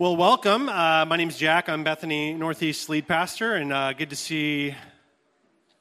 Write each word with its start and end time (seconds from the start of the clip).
Well, 0.00 0.16
welcome. 0.16 0.70
Uh, 0.70 1.04
my 1.04 1.18
name 1.18 1.28
is 1.28 1.36
Jack. 1.36 1.68
I'm 1.68 1.84
Bethany 1.84 2.32
Northeast 2.32 2.88
lead 2.88 3.06
pastor, 3.06 3.56
and 3.56 3.70
uh, 3.70 3.92
good 3.92 4.08
to 4.08 4.16
see 4.16 4.74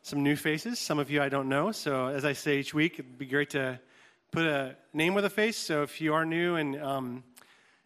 some 0.01 0.23
new 0.23 0.35
faces. 0.35 0.77
Some 0.77 0.99
of 0.99 1.09
you 1.09 1.21
I 1.21 1.29
don't 1.29 1.47
know. 1.47 1.71
So, 1.71 2.07
as 2.07 2.25
I 2.25 2.33
say 2.33 2.59
each 2.59 2.73
week, 2.73 2.95
it'd 2.95 3.17
be 3.17 3.25
great 3.25 3.51
to 3.51 3.79
put 4.31 4.45
a 4.45 4.75
name 4.93 5.13
with 5.13 5.23
a 5.23 5.29
face. 5.29 5.55
So, 5.55 5.83
if 5.83 6.01
you 6.01 6.13
are 6.15 6.25
new 6.25 6.57
and 6.57 6.75
um, 6.81 7.23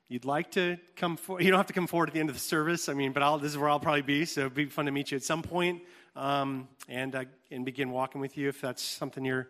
you'd 0.07 0.25
like 0.25 0.49
to 0.53 0.79
come 0.95 1.17
forward, 1.17 1.43
you 1.43 1.51
don't 1.51 1.59
have 1.59 1.67
to 1.67 1.73
come 1.73 1.85
forward 1.85 2.09
at 2.09 2.15
the 2.15 2.19
end 2.19 2.29
of 2.29 2.35
the 2.35 2.41
service. 2.41 2.89
I 2.89 2.95
mean, 2.95 3.11
but 3.11 3.21
I'll, 3.21 3.37
this 3.37 3.51
is 3.51 3.57
where 3.59 3.69
I'll 3.69 3.79
probably 3.79 4.01
be. 4.01 4.25
So, 4.25 4.41
it'd 4.41 4.55
be 4.55 4.65
fun 4.65 4.85
to 4.85 4.91
meet 4.91 5.11
you 5.11 5.17
at 5.17 5.23
some 5.23 5.43
point, 5.43 5.83
um, 6.15 6.67
and 6.89 7.13
uh, 7.13 7.25
and 7.51 7.63
begin 7.63 7.91
walking 7.91 8.19
with 8.19 8.37
you 8.37 8.49
if 8.49 8.59
that's 8.59 8.81
something 8.81 9.23
you're 9.23 9.49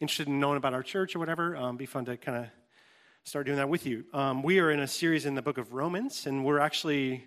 interested 0.00 0.26
in 0.26 0.40
knowing 0.40 0.56
about 0.56 0.74
our 0.74 0.82
church 0.82 1.14
or 1.14 1.20
whatever. 1.20 1.56
Um, 1.56 1.76
be 1.76 1.86
fun 1.86 2.06
to 2.06 2.16
kind 2.16 2.38
of 2.38 2.46
start 3.26 3.46
doing 3.46 3.56
that 3.56 3.70
with 3.70 3.86
you. 3.86 4.04
Um, 4.12 4.42
we 4.42 4.58
are 4.58 4.70
in 4.70 4.80
a 4.80 4.86
series 4.86 5.24
in 5.24 5.34
the 5.34 5.40
book 5.40 5.56
of 5.56 5.72
Romans, 5.72 6.26
and 6.26 6.44
we're 6.44 6.58
actually, 6.58 7.24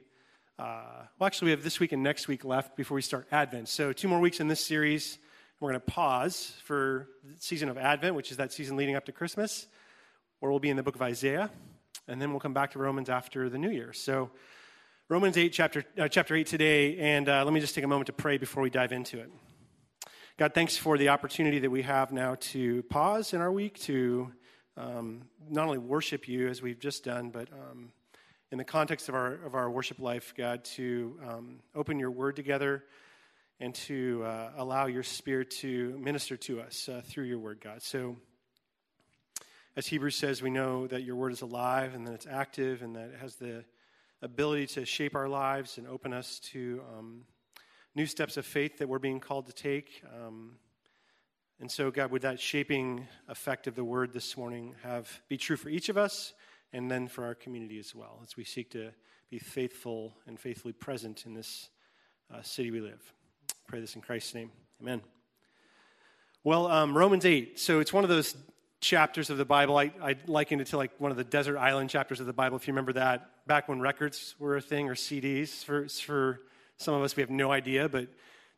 uh, 0.60 1.06
well, 1.18 1.26
actually, 1.26 1.48
we 1.48 1.52
have 1.52 1.64
this 1.64 1.80
week 1.80 1.92
and 1.92 2.04
next 2.04 2.28
week 2.28 2.46
left 2.46 2.78
before 2.78 2.94
we 2.94 3.02
start 3.02 3.28
Advent. 3.32 3.68
So, 3.68 3.92
two 3.94 4.08
more 4.08 4.20
weeks 4.20 4.40
in 4.40 4.48
this 4.48 4.64
series. 4.64 5.18
We're 5.60 5.72
going 5.72 5.82
to 5.82 5.92
pause 5.92 6.54
for 6.66 7.10
the 7.24 7.42
season 7.42 7.68
of 7.68 7.80
Advent, 7.80 8.14
which 8.14 8.30
is 8.30 8.38
that 8.38 8.54
season 8.54 8.78
leading 8.78 8.96
up 8.96 9.06
to 9.06 9.12
Christmas, 9.12 9.66
where 10.40 10.52
we'll 10.52 10.60
be 10.60 10.70
in 10.70 10.78
the 10.78 10.84
book 10.84 10.94
of 10.94 11.02
Isaiah, 11.02 11.50
and 12.08 12.22
then 12.22 12.30
we'll 12.30 12.40
come 12.40 12.54
back 12.54 12.74
to 12.74 12.80
Romans 12.80 13.10
after 13.10 13.50
the 13.50 13.58
New 13.58 13.72
Year. 13.72 13.92
So, 13.92 14.30
Romans 15.10 15.36
8, 15.36 15.50
chapter, 15.50 15.84
uh, 15.98 16.08
chapter 16.08 16.36
8 16.36 16.46
today, 16.46 17.00
and 17.00 17.28
uh, 17.28 17.44
let 17.44 17.56
me 17.56 17.60
just 17.60 17.74
take 17.74 17.84
a 17.84 17.88
moment 17.88 18.06
to 18.06 18.14
pray 18.14 18.38
before 18.38 18.62
we 18.62 18.70
dive 18.70 18.92
into 18.92 19.20
it. 19.20 19.32
God, 20.38 20.54
thanks 20.54 20.78
for 20.78 20.96
the 20.96 21.10
opportunity 21.10 21.58
that 21.58 21.72
we 21.72 21.82
have 21.82 22.12
now 22.12 22.36
to 22.40 22.84
pause 22.84 23.34
in 23.34 23.42
our 23.42 23.52
week 23.52 23.80
to 23.80 24.32
um, 24.78 25.24
not 25.50 25.66
only 25.66 25.80
worship 25.80 26.28
you 26.28 26.48
as 26.48 26.62
we've 26.62 26.80
just 26.80 27.04
done, 27.04 27.30
but 27.30 27.50
um, 27.52 27.92
in 28.52 28.58
the 28.58 28.64
context 28.64 29.10
of 29.10 29.16
our, 29.16 29.34
of 29.46 29.56
our 29.56 29.70
worship 29.70 30.00
life, 30.00 30.34
God, 30.38 30.64
to 30.66 31.18
um, 31.28 31.60
open 31.76 32.00
your 32.00 32.12
word 32.12 32.36
together 32.36 32.84
and 33.60 33.74
to 33.74 34.24
uh, 34.24 34.52
allow 34.58 34.86
your 34.86 35.04
spirit 35.04 35.50
to 35.50 35.98
minister 36.00 36.38
to 36.38 36.62
us 36.62 36.88
uh, 36.88 37.02
through 37.04 37.26
your 37.26 37.40
word, 37.40 37.60
God. 37.60 37.82
So, 37.82 38.16
as 39.76 39.88
Hebrews 39.88 40.16
says, 40.16 40.42
we 40.42 40.50
know 40.50 40.88
that 40.88 41.04
your 41.04 41.16
word 41.16 41.32
is 41.32 41.42
alive 41.42 41.94
and 41.94 42.08
that 42.08 42.14
it's 42.14 42.28
active 42.28 42.82
and 42.82 42.96
that 42.96 43.10
it 43.10 43.20
has 43.20 43.36
the 43.36 43.64
ability 44.22 44.68
to 44.68 44.86
shape 44.86 45.16
our 45.16 45.28
lives 45.28 45.78
and 45.78 45.88
open 45.88 46.14
us 46.14 46.40
to 46.40 46.82
um, 46.98 47.22
new 47.94 48.06
steps 48.06 48.38
of 48.38 48.46
faith 48.46 48.78
that 48.80 48.90
we're 48.90 48.98
being 49.00 49.20
called 49.20 49.48
to 49.48 49.54
take. 49.54 50.04
Um, 50.16 50.54
and 51.60 51.72
so, 51.72 51.90
God, 51.90 52.12
would 52.12 52.22
that 52.22 52.40
shaping 52.40 53.08
effect 53.28 53.66
of 53.66 53.76
the 53.76 53.84
word 53.84 54.14
this 54.14 54.38
morning 54.38 54.76
have 54.84 55.22
be 55.28 55.38
true 55.38 55.58
for 55.58 55.70
each 55.70 55.90
of 55.90 55.98
us 55.98 56.34
and 56.72 56.90
then 56.92 57.08
for 57.08 57.26
our 57.26 57.34
community 57.34 57.80
as 57.80 57.96
well, 57.96 58.20
as 58.24 58.38
we 58.38 58.44
seek 58.44 58.70
to 58.72 58.92
be 59.32 59.40
faithful 59.40 60.14
and 60.28 60.40
faithfully 60.40 60.74
present 60.74 61.26
in 61.26 61.34
this 61.34 61.70
uh, 62.32 62.44
city 62.44 62.70
we 62.70 62.80
live. 62.80 63.02
Pray 63.68 63.80
this 63.80 63.96
in 63.96 64.02
Christ's 64.02 64.36
name. 64.36 64.52
Amen. 64.82 65.02
Well, 66.44 66.68
um, 66.68 66.96
Romans 66.96 67.26
8. 67.26 67.60
So 67.60 67.80
it's 67.80 67.92
one 67.92 68.04
of 68.04 68.10
those 68.10 68.36
chapters 68.80 69.32
of 69.32 69.38
the 69.38 69.46
Bible. 69.46 69.78
I, 69.78 69.92
I 70.02 70.16
liken 70.28 70.62
it 70.62 70.68
to 70.68 70.78
like 70.78 70.92
one 71.00 71.10
of 71.10 71.18
the 71.18 71.24
desert 71.24 71.58
island 71.58 71.90
chapters 71.90 72.20
of 72.20 72.28
the 72.28 72.34
Bible, 72.34 72.58
if 72.58 72.68
you 72.68 72.74
remember 72.74 72.94
that, 72.94 73.32
back 73.48 73.68
when 73.68 73.80
records 73.80 74.36
were 74.38 74.58
a 74.58 74.62
thing 74.62 74.90
or 74.90 74.96
CDs. 74.96 75.64
For, 75.64 75.90
for 75.90 76.42
some 76.78 76.94
of 76.94 77.02
us, 77.02 77.16
we 77.16 77.22
have 77.22 77.32
no 77.32 77.52
idea, 77.52 77.90
but 77.90 78.10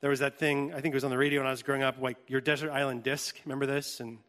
there 0.02 0.10
was 0.10 0.20
that 0.20 0.38
thing, 0.38 0.72
I 0.74 0.80
think 0.80 0.94
it 0.94 0.96
was 0.96 1.04
on 1.04 1.12
the 1.12 1.18
radio 1.18 1.42
when 1.42 1.48
I 1.48 1.52
was 1.52 1.64
growing 1.64 1.84
up, 1.84 2.02
like 2.02 2.18
your 2.28 2.40
Desert 2.40 2.72
Island 2.72 3.04
disc. 3.04 3.38
Remember 3.46 3.66
this? 3.66 4.00
And 4.00 4.20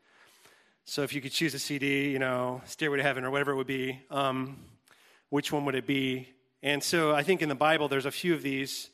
so 0.85 1.03
if 1.03 1.13
you 1.13 1.21
could 1.21 1.31
choose 1.31 1.55
a 1.55 1.61
CD, 1.61 2.11
you 2.11 2.19
know, 2.19 2.61
Stairway 2.65 2.97
to 2.97 3.03
Heaven 3.05 3.25
or 3.25 3.31
whatever 3.31 3.53
it 3.53 3.57
would 3.57 3.69
be, 3.69 4.01
um, 4.11 4.57
which 5.29 5.53
one 5.53 5.65
would 5.67 5.77
it 5.77 5.87
be? 5.87 6.29
And 6.63 6.83
so 6.83 7.15
I 7.15 7.23
think 7.23 7.41
in 7.41 7.49
the 7.49 7.55
Bible, 7.55 7.87
there's 7.89 8.07
a 8.07 8.11
few 8.11 8.35
of 8.35 8.43
these. 8.43 8.91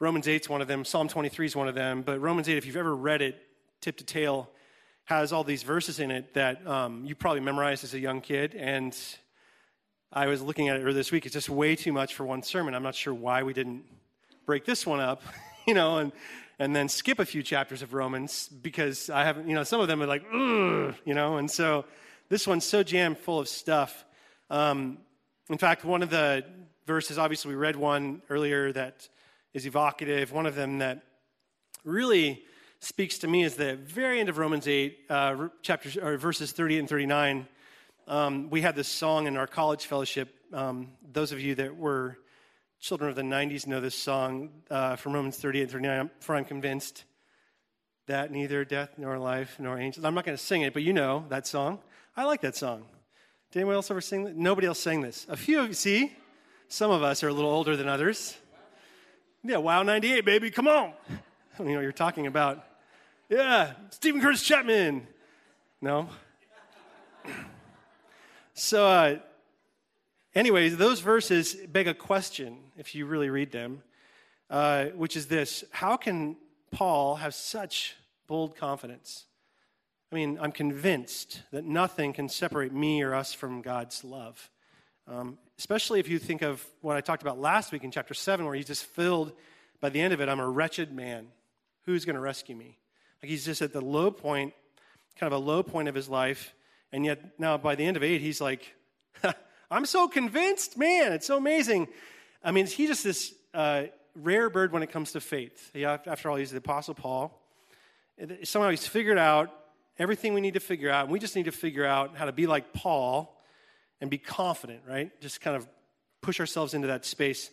Romans 0.00 0.26
8 0.26 0.42
is 0.42 0.48
one 0.48 0.62
of 0.62 0.68
them. 0.68 0.84
Psalm 0.84 1.08
23 1.08 1.46
is 1.46 1.54
one 1.54 1.68
of 1.68 1.74
them. 1.74 2.00
But 2.02 2.20
Romans 2.20 2.48
8, 2.48 2.56
if 2.56 2.64
you've 2.64 2.76
ever 2.76 2.96
read 2.96 3.20
it 3.20 3.40
tip 3.82 3.98
to 3.98 4.04
tail, 4.04 4.48
has 5.04 5.30
all 5.30 5.44
these 5.44 5.62
verses 5.62 6.00
in 6.00 6.10
it 6.10 6.32
that 6.32 6.66
um, 6.66 7.04
you 7.04 7.14
probably 7.14 7.40
memorized 7.40 7.84
as 7.84 7.92
a 7.92 7.98
young 7.98 8.22
kid. 8.22 8.54
And 8.54 8.96
I 10.10 10.26
was 10.28 10.40
looking 10.40 10.70
at 10.70 10.76
it 10.76 10.80
earlier 10.80 10.94
this 10.94 11.12
week. 11.12 11.26
It's 11.26 11.34
just 11.34 11.50
way 11.50 11.76
too 11.76 11.92
much 11.92 12.14
for 12.14 12.24
one 12.24 12.42
sermon. 12.42 12.74
I'm 12.74 12.82
not 12.82 12.94
sure 12.94 13.12
why 13.12 13.42
we 13.42 13.52
didn't 13.52 13.84
break 14.46 14.64
this 14.64 14.86
one 14.86 15.00
up 15.00 15.22
you 15.66 15.74
know, 15.74 15.98
and, 15.98 16.12
and 16.58 16.74
then 16.74 16.88
skip 16.88 17.18
a 17.18 17.24
few 17.24 17.42
chapters 17.42 17.82
of 17.82 17.94
Romans 17.94 18.48
because 18.48 19.10
I 19.10 19.24
haven't, 19.24 19.48
you 19.48 19.54
know, 19.54 19.64
some 19.64 19.80
of 19.80 19.88
them 19.88 20.02
are 20.02 20.06
like, 20.06 20.22
you 20.32 21.14
know, 21.14 21.36
and 21.36 21.50
so 21.50 21.84
this 22.28 22.46
one's 22.46 22.64
so 22.64 22.82
jammed 22.82 23.18
full 23.18 23.40
of 23.40 23.48
stuff. 23.48 24.04
Um, 24.50 24.98
in 25.48 25.58
fact, 25.58 25.84
one 25.84 26.02
of 26.02 26.10
the 26.10 26.44
verses, 26.86 27.18
obviously, 27.18 27.50
we 27.50 27.56
read 27.56 27.76
one 27.76 28.22
earlier 28.30 28.72
that 28.72 29.08
is 29.52 29.66
evocative. 29.66 30.32
One 30.32 30.46
of 30.46 30.54
them 30.54 30.78
that 30.78 31.02
really 31.84 32.42
speaks 32.80 33.18
to 33.18 33.28
me 33.28 33.42
is 33.42 33.56
the 33.56 33.76
very 33.76 34.20
end 34.20 34.28
of 34.28 34.38
Romans 34.38 34.68
8, 34.68 34.98
uh, 35.08 35.48
chapters, 35.62 35.96
or 35.96 36.16
verses 36.16 36.52
38 36.52 36.78
and 36.80 36.88
39. 36.88 37.46
Um, 38.06 38.50
we 38.50 38.60
had 38.60 38.76
this 38.76 38.88
song 38.88 39.26
in 39.26 39.36
our 39.36 39.46
college 39.46 39.86
fellowship. 39.86 40.34
Um, 40.52 40.88
those 41.12 41.32
of 41.32 41.40
you 41.40 41.54
that 41.56 41.76
were 41.76 42.18
children 42.80 43.10
of 43.10 43.16
the 43.16 43.22
90s 43.22 43.66
know 43.66 43.80
this 43.80 43.94
song 43.94 44.50
uh, 44.70 44.96
from 44.96 45.12
Romans 45.12 45.36
38 45.36 45.62
and 45.62 45.70
39, 45.70 46.10
for 46.20 46.36
I'm 46.36 46.44
convinced 46.44 47.04
that 48.06 48.30
neither 48.30 48.64
death 48.64 48.90
nor 48.98 49.18
life 49.18 49.56
nor 49.58 49.78
angels. 49.78 50.04
I'm 50.04 50.14
not 50.14 50.24
going 50.24 50.36
to 50.36 50.42
sing 50.42 50.62
it, 50.62 50.72
but 50.72 50.82
you 50.82 50.92
know 50.92 51.24
that 51.30 51.46
song. 51.46 51.78
I 52.16 52.24
like 52.24 52.42
that 52.42 52.56
song. 52.56 52.84
Did 53.50 53.60
anyone 53.60 53.76
else 53.76 53.90
ever 53.90 54.00
sing 54.00 54.24
that? 54.24 54.36
Nobody 54.36 54.66
else 54.66 54.80
sang 54.80 55.00
this. 55.00 55.26
A 55.28 55.36
few 55.36 55.60
of 55.60 55.68
you, 55.68 55.74
see? 55.74 56.12
Some 56.68 56.90
of 56.90 57.02
us 57.02 57.22
are 57.22 57.28
a 57.28 57.32
little 57.32 57.50
older 57.50 57.76
than 57.76 57.88
others. 57.88 58.36
Yeah, 59.42 59.58
Wow 59.58 59.82
98, 59.82 60.24
baby, 60.24 60.50
come 60.50 60.68
on. 60.68 60.92
I 61.10 61.58
don't 61.58 61.68
know 61.68 61.74
what 61.74 61.82
you're 61.82 61.92
talking 61.92 62.26
about. 62.26 62.64
Yeah, 63.28 63.72
Steven 63.90 64.20
Curtis 64.20 64.42
Chapman. 64.42 65.06
No? 65.80 66.08
so, 68.54 68.86
uh, 68.86 69.18
Anyways, 70.34 70.76
those 70.78 70.98
verses 70.98 71.54
beg 71.54 71.86
a 71.86 71.94
question 71.94 72.58
if 72.76 72.96
you 72.96 73.06
really 73.06 73.30
read 73.30 73.52
them, 73.52 73.84
uh, 74.50 74.86
which 74.86 75.16
is 75.16 75.26
this 75.26 75.62
How 75.70 75.96
can 75.96 76.36
Paul 76.72 77.16
have 77.16 77.34
such 77.34 77.94
bold 78.26 78.56
confidence? 78.56 79.26
I 80.10 80.16
mean, 80.16 80.38
I'm 80.40 80.50
convinced 80.50 81.42
that 81.52 81.64
nothing 81.64 82.12
can 82.12 82.28
separate 82.28 82.72
me 82.72 83.02
or 83.02 83.14
us 83.14 83.32
from 83.32 83.62
God's 83.62 84.02
love. 84.02 84.50
Um, 85.06 85.38
especially 85.56 86.00
if 86.00 86.08
you 86.08 86.18
think 86.18 86.42
of 86.42 86.64
what 86.80 86.96
I 86.96 87.00
talked 87.00 87.22
about 87.22 87.38
last 87.38 87.70
week 87.70 87.84
in 87.84 87.92
chapter 87.92 88.14
7, 88.14 88.44
where 88.44 88.54
he's 88.56 88.66
just 88.66 88.86
filled, 88.86 89.32
by 89.80 89.88
the 89.88 90.00
end 90.00 90.12
of 90.12 90.20
it, 90.20 90.28
I'm 90.28 90.40
a 90.40 90.48
wretched 90.48 90.92
man. 90.92 91.28
Who's 91.84 92.04
going 92.04 92.14
to 92.14 92.20
rescue 92.20 92.56
me? 92.56 92.76
Like 93.22 93.30
he's 93.30 93.44
just 93.44 93.62
at 93.62 93.72
the 93.72 93.80
low 93.80 94.10
point, 94.10 94.52
kind 95.16 95.32
of 95.32 95.40
a 95.40 95.44
low 95.44 95.62
point 95.62 95.88
of 95.88 95.94
his 95.94 96.08
life. 96.08 96.54
And 96.90 97.04
yet, 97.04 97.38
now 97.38 97.56
by 97.56 97.76
the 97.76 97.84
end 97.84 97.96
of 97.96 98.02
8, 98.02 98.20
he's 98.20 98.40
like, 98.40 98.74
I'm 99.70 99.86
so 99.86 100.08
convinced, 100.08 100.76
man, 100.76 101.12
it's 101.12 101.26
so 101.26 101.36
amazing. 101.36 101.88
I 102.42 102.52
mean, 102.52 102.66
he's 102.66 102.88
just 102.88 103.04
this 103.04 103.34
uh, 103.52 103.84
rare 104.14 104.50
bird 104.50 104.72
when 104.72 104.82
it 104.82 104.90
comes 104.90 105.12
to 105.12 105.20
faith. 105.20 105.74
after 105.76 106.30
all, 106.30 106.36
he's 106.36 106.50
the 106.50 106.58
Apostle 106.58 106.94
Paul. 106.94 107.40
Somehow 108.44 108.70
he's 108.70 108.86
figured 108.86 109.18
out 109.18 109.50
everything 109.98 110.34
we 110.34 110.40
need 110.40 110.54
to 110.54 110.60
figure 110.60 110.90
out, 110.90 111.04
and 111.04 111.12
we 111.12 111.18
just 111.18 111.36
need 111.36 111.46
to 111.46 111.52
figure 111.52 111.84
out 111.84 112.16
how 112.16 112.26
to 112.26 112.32
be 112.32 112.46
like 112.46 112.72
Paul 112.72 113.40
and 114.00 114.10
be 114.10 114.18
confident, 114.18 114.82
right? 114.88 115.18
Just 115.20 115.40
kind 115.40 115.56
of 115.56 115.66
push 116.20 116.40
ourselves 116.40 116.74
into 116.74 116.88
that 116.88 117.04
space. 117.04 117.50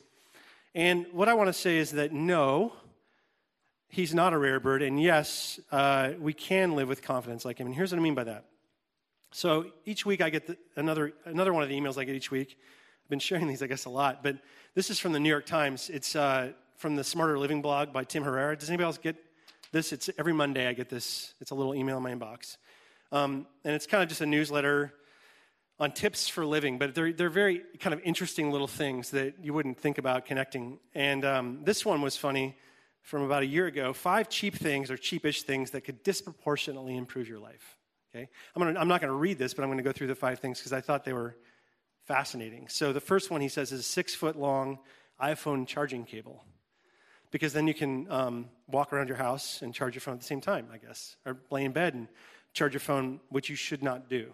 And 0.73 1.05
what 1.11 1.29
I 1.29 1.33
want 1.33 1.47
to 1.47 1.53
say 1.53 1.77
is 1.77 1.91
that 1.91 2.11
no, 2.11 2.73
he's 3.89 4.13
not 4.13 4.33
a 4.33 4.37
rare 4.37 4.59
bird, 4.59 4.81
and 4.81 5.01
yes, 5.01 5.59
uh, 5.71 6.11
we 6.19 6.33
can 6.33 6.75
live 6.75 6.87
with 6.87 7.01
confidence 7.01 7.45
like 7.45 7.57
him. 7.57 7.67
And 7.67 7.75
here's 7.75 7.91
what 7.91 7.99
I 7.99 8.01
mean 8.01 8.15
by 8.15 8.25
that. 8.25 8.45
So 9.31 9.67
each 9.85 10.05
week 10.05 10.21
I 10.21 10.29
get 10.29 10.47
the, 10.47 10.57
another, 10.75 11.13
another 11.25 11.53
one 11.53 11.63
of 11.63 11.69
the 11.69 11.79
emails 11.79 11.97
I 11.97 12.03
get 12.03 12.15
each 12.15 12.31
week. 12.31 12.57
I've 13.05 13.09
been 13.09 13.19
sharing 13.19 13.47
these, 13.47 13.63
I 13.63 13.67
guess, 13.67 13.85
a 13.85 13.89
lot. 13.89 14.23
But 14.23 14.37
this 14.75 14.89
is 14.89 14.99
from 14.99 15.13
the 15.13 15.19
New 15.19 15.29
York 15.29 15.45
Times. 15.45 15.89
It's 15.89 16.15
uh, 16.15 16.51
from 16.75 16.95
the 16.95 17.03
Smarter 17.03 17.39
Living 17.39 17.61
blog 17.61 17.93
by 17.93 18.03
Tim 18.03 18.23
Herrera. 18.23 18.57
Does 18.57 18.69
anybody 18.69 18.85
else 18.85 18.97
get 18.97 19.15
this? 19.71 19.93
It's 19.93 20.09
every 20.17 20.33
Monday 20.33 20.67
I 20.67 20.73
get 20.73 20.89
this. 20.89 21.33
It's 21.39 21.51
a 21.51 21.55
little 21.55 21.73
email 21.73 21.97
in 21.97 22.03
my 22.03 22.13
inbox. 22.13 22.57
Um, 23.13 23.47
and 23.63 23.73
it's 23.73 23.87
kind 23.87 24.03
of 24.03 24.09
just 24.09 24.21
a 24.21 24.25
newsletter 24.25 24.93
on 25.79 25.91
tips 25.91 26.27
for 26.27 26.45
living, 26.45 26.77
but 26.77 26.93
they're, 26.93 27.11
they're 27.11 27.29
very 27.29 27.63
kind 27.79 27.93
of 27.93 28.01
interesting 28.03 28.51
little 28.51 28.67
things 28.67 29.11
that 29.11 29.35
you 29.41 29.53
wouldn't 29.53 29.79
think 29.79 29.97
about 29.97 30.25
connecting. 30.25 30.77
And 30.93 31.25
um, 31.25 31.59
this 31.63 31.85
one 31.85 32.01
was 32.01 32.15
funny 32.15 32.55
from 33.01 33.23
about 33.23 33.41
a 33.43 33.47
year 33.47 33.65
ago 33.65 33.93
five 33.93 34.29
cheap 34.29 34.55
things 34.55 34.91
or 34.91 34.97
cheapish 34.97 35.41
things 35.41 35.71
that 35.71 35.81
could 35.81 36.03
disproportionately 36.03 36.95
improve 36.95 37.27
your 37.27 37.39
life. 37.39 37.77
Okay? 38.13 38.27
I'm, 38.55 38.61
gonna, 38.61 38.79
I'm 38.79 38.87
not 38.87 39.01
going 39.01 39.11
to 39.11 39.17
read 39.17 39.37
this, 39.37 39.53
but 39.53 39.63
I'm 39.63 39.69
going 39.69 39.77
to 39.77 39.83
go 39.83 39.91
through 39.91 40.07
the 40.07 40.15
five 40.15 40.39
things 40.39 40.59
because 40.59 40.73
I 40.73 40.81
thought 40.81 41.05
they 41.05 41.13
were 41.13 41.35
fascinating. 42.05 42.67
So 42.67 42.93
the 42.93 42.99
first 42.99 43.31
one 43.31 43.41
he 43.41 43.47
says 43.47 43.71
is 43.71 43.79
a 43.79 43.83
six 43.83 44.13
foot 44.13 44.35
long 44.35 44.79
iPhone 45.21 45.67
charging 45.67 46.03
cable. 46.03 46.43
Because 47.29 47.53
then 47.53 47.67
you 47.67 47.73
can 47.73 48.11
um, 48.11 48.49
walk 48.67 48.91
around 48.91 49.07
your 49.07 49.15
house 49.17 49.61
and 49.61 49.73
charge 49.73 49.95
your 49.95 50.01
phone 50.01 50.15
at 50.15 50.19
the 50.19 50.25
same 50.25 50.41
time, 50.41 50.67
I 50.73 50.77
guess, 50.77 51.15
or 51.25 51.37
lay 51.49 51.63
in 51.63 51.71
bed 51.71 51.93
and 51.93 52.09
charge 52.53 52.73
your 52.73 52.81
phone, 52.81 53.21
which 53.29 53.49
you 53.49 53.55
should 53.55 53.81
not 53.81 54.09
do. 54.09 54.33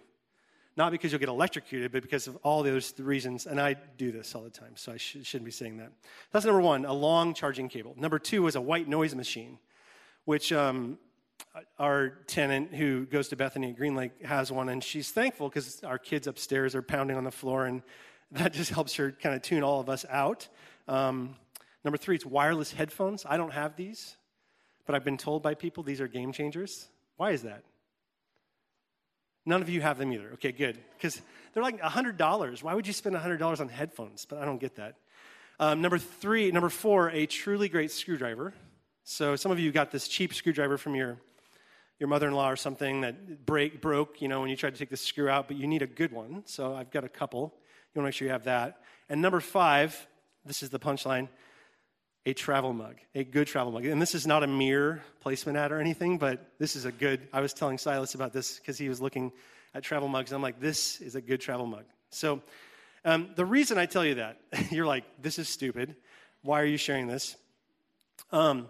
not 0.78 0.92
because 0.92 1.12
you'll 1.12 1.20
get 1.20 1.28
electrocuted, 1.30 1.92
but 1.92 2.04
because 2.04 2.28
of 2.28 2.36
all 2.38 2.62
those 2.62 2.98
reasons. 3.00 3.48
And 3.48 3.60
I 3.60 3.76
do 3.98 4.12
this 4.12 4.36
all 4.36 4.44
the 4.44 4.52
time, 4.52 4.74
so 4.76 4.92
I 4.92 4.98
sh- 4.98 5.18
shouldn't 5.24 5.46
be 5.46 5.52
saying 5.52 5.78
that. 5.78 5.92
That's 6.32 6.46
number 6.46 6.62
one, 6.62 6.86
a 6.86 6.94
long 6.94 7.34
charging 7.34 7.68
cable. 7.68 7.96
Number 7.98 8.20
two 8.20 8.44
was 8.44 8.56
a 8.56 8.62
white 8.62 8.88
noise 8.88 9.16
machine, 9.16 9.58
which 10.26 10.54
um, 10.54 11.00
our 11.80 12.10
tenant 12.28 12.74
who 12.74 13.06
goes 13.06 13.30
to 13.30 13.36
Bethany 13.36 13.70
at 13.70 13.78
Green 13.78 13.96
Lake 13.96 14.24
has 14.24 14.52
one, 14.52 14.70
and 14.70 14.84
she's 14.84 15.12
thankful 15.12 15.50
because 15.50 15.84
our 15.84 15.98
kids 15.98 16.28
upstairs 16.28 16.76
are 16.76 16.82
pounding 16.82 17.18
on 17.18 17.24
the 17.24 17.32
floor, 17.32 17.66
and 17.66 17.82
that 18.32 18.54
just 18.54 18.72
helps 18.72 18.96
her 18.96 19.12
kind 19.12 19.36
of 19.36 19.42
tune 19.42 19.64
all 19.64 19.80
of 19.80 19.90
us 19.90 20.06
out. 20.10 20.48
Um, 20.88 21.36
number 21.84 21.98
three, 21.98 22.16
it's 22.16 22.26
wireless 22.26 22.72
headphones. 22.72 23.26
I 23.28 23.38
don't 23.38 23.54
have 23.54 23.76
these, 23.76 24.18
but 24.86 24.96
I've 24.96 25.04
been 25.04 25.18
told 25.18 25.44
by 25.44 25.54
people 25.54 25.84
these 25.84 26.02
are 26.02 26.08
game 26.08 26.32
changers. 26.32 26.88
Why 27.18 27.32
is 27.32 27.44
that? 27.44 27.64
None 29.46 29.62
of 29.62 29.70
you 29.70 29.80
have 29.82 29.98
them 29.98 30.12
either. 30.12 30.32
Okay, 30.34 30.52
good. 30.52 30.78
Because 30.98 31.22
they're 31.54 31.64
like 31.64 31.80
$100. 31.80 32.64
Why 32.64 32.74
would 32.74 32.86
you 32.86 32.94
spend 32.94 33.16
$100 33.16 33.60
on 33.62 33.70
headphones? 33.70 34.26
But 34.26 34.40
I 34.40 34.46
don't 34.46 34.60
get 34.60 34.76
that. 34.76 34.96
Um, 35.60 35.82
number 35.82 35.98
three, 35.98 36.52
number 36.52 36.70
four, 36.70 37.10
a 37.10 37.26
truly 37.26 37.70
great 37.70 37.90
screwdriver. 37.90 38.54
So 39.04 39.38
some 39.38 39.54
of 39.54 39.58
you 39.58 39.72
got 39.72 39.90
this 39.90 40.10
cheap 40.10 40.34
screwdriver 40.34 40.78
from 40.78 40.94
your 40.94 41.18
your 42.00 42.10
mother-in-law 42.10 42.52
or 42.52 42.56
something 42.56 43.02
that 43.02 43.46
break 43.46 43.82
broke, 43.82 44.22
you 44.22 44.28
know, 44.28 44.42
when 44.42 44.50
you 44.50 44.56
tried 44.56 44.74
to 44.74 44.80
take 44.80 44.90
the 44.90 44.98
screw 44.98 45.30
out, 45.30 45.48
but 45.48 45.58
you 45.58 45.68
need 45.68 45.82
a 45.82 45.88
good 45.88 46.12
one. 46.12 46.44
So 46.46 46.76
I've 46.76 46.92
got 46.92 47.04
a 47.04 47.10
couple. 47.10 47.54
You 47.94 48.00
want 48.00 48.06
to 48.06 48.08
make 48.08 48.14
sure 48.14 48.28
you 48.28 48.32
have 48.32 48.44
that. 48.44 48.82
And 49.10 49.22
number 49.22 49.40
five, 49.40 50.08
this 50.46 50.62
is 50.62 50.70
the 50.70 50.80
punchline: 50.80 51.30
a 52.26 52.34
travel 52.34 52.74
mug, 52.74 52.98
a 53.16 53.24
good 53.24 53.48
travel 53.48 53.72
mug. 53.72 53.86
And 53.86 54.02
this 54.02 54.14
is 54.14 54.28
not 54.28 54.44
a 54.44 54.48
mere 54.48 55.02
placement 55.22 55.58
ad 55.58 55.72
or 55.72 55.80
anything, 55.80 56.18
but 56.18 56.52
this 56.60 56.76
is 56.76 56.86
a 56.86 56.92
good. 56.92 57.28
I 57.34 57.42
was 57.42 57.54
telling 57.54 57.78
Silas 57.78 58.14
about 58.16 58.34
this 58.34 58.60
because 58.60 58.78
he 58.78 58.90
was 58.90 59.02
looking 59.02 59.32
at 59.74 59.84
travel 59.84 60.08
mugs. 60.08 60.32
I'm 60.32 60.42
like, 60.42 60.60
this 60.60 61.02
is 61.02 61.16
a 61.16 61.22
good 61.22 61.42
travel 61.42 61.66
mug. 61.66 61.86
So 62.10 62.42
um, 63.06 63.30
the 63.36 63.46
reason 63.46 63.78
I 63.78 63.86
tell 63.86 64.06
you 64.06 64.16
that, 64.16 64.40
you're 64.72 64.86
like, 64.86 65.06
this 65.22 65.40
is 65.40 65.50
stupid. 65.50 65.96
Why 66.42 66.62
are 66.62 66.66
you 66.66 66.78
sharing 66.78 67.08
this? 67.08 67.36
Um, 68.32 68.68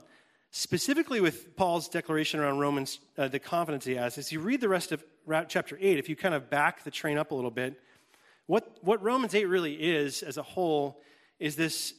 specifically 0.52 1.20
with 1.22 1.56
Paul's 1.56 1.90
declaration 1.90 2.40
around 2.40 2.60
Romans, 2.60 3.00
uh, 3.18 3.28
the 3.28 3.40
confidence 3.40 3.86
he 3.86 3.96
has, 3.96 4.18
as 4.18 4.32
you 4.32 4.40
read 4.40 4.62
the 4.62 4.70
rest 4.70 4.92
of 4.92 5.04
chapter 5.48 5.78
8, 5.80 5.98
if 5.98 6.10
you 6.10 6.16
kind 6.16 6.34
of 6.34 6.50
back 6.50 6.84
the 6.84 6.92
train 6.92 7.18
up 7.18 7.32
a 7.32 7.36
little 7.36 7.52
bit, 7.52 7.80
what, 8.46 8.78
what 8.82 9.02
Romans 9.04 9.36
8 9.36 9.46
really 9.46 9.74
is 9.74 10.24
as 10.24 10.38
a 10.38 10.44
whole 10.44 11.02
is 11.40 11.56
this 11.56 11.94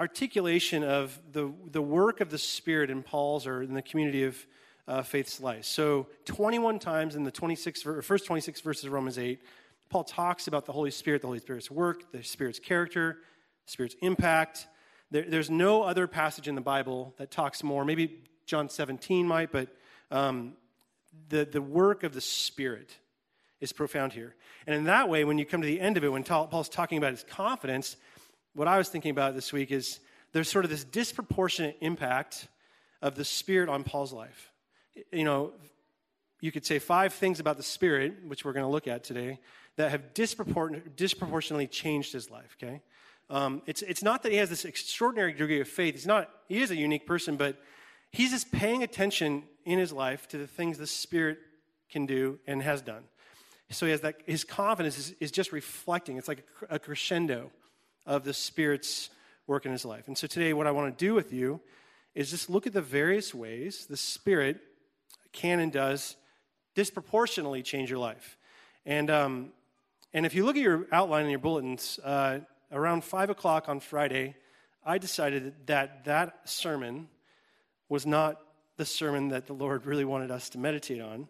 articulation 0.00 0.82
of 0.82 1.18
the, 1.30 1.52
the 1.70 1.80
work 1.80 2.20
of 2.20 2.30
the 2.30 2.38
Spirit 2.38 2.90
in 2.90 3.02
Paul's 3.02 3.46
or 3.46 3.62
in 3.62 3.74
the 3.74 3.82
community 3.82 4.24
of 4.24 4.46
uh, 4.88 5.02
faith's 5.02 5.40
life. 5.40 5.64
So, 5.64 6.08
21 6.24 6.80
times 6.80 7.14
in 7.14 7.22
the 7.22 7.30
26, 7.30 7.82
first 8.02 8.26
26 8.26 8.60
verses 8.62 8.86
of 8.86 8.92
Romans 8.92 9.16
8, 9.16 9.40
Paul 9.88 10.02
talks 10.02 10.48
about 10.48 10.66
the 10.66 10.72
Holy 10.72 10.90
Spirit, 10.90 11.20
the 11.20 11.28
Holy 11.28 11.38
Spirit's 11.38 11.70
work, 11.70 12.10
the 12.10 12.24
Spirit's 12.24 12.58
character, 12.58 13.18
the 13.64 13.70
Spirit's 13.70 13.94
impact. 14.02 14.66
There, 15.12 15.26
there's 15.28 15.50
no 15.50 15.82
other 15.82 16.06
passage 16.06 16.48
in 16.48 16.54
the 16.54 16.62
Bible 16.62 17.12
that 17.18 17.30
talks 17.30 17.62
more. 17.62 17.84
Maybe 17.84 18.24
John 18.46 18.70
17 18.70 19.26
might, 19.28 19.52
but 19.52 19.68
um, 20.10 20.54
the, 21.28 21.44
the 21.44 21.60
work 21.60 22.02
of 22.02 22.14
the 22.14 22.20
Spirit 22.22 22.96
is 23.60 23.74
profound 23.74 24.14
here. 24.14 24.34
And 24.66 24.74
in 24.74 24.84
that 24.84 25.10
way, 25.10 25.24
when 25.24 25.36
you 25.36 25.44
come 25.44 25.60
to 25.60 25.66
the 25.66 25.80
end 25.80 25.98
of 25.98 26.04
it, 26.04 26.10
when 26.10 26.24
Paul's 26.24 26.70
talking 26.70 26.96
about 26.96 27.10
his 27.10 27.24
confidence, 27.24 27.96
what 28.54 28.66
I 28.66 28.78
was 28.78 28.88
thinking 28.88 29.10
about 29.10 29.34
this 29.34 29.52
week 29.52 29.70
is 29.70 30.00
there's 30.32 30.48
sort 30.48 30.64
of 30.64 30.70
this 30.70 30.82
disproportionate 30.82 31.76
impact 31.82 32.48
of 33.02 33.14
the 33.14 33.24
Spirit 33.24 33.68
on 33.68 33.84
Paul's 33.84 34.14
life. 34.14 34.50
You 35.12 35.24
know, 35.24 35.52
you 36.40 36.50
could 36.50 36.64
say 36.64 36.78
five 36.78 37.12
things 37.12 37.38
about 37.38 37.58
the 37.58 37.62
Spirit, 37.62 38.14
which 38.26 38.46
we're 38.46 38.54
going 38.54 38.64
to 38.64 38.70
look 38.70 38.88
at 38.88 39.04
today, 39.04 39.40
that 39.76 39.90
have 39.90 40.14
dispropor- 40.14 40.96
disproportionately 40.96 41.66
changed 41.66 42.14
his 42.14 42.30
life, 42.30 42.56
okay? 42.62 42.80
Um, 43.30 43.62
it's, 43.66 43.82
it's 43.82 44.02
not 44.02 44.22
that 44.22 44.32
he 44.32 44.38
has 44.38 44.50
this 44.50 44.64
extraordinary 44.64 45.32
degree 45.32 45.60
of 45.60 45.68
faith. 45.68 45.94
He's 45.94 46.06
not, 46.06 46.30
he 46.48 46.60
is 46.60 46.70
a 46.70 46.76
unique 46.76 47.06
person, 47.06 47.36
but 47.36 47.60
he's 48.10 48.30
just 48.30 48.52
paying 48.52 48.82
attention 48.82 49.44
in 49.64 49.78
his 49.78 49.92
life 49.92 50.28
to 50.28 50.38
the 50.38 50.46
things 50.46 50.78
the 50.78 50.86
Spirit 50.86 51.38
can 51.90 52.06
do 52.06 52.38
and 52.46 52.62
has 52.62 52.82
done. 52.82 53.04
So 53.70 53.86
he 53.86 53.92
has 53.92 54.02
that, 54.02 54.16
his 54.26 54.44
confidence 54.44 54.98
is, 54.98 55.14
is 55.18 55.30
just 55.30 55.52
reflecting. 55.52 56.18
It's 56.18 56.28
like 56.28 56.44
a, 56.68 56.76
a 56.76 56.78
crescendo 56.78 57.50
of 58.04 58.24
the 58.24 58.34
Spirit's 58.34 59.10
work 59.46 59.66
in 59.66 59.72
his 59.72 59.84
life. 59.84 60.08
And 60.08 60.16
so 60.16 60.26
today, 60.26 60.52
what 60.52 60.66
I 60.66 60.70
want 60.70 60.96
to 60.96 61.04
do 61.04 61.14
with 61.14 61.32
you 61.32 61.60
is 62.14 62.30
just 62.30 62.50
look 62.50 62.66
at 62.66 62.72
the 62.72 62.82
various 62.82 63.34
ways 63.34 63.86
the 63.86 63.96
Spirit 63.96 64.60
can 65.32 65.60
and 65.60 65.72
does 65.72 66.16
disproportionately 66.74 67.62
change 67.62 67.88
your 67.88 67.98
life. 67.98 68.36
And, 68.84 69.10
um, 69.10 69.52
and 70.12 70.26
if 70.26 70.34
you 70.34 70.44
look 70.44 70.56
at 70.56 70.62
your 70.62 70.86
outline 70.92 71.24
in 71.24 71.30
your 71.30 71.38
bulletins, 71.38 71.98
uh, 72.04 72.40
around 72.72 73.04
5 73.04 73.30
o'clock 73.30 73.68
on 73.68 73.80
Friday, 73.80 74.34
I 74.84 74.98
decided 74.98 75.54
that 75.66 76.04
that 76.06 76.48
sermon 76.48 77.08
was 77.88 78.06
not 78.06 78.40
the 78.76 78.84
sermon 78.84 79.28
that 79.28 79.46
the 79.46 79.52
Lord 79.52 79.86
really 79.86 80.04
wanted 80.04 80.30
us 80.30 80.48
to 80.50 80.58
meditate 80.58 81.00
on. 81.00 81.28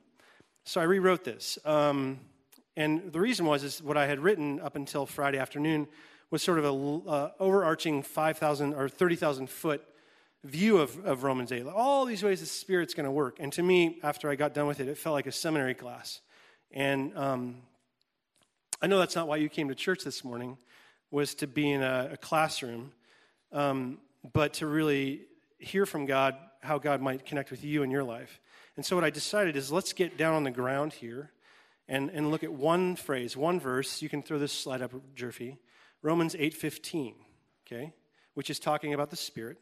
So 0.64 0.80
I 0.80 0.84
rewrote 0.84 1.24
this. 1.24 1.58
Um, 1.64 2.20
and 2.76 3.12
the 3.12 3.20
reason 3.20 3.44
was 3.44 3.64
is 3.64 3.82
what 3.82 3.96
I 3.96 4.06
had 4.06 4.20
written 4.20 4.60
up 4.60 4.76
until 4.76 5.04
Friday 5.04 5.38
afternoon 5.38 5.88
was 6.30 6.42
sort 6.42 6.58
of 6.58 6.64
a 6.64 7.10
uh, 7.10 7.30
overarching 7.38 8.02
5,000 8.02 8.74
or 8.74 8.88
30,000 8.88 9.50
foot 9.50 9.82
view 10.44 10.78
of, 10.78 11.04
of 11.04 11.24
Romans 11.24 11.52
8. 11.52 11.66
All 11.66 12.04
these 12.04 12.22
ways 12.22 12.40
the 12.40 12.46
Spirit's 12.46 12.94
going 12.94 13.04
to 13.04 13.10
work. 13.10 13.36
And 13.38 13.52
to 13.52 13.62
me, 13.62 13.98
after 14.02 14.30
I 14.30 14.34
got 14.34 14.54
done 14.54 14.66
with 14.66 14.80
it, 14.80 14.88
it 14.88 14.96
felt 14.96 15.14
like 15.14 15.26
a 15.26 15.32
seminary 15.32 15.74
class. 15.74 16.20
And 16.70 17.16
um, 17.16 17.56
I 18.80 18.86
know 18.86 18.98
that's 18.98 19.14
not 19.14 19.28
why 19.28 19.36
you 19.36 19.48
came 19.48 19.68
to 19.68 19.74
church 19.74 20.04
this 20.04 20.24
morning, 20.24 20.56
was 21.12 21.34
to 21.36 21.46
be 21.46 21.70
in 21.70 21.82
a, 21.82 22.10
a 22.14 22.16
classroom, 22.16 22.90
um, 23.52 23.98
but 24.32 24.54
to 24.54 24.66
really 24.66 25.20
hear 25.58 25.86
from 25.86 26.06
God 26.06 26.34
how 26.60 26.78
God 26.78 27.00
might 27.00 27.24
connect 27.24 27.50
with 27.50 27.62
you 27.62 27.82
in 27.82 27.90
your 27.90 28.02
life. 28.02 28.40
And 28.76 28.84
so 28.84 28.96
what 28.96 29.04
I 29.04 29.10
decided 29.10 29.54
is 29.54 29.70
let's 29.70 29.92
get 29.92 30.16
down 30.16 30.34
on 30.34 30.42
the 30.42 30.50
ground 30.50 30.94
here 30.94 31.30
and, 31.86 32.10
and 32.10 32.30
look 32.30 32.42
at 32.42 32.52
one 32.52 32.96
phrase, 32.96 33.36
one 33.36 33.60
verse. 33.60 34.00
You 34.00 34.08
can 34.08 34.22
throw 34.22 34.38
this 34.38 34.52
slide 34.52 34.80
up, 34.80 34.92
Jerfy. 35.14 35.58
Romans 36.00 36.34
8.15, 36.34 37.14
okay, 37.66 37.92
which 38.34 38.48
is 38.48 38.58
talking 38.58 38.94
about 38.94 39.10
the 39.10 39.16
Spirit. 39.16 39.58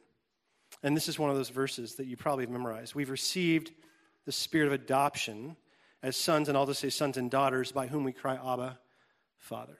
And 0.82 0.96
this 0.96 1.08
is 1.08 1.18
one 1.18 1.30
of 1.30 1.36
those 1.36 1.50
verses 1.50 1.96
that 1.96 2.06
you 2.06 2.16
probably 2.16 2.44
have 2.44 2.50
memorized. 2.50 2.94
We've 2.94 3.10
received 3.10 3.72
the 4.24 4.32
spirit 4.32 4.68
of 4.68 4.72
adoption 4.72 5.56
as 6.02 6.16
sons, 6.16 6.48
and 6.48 6.56
I'll 6.56 6.66
just 6.66 6.80
say 6.80 6.90
sons 6.90 7.16
and 7.16 7.30
daughters, 7.30 7.72
by 7.72 7.88
whom 7.88 8.04
we 8.04 8.12
cry, 8.12 8.34
Abba, 8.34 8.78
Father. 9.36 9.76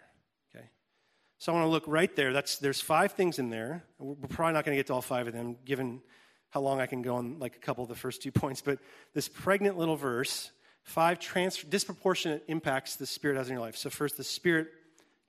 So 1.41 1.51
I 1.51 1.55
want 1.55 1.65
to 1.65 1.71
look 1.71 1.85
right 1.87 2.15
there. 2.17 2.35
That's, 2.35 2.59
there's 2.59 2.83
five 2.83 3.13
things 3.13 3.39
in 3.39 3.49
there. 3.49 3.83
We're 3.99 4.15
probably 4.29 4.53
not 4.53 4.67
going 4.67 4.75
to 4.75 4.79
get 4.79 4.89
to 4.89 4.93
all 4.93 5.01
five 5.01 5.27
of 5.27 5.33
them, 5.33 5.57
given 5.65 6.03
how 6.51 6.61
long 6.61 6.83
I 6.83 6.87
can 6.87 7.01
go 7.01 7.17
on 7.17 7.39
like 7.39 7.57
a 7.57 7.59
couple 7.59 7.83
of 7.83 7.89
the 7.89 7.95
first 7.95 8.21
two 8.21 8.31
points. 8.31 8.61
But 8.61 8.79
this 9.15 9.27
pregnant 9.27 9.79
little 9.79 9.97
verse, 9.97 10.51
five 10.83 11.19
trans- 11.19 11.63
disproportionate 11.63 12.45
impacts 12.49 12.97
the 12.97 13.07
Spirit 13.07 13.39
has 13.39 13.49
in 13.49 13.55
your 13.55 13.63
life. 13.63 13.75
So 13.79 13.89
first, 13.89 14.19
the 14.19 14.23
Spirit 14.25 14.69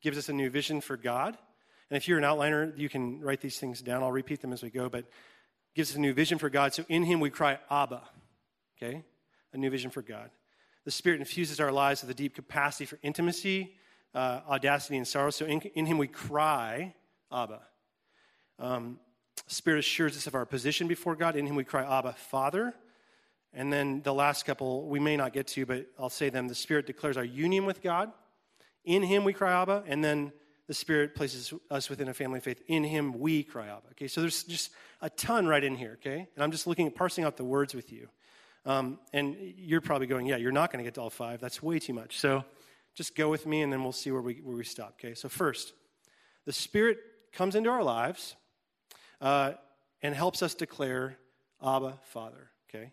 gives 0.01 0.17
us 0.17 0.27
a 0.27 0.33
new 0.33 0.49
vision 0.49 0.81
for 0.81 0.97
God. 0.97 1.37
And 1.89 1.95
if 1.95 2.09
you're 2.09 2.17
an 2.17 2.25
outliner, 2.25 2.77
you 2.77 2.89
can 2.89 3.21
write 3.21 3.39
these 3.39 3.57
things 3.57 3.81
down. 3.81 4.03
I'll 4.03 4.11
repeat 4.11 4.41
them 4.41 4.51
as 4.51 4.61
we 4.61 4.69
go, 4.69 4.89
but 4.89 5.05
gives 5.75 5.91
us 5.91 5.95
a 5.95 6.01
new 6.01 6.13
vision 6.13 6.37
for 6.39 6.49
God. 6.49 6.73
So 6.73 6.83
in 6.89 7.03
Him 7.03 7.21
we 7.21 7.29
cry, 7.29 7.57
Abba. 7.69 8.01
Okay? 8.83 9.01
A 9.53 9.57
new 9.57 9.69
vision 9.69 9.89
for 9.89 10.01
God. 10.01 10.29
The 10.83 10.91
Spirit 10.91 11.21
infuses 11.21 11.61
our 11.61 11.71
lives 11.71 12.01
with 12.01 12.11
a 12.11 12.15
deep 12.15 12.35
capacity 12.35 12.83
for 12.83 12.99
intimacy 13.01 13.75
uh, 14.13 14.41
audacity 14.49 14.97
and 14.97 15.07
sorrow. 15.07 15.29
So 15.29 15.45
in, 15.45 15.61
in 15.61 15.85
him 15.85 15.97
we 15.97 16.07
cry, 16.07 16.93
Abba. 17.31 17.61
Um, 18.59 18.99
Spirit 19.47 19.79
assures 19.79 20.15
us 20.15 20.27
of 20.27 20.35
our 20.35 20.45
position 20.45 20.87
before 20.87 21.15
God. 21.15 21.35
In 21.35 21.45
him 21.45 21.55
we 21.55 21.63
cry, 21.63 21.83
Abba, 21.83 22.13
Father. 22.13 22.73
And 23.53 23.71
then 23.71 24.01
the 24.01 24.13
last 24.13 24.45
couple 24.45 24.87
we 24.87 24.99
may 24.99 25.17
not 25.17 25.33
get 25.33 25.47
to, 25.47 25.65
but 25.65 25.87
I'll 25.99 26.09
say 26.09 26.29
them. 26.29 26.47
The 26.47 26.55
Spirit 26.55 26.85
declares 26.85 27.17
our 27.17 27.23
union 27.23 27.65
with 27.65 27.81
God. 27.81 28.11
In 28.85 29.03
him 29.03 29.23
we 29.23 29.33
cry, 29.33 29.61
Abba. 29.61 29.83
And 29.87 30.03
then 30.03 30.31
the 30.67 30.73
Spirit 30.73 31.15
places 31.15 31.53
us 31.69 31.89
within 31.89 32.07
a 32.07 32.13
family 32.13 32.37
of 32.37 32.43
faith. 32.43 32.61
In 32.67 32.83
him 32.83 33.19
we 33.19 33.43
cry, 33.43 33.67
Abba. 33.67 33.89
Okay, 33.91 34.07
so 34.07 34.21
there's 34.21 34.43
just 34.43 34.71
a 35.01 35.09
ton 35.09 35.47
right 35.47 35.63
in 35.63 35.75
here, 35.75 35.97
okay? 35.99 36.27
And 36.35 36.43
I'm 36.43 36.51
just 36.51 36.65
looking 36.67 36.87
at 36.87 36.95
parsing 36.95 37.23
out 37.23 37.35
the 37.35 37.43
words 37.43 37.73
with 37.73 37.91
you. 37.91 38.07
Um, 38.65 38.99
and 39.11 39.35
you're 39.57 39.81
probably 39.81 40.07
going, 40.07 40.27
yeah, 40.27 40.37
you're 40.37 40.51
not 40.51 40.71
going 40.71 40.83
to 40.83 40.87
get 40.87 40.93
to 40.93 41.01
all 41.01 41.09
five. 41.09 41.41
That's 41.41 41.61
way 41.61 41.79
too 41.79 41.93
much. 41.93 42.19
So 42.19 42.45
just 42.93 43.15
go 43.15 43.29
with 43.29 43.45
me 43.45 43.61
and 43.61 43.71
then 43.71 43.83
we'll 43.83 43.91
see 43.91 44.11
where 44.11 44.21
we, 44.21 44.35
where 44.43 44.55
we 44.55 44.63
stop. 44.63 44.95
Okay, 44.99 45.13
so 45.13 45.29
first, 45.29 45.73
the 46.45 46.53
Spirit 46.53 46.99
comes 47.33 47.55
into 47.55 47.69
our 47.69 47.83
lives 47.83 48.35
uh, 49.21 49.53
and 50.01 50.15
helps 50.15 50.41
us 50.41 50.53
declare 50.53 51.17
Abba, 51.65 51.99
Father. 52.03 52.49
Okay, 52.69 52.91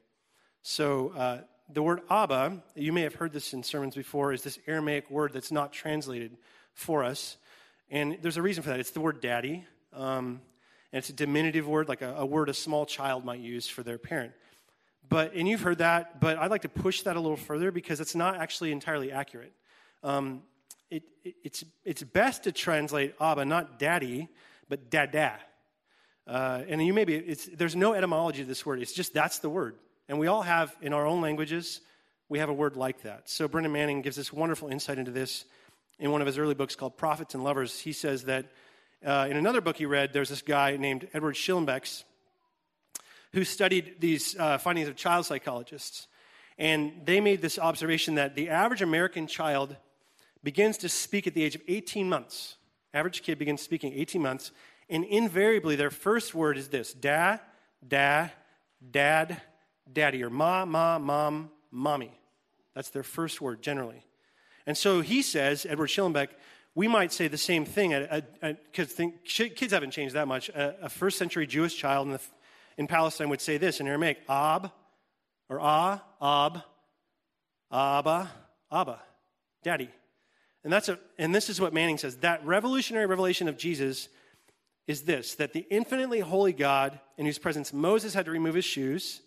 so 0.62 1.12
uh, 1.16 1.38
the 1.68 1.82
word 1.82 2.00
Abba, 2.10 2.62
you 2.74 2.92
may 2.92 3.02
have 3.02 3.14
heard 3.14 3.32
this 3.32 3.52
in 3.52 3.62
sermons 3.62 3.94
before, 3.94 4.32
is 4.32 4.42
this 4.42 4.58
Aramaic 4.66 5.10
word 5.10 5.32
that's 5.32 5.52
not 5.52 5.72
translated 5.72 6.36
for 6.74 7.04
us. 7.04 7.36
And 7.90 8.18
there's 8.22 8.36
a 8.36 8.42
reason 8.42 8.62
for 8.62 8.70
that. 8.70 8.80
It's 8.80 8.90
the 8.90 9.00
word 9.00 9.20
daddy. 9.20 9.64
Um, 9.92 10.40
and 10.92 10.98
it's 10.98 11.10
a 11.10 11.14
diminutive 11.14 11.66
word, 11.66 11.88
like 11.88 12.02
a, 12.02 12.14
a 12.16 12.26
word 12.26 12.48
a 12.48 12.54
small 12.54 12.86
child 12.86 13.24
might 13.24 13.40
use 13.40 13.68
for 13.68 13.82
their 13.82 13.98
parent. 13.98 14.32
But, 15.08 15.34
and 15.34 15.48
you've 15.48 15.60
heard 15.60 15.78
that, 15.78 16.20
but 16.20 16.38
I'd 16.38 16.50
like 16.50 16.62
to 16.62 16.68
push 16.68 17.02
that 17.02 17.16
a 17.16 17.20
little 17.20 17.36
further 17.36 17.70
because 17.70 18.00
it's 18.00 18.14
not 18.14 18.36
actually 18.36 18.72
entirely 18.72 19.10
accurate. 19.10 19.52
Um, 20.02 20.42
it, 20.90 21.02
it, 21.24 21.34
it's, 21.44 21.64
it's 21.84 22.02
best 22.02 22.44
to 22.44 22.52
translate 22.52 23.14
Abba, 23.20 23.44
not 23.44 23.78
daddy, 23.78 24.28
but 24.68 24.90
dada. 24.90 25.38
Uh, 26.26 26.62
and 26.68 26.84
you 26.84 26.92
may 26.92 27.04
maybe, 27.04 27.34
there's 27.54 27.76
no 27.76 27.94
etymology 27.94 28.42
to 28.42 28.48
this 28.48 28.64
word. 28.66 28.80
It's 28.80 28.92
just 28.92 29.14
that's 29.14 29.38
the 29.38 29.48
word. 29.48 29.76
And 30.08 30.18
we 30.18 30.26
all 30.26 30.42
have, 30.42 30.74
in 30.80 30.92
our 30.92 31.06
own 31.06 31.20
languages, 31.20 31.80
we 32.28 32.38
have 32.38 32.48
a 32.48 32.54
word 32.54 32.76
like 32.76 33.02
that. 33.02 33.28
So 33.28 33.48
Brennan 33.48 33.72
Manning 33.72 34.02
gives 34.02 34.18
us 34.18 34.32
wonderful 34.32 34.68
insight 34.68 34.98
into 34.98 35.10
this 35.10 35.44
in 35.98 36.10
one 36.10 36.20
of 36.20 36.26
his 36.26 36.38
early 36.38 36.54
books 36.54 36.76
called 36.76 36.96
Prophets 36.96 37.34
and 37.34 37.42
Lovers. 37.42 37.78
He 37.80 37.92
says 37.92 38.24
that 38.24 38.46
uh, 39.04 39.26
in 39.30 39.36
another 39.36 39.60
book 39.60 39.76
he 39.76 39.86
read, 39.86 40.12
there's 40.12 40.28
this 40.28 40.42
guy 40.42 40.76
named 40.76 41.08
Edward 41.14 41.34
Schillebeeckx 41.34 42.04
who 43.32 43.44
studied 43.44 44.00
these 44.00 44.38
uh, 44.38 44.58
findings 44.58 44.88
of 44.88 44.96
child 44.96 45.26
psychologists. 45.26 46.06
And 46.58 46.92
they 47.04 47.20
made 47.20 47.40
this 47.40 47.58
observation 47.58 48.16
that 48.16 48.34
the 48.34 48.50
average 48.50 48.82
American 48.82 49.26
child 49.26 49.76
begins 50.42 50.78
to 50.78 50.88
speak 50.88 51.26
at 51.26 51.34
the 51.34 51.44
age 51.44 51.54
of 51.54 51.62
18 51.68 52.08
months. 52.08 52.56
Average 52.94 53.22
kid 53.22 53.38
begins 53.38 53.60
speaking 53.60 53.92
18 53.94 54.22
months, 54.22 54.50
and 54.88 55.04
invariably 55.04 55.76
their 55.76 55.90
first 55.90 56.34
word 56.34 56.56
is 56.56 56.68
this 56.68 56.92
da, 56.92 57.38
da, 57.86 58.28
dad, 58.90 59.40
daddy, 59.92 60.22
or 60.22 60.30
ma, 60.30 60.64
ma, 60.64 60.98
mom, 60.98 61.50
mommy. 61.70 62.12
That's 62.74 62.90
their 62.90 63.02
first 63.02 63.40
word 63.40 63.62
generally. 63.62 64.04
And 64.66 64.76
so 64.76 65.00
he 65.00 65.22
says, 65.22 65.66
Edward 65.68 65.88
Schillebeeckx, 65.88 66.28
we 66.74 66.86
might 66.86 67.12
say 67.12 67.26
the 67.26 67.38
same 67.38 67.64
thing 67.64 67.90
because 68.72 68.94
kids 69.34 69.72
haven't 69.72 69.90
changed 69.90 70.14
that 70.14 70.28
much. 70.28 70.48
A, 70.50 70.76
a, 70.82 70.88
first 70.88 71.18
century 71.18 71.46
Jewish 71.46 71.76
child 71.76 72.06
in, 72.06 72.12
the, 72.12 72.20
in 72.76 72.86
Palestine 72.86 73.30
would 73.30 73.40
say 73.40 73.58
this 73.58 73.80
in 73.80 73.88
Aramaic, 73.88 74.18
Ab, 74.28 74.70
or 75.48 75.58
Ah, 75.60 76.02
Ab, 76.22 76.62
Abba, 77.72 78.30
Abba, 78.70 79.00
Daddy. 79.64 79.90
And, 80.64 80.72
that's 80.72 80.88
a, 80.88 80.98
and 81.18 81.34
this 81.34 81.48
is 81.48 81.60
what 81.60 81.72
Manning 81.72 81.98
says 81.98 82.16
that 82.18 82.44
revolutionary 82.44 83.06
revelation 83.06 83.48
of 83.48 83.56
Jesus 83.56 84.08
is 84.86 85.02
this 85.02 85.34
that 85.36 85.52
the 85.52 85.66
infinitely 85.70 86.20
holy 86.20 86.52
God, 86.52 86.98
in 87.16 87.26
whose 87.26 87.38
presence 87.38 87.72
Moses 87.72 88.14
had 88.14 88.24
to 88.24 88.30
remove 88.30 88.54
his 88.54 88.64
shoes, 88.64 89.20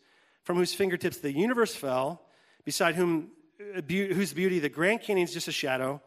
from 0.44 0.58
whose 0.58 0.74
fingertips 0.74 1.18
the 1.18 1.32
universe 1.32 1.74
fell, 1.74 2.22
beside 2.66 2.96
whom, 2.96 3.30
uh, 3.76 3.82
whose 3.88 4.34
beauty 4.34 4.60
the 4.60 4.70
Grand 4.70 5.02
Canyon 5.02 5.24
is 5.24 5.34
just 5.34 5.48
a 5.48 5.52
shadow, 5.52 6.02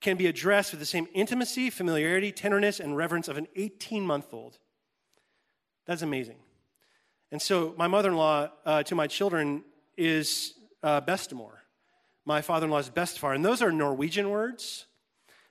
can 0.00 0.16
be 0.16 0.26
addressed 0.26 0.72
with 0.72 0.80
the 0.80 0.86
same 0.86 1.08
intimacy, 1.14 1.70
familiarity, 1.70 2.30
tenderness, 2.30 2.80
and 2.80 2.96
reverence 2.96 3.28
of 3.28 3.36
an 3.36 3.48
18 3.56 4.06
month 4.06 4.32
old. 4.32 4.58
That's 5.86 6.02
amazing. 6.02 6.36
And 7.32 7.42
so, 7.42 7.74
my 7.76 7.88
mother 7.88 8.10
in 8.10 8.16
law 8.16 8.48
uh, 8.64 8.82
to 8.84 8.94
my 8.94 9.06
children 9.06 9.64
is 9.96 10.54
uh, 10.82 11.00
Bestemor. 11.00 11.52
My 12.26 12.42
father 12.42 12.66
in 12.66 12.72
law 12.72 12.78
is 12.78 12.90
Bestefar. 12.90 13.34
And 13.34 13.44
those 13.44 13.62
are 13.62 13.70
Norwegian 13.70 14.28
words 14.28 14.86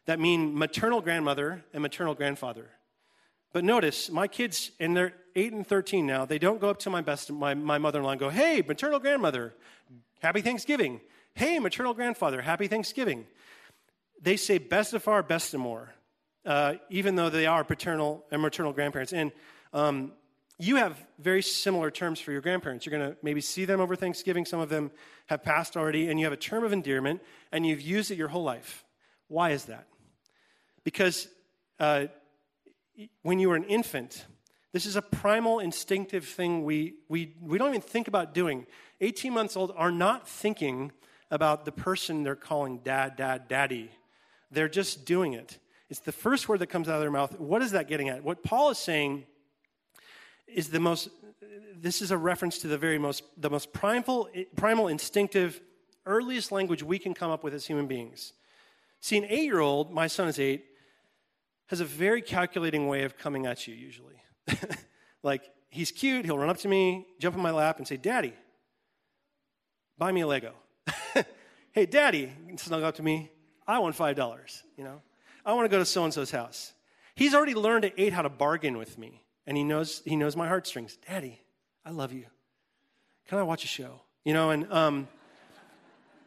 that 0.06 0.20
mean 0.20 0.58
maternal 0.58 1.02
grandmother 1.02 1.64
and 1.74 1.82
maternal 1.82 2.14
grandfather. 2.14 2.70
But 3.54 3.64
notice, 3.64 4.12
my 4.12 4.28
kids, 4.28 4.72
and 4.82 4.96
they're 4.96 5.14
8 5.38 5.54
and 5.54 5.66
13 5.66 6.06
now, 6.06 6.26
they 6.26 6.38
don't 6.38 6.60
go 6.60 6.70
up 6.70 6.80
to 6.80 6.90
my, 6.90 7.00
best, 7.00 7.32
my, 7.32 7.54
my 7.54 7.78
mother 7.78 8.00
in 8.00 8.06
law 8.06 8.12
and 8.12 8.20
go, 8.20 8.30
Hey, 8.30 8.62
maternal 8.68 9.00
grandmother, 9.00 9.56
happy 10.20 10.42
Thanksgiving. 10.42 11.00
Hey, 11.34 11.60
maternal 11.60 11.94
grandfather, 11.94 12.42
happy 12.42 12.68
Thanksgiving. 12.68 13.26
They 14.22 14.36
say 14.36 14.60
Bestefar, 14.60 15.24
Bestemor, 15.24 15.88
uh, 16.46 16.76
even 16.90 17.16
though 17.16 17.30
they 17.30 17.46
are 17.46 17.64
paternal 17.64 18.26
and 18.32 18.42
maternal 18.42 18.74
grandparents. 18.74 19.14
And 19.14 19.32
um, 19.72 20.12
you 20.58 20.78
have 20.78 20.98
very 21.20 21.42
similar 21.42 21.92
terms 21.92 22.20
for 22.20 22.32
your 22.32 22.42
grandparents. 22.42 22.86
You're 22.86 22.98
going 22.98 23.12
to 23.12 23.18
maybe 23.22 23.42
see 23.42 23.66
them 23.66 23.82
over 23.82 23.96
Thanksgiving. 23.96 24.46
Some 24.46 24.60
of 24.60 24.70
them 24.70 24.92
have 25.28 25.44
passed 25.44 25.76
already, 25.76 26.08
and 26.10 26.20
you 26.20 26.26
have 26.26 26.34
a 26.34 26.38
term 26.38 26.64
of 26.64 26.72
endearment, 26.72 27.22
and 27.52 27.66
you've 27.66 27.82
used 27.82 28.10
it 28.12 28.18
your 28.18 28.30
whole 28.30 28.44
life. 28.44 28.86
Why 29.28 29.52
is 29.52 29.66
that? 29.66 29.88
Because 30.84 31.28
uh, 31.80 32.06
when 33.24 33.40
you 33.40 33.50
were 33.50 33.56
an 33.56 33.66
infant, 33.66 34.26
this 34.72 34.86
is 34.86 34.96
a 34.96 35.02
primal, 35.02 35.60
instinctive 35.60 36.26
thing 36.26 36.64
we, 36.64 36.96
we, 37.10 37.34
we 37.42 37.58
don't 37.58 37.70
even 37.70 37.82
think 37.82 38.08
about 38.08 38.34
doing. 38.34 38.66
18 39.02 39.34
months 39.34 39.58
old 39.58 39.74
are 39.76 39.92
not 39.92 40.28
thinking 40.28 40.92
about 41.32 41.66
the 41.66 41.72
person 41.72 42.24
they're 42.24 42.36
calling 42.36 42.80
dad, 42.80 43.18
dad, 43.18 43.48
daddy. 43.48 43.92
They're 44.52 44.70
just 44.70 45.06
doing 45.06 45.34
it. 45.34 45.60
It's 45.90 46.00
the 46.00 46.12
first 46.12 46.48
word 46.48 46.60
that 46.60 46.68
comes 46.68 46.88
out 46.88 46.96
of 46.96 47.02
their 47.02 47.12
mouth. 47.12 47.40
What 47.40 47.62
is 47.62 47.72
that 47.72 47.88
getting 47.88 48.10
at? 48.10 48.24
What 48.24 48.44
Paul 48.44 48.70
is 48.70 48.78
saying 48.78 49.26
is 50.48 50.70
the 50.70 50.80
most, 50.80 51.10
this 51.76 52.02
is 52.02 52.12
a 52.12 52.18
reference 52.18 52.60
to 52.60 52.68
the 52.68 52.78
very 52.78 52.98
most, 52.98 53.24
the 53.38 53.50
most 53.50 53.74
primal, 53.74 54.30
primal 54.56 54.88
instinctive, 54.88 55.62
earliest 56.06 56.52
language 56.52 56.84
we 56.84 57.00
can 57.00 57.14
come 57.14 57.32
up 57.32 57.44
with 57.44 57.54
as 57.54 57.66
human 57.66 57.88
beings. 57.88 58.34
See, 59.02 59.18
an 59.18 59.26
eight 59.26 59.44
year 59.44 59.60
old, 59.60 59.92
my 59.92 60.08
son 60.08 60.28
is 60.28 60.40
eight, 60.40 60.66
has 61.68 61.80
a 61.80 61.86
very 61.86 62.22
calculating 62.22 62.88
way 62.88 63.04
of 63.04 63.18
coming 63.18 63.46
at 63.46 63.68
you 63.68 63.74
usually. 63.74 64.22
like, 65.24 65.44
he's 65.70 65.92
cute, 65.92 66.26
he'll 66.26 66.38
run 66.38 66.50
up 66.50 66.58
to 66.58 66.68
me, 66.68 67.06
jump 67.20 67.36
in 67.36 67.42
my 67.42 67.52
lap, 67.52 67.78
and 67.78 67.88
say, 67.88 67.98
Daddy, 67.98 68.34
buy 69.98 70.12
me 70.12 70.22
a 70.22 70.28
Lego. 70.28 70.54
hey, 71.72 71.86
Daddy, 71.86 72.32
snuggle 72.58 72.88
up 72.88 72.96
to 72.96 73.04
me, 73.04 73.32
I 73.68 73.80
want 73.80 73.96
$5, 73.96 74.62
you 74.78 74.84
know? 74.84 75.02
I 75.46 75.54
want 75.54 75.66
to 75.66 75.70
go 75.70 75.80
to 75.80 75.86
so 75.86 76.04
and 76.04 76.14
so's 76.14 76.32
house. 76.32 76.74
He's 77.16 77.34
already 77.34 77.54
learned 77.54 77.86
at 77.86 77.94
eight 77.98 78.14
how 78.14 78.24
to 78.24 78.30
bargain 78.30 78.78
with 78.78 78.98
me, 78.98 79.22
and 79.48 79.58
he 79.58 79.64
knows, 79.64 80.02
he 80.06 80.16
knows 80.16 80.36
my 80.36 80.48
heartstrings. 80.48 80.98
Daddy, 81.08 81.42
I 81.86 81.92
love 81.92 82.14
you. 82.14 82.26
Can 83.28 83.38
I 83.38 83.44
watch 83.44 83.64
a 83.64 83.68
show? 83.68 84.02
You 84.24 84.34
know, 84.34 84.52
and, 84.52 84.72
um, 84.72 85.08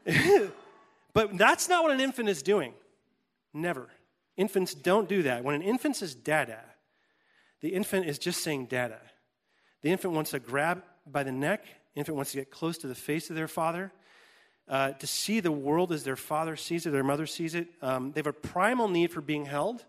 but 1.12 1.36
that's 1.36 1.68
not 1.68 1.82
what 1.82 1.92
an 1.92 2.00
infant 2.00 2.28
is 2.28 2.42
doing. 2.42 2.74
Never. 3.52 3.88
Infants 4.36 4.74
don't 4.74 5.08
do 5.08 5.22
that. 5.22 5.42
When 5.42 5.54
an 5.54 5.62
infant 5.62 5.96
says 5.96 6.14
dada, 6.14 6.60
the 7.60 7.70
infant 7.70 8.06
is 8.06 8.18
just 8.18 8.42
saying 8.42 8.66
dada. 8.66 9.00
The 9.82 9.90
infant 9.90 10.14
wants 10.14 10.30
to 10.30 10.38
grab 10.38 10.82
by 11.06 11.22
the 11.22 11.32
neck, 11.32 11.64
the 11.94 12.00
infant 12.00 12.16
wants 12.16 12.32
to 12.32 12.38
get 12.38 12.50
close 12.50 12.78
to 12.78 12.86
the 12.86 12.94
face 12.94 13.30
of 13.30 13.36
their 13.36 13.48
father, 13.48 13.92
uh, 14.68 14.92
to 14.92 15.06
see 15.06 15.40
the 15.40 15.50
world 15.50 15.92
as 15.92 16.04
their 16.04 16.16
father 16.16 16.54
sees 16.54 16.86
it, 16.86 16.90
their 16.90 17.02
mother 17.02 17.26
sees 17.26 17.54
it. 17.54 17.68
Um, 17.80 18.12
they 18.12 18.18
have 18.18 18.26
a 18.26 18.32
primal 18.32 18.88
need 18.88 19.10
for 19.10 19.20
being 19.20 19.46
held. 19.46 19.84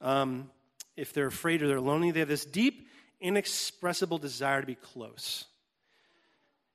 Um, 0.00 0.50
if 0.98 1.12
they're 1.12 1.26
afraid 1.26 1.62
or 1.62 1.68
they're 1.68 1.80
lonely, 1.80 2.10
they 2.10 2.20
have 2.20 2.28
this 2.28 2.44
deep, 2.44 2.88
inexpressible 3.20 4.18
desire 4.18 4.60
to 4.60 4.66
be 4.66 4.74
close. 4.74 5.44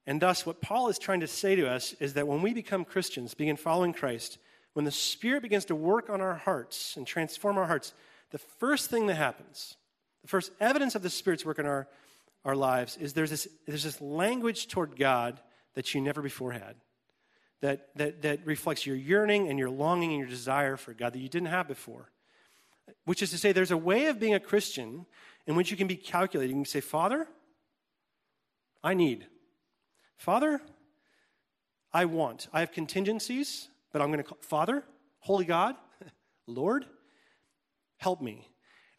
And 0.05 0.21
thus, 0.21 0.45
what 0.45 0.61
Paul 0.61 0.89
is 0.89 0.99
trying 0.99 1.21
to 1.21 1.27
say 1.27 1.55
to 1.55 1.69
us 1.69 1.93
is 1.99 2.13
that 2.15 2.27
when 2.27 2.41
we 2.41 2.53
become 2.53 2.83
Christians, 2.83 3.33
begin 3.33 3.55
following 3.55 3.93
Christ, 3.93 4.37
when 4.73 4.85
the 4.85 4.91
Spirit 4.91 5.43
begins 5.43 5.65
to 5.65 5.75
work 5.75 6.09
on 6.09 6.19
our 6.19 6.35
hearts 6.35 6.97
and 6.97 7.07
transform 7.07 7.57
our 7.57 7.67
hearts, 7.67 7.93
the 8.31 8.37
first 8.37 8.89
thing 8.89 9.07
that 9.07 9.15
happens, 9.15 9.77
the 10.21 10.27
first 10.27 10.51
evidence 10.59 10.95
of 10.95 11.03
the 11.03 11.09
Spirit's 11.09 11.45
work 11.45 11.59
in 11.59 11.65
our, 11.65 11.87
our 12.43 12.55
lives, 12.55 12.97
is 12.97 13.13
there's 13.13 13.29
this, 13.29 13.47
there's 13.67 13.83
this 13.83 14.01
language 14.01 14.67
toward 14.67 14.97
God 14.97 15.39
that 15.75 15.93
you 15.93 16.01
never 16.01 16.21
before 16.21 16.51
had. 16.51 16.75
That, 17.61 17.87
that, 17.95 18.23
that 18.23 18.45
reflects 18.45 18.85
your 18.85 18.97
yearning 18.97 19.47
and 19.47 19.57
your 19.57 19.69
longing 19.69 20.11
and 20.11 20.19
your 20.19 20.27
desire 20.27 20.75
for 20.75 20.93
God 20.93 21.13
that 21.13 21.19
you 21.19 21.29
didn't 21.29 21.47
have 21.47 21.67
before. 21.67 22.09
Which 23.05 23.21
is 23.21 23.31
to 23.31 23.37
say, 23.37 23.51
there's 23.51 23.71
a 23.71 23.77
way 23.77 24.07
of 24.07 24.19
being 24.19 24.33
a 24.33 24.39
Christian 24.39 25.05
in 25.45 25.55
which 25.55 25.71
you 25.71 25.77
can 25.77 25.87
be 25.87 25.95
calculating. 25.95 26.57
You 26.57 26.63
can 26.63 26.69
say, 26.69 26.81
Father, 26.81 27.27
I 28.83 28.93
need. 28.93 29.27
Father, 30.17 30.61
I 31.93 32.05
want. 32.05 32.47
I 32.53 32.61
have 32.61 32.71
contingencies 32.71 33.69
but 33.93 34.01
I'm 34.01 34.09
going 34.09 34.17
to 34.17 34.23
call 34.23 34.39
Father, 34.41 34.83
Holy 35.19 35.45
God, 35.45 35.75
Lord, 36.47 36.85
help 37.97 38.21
me. 38.21 38.49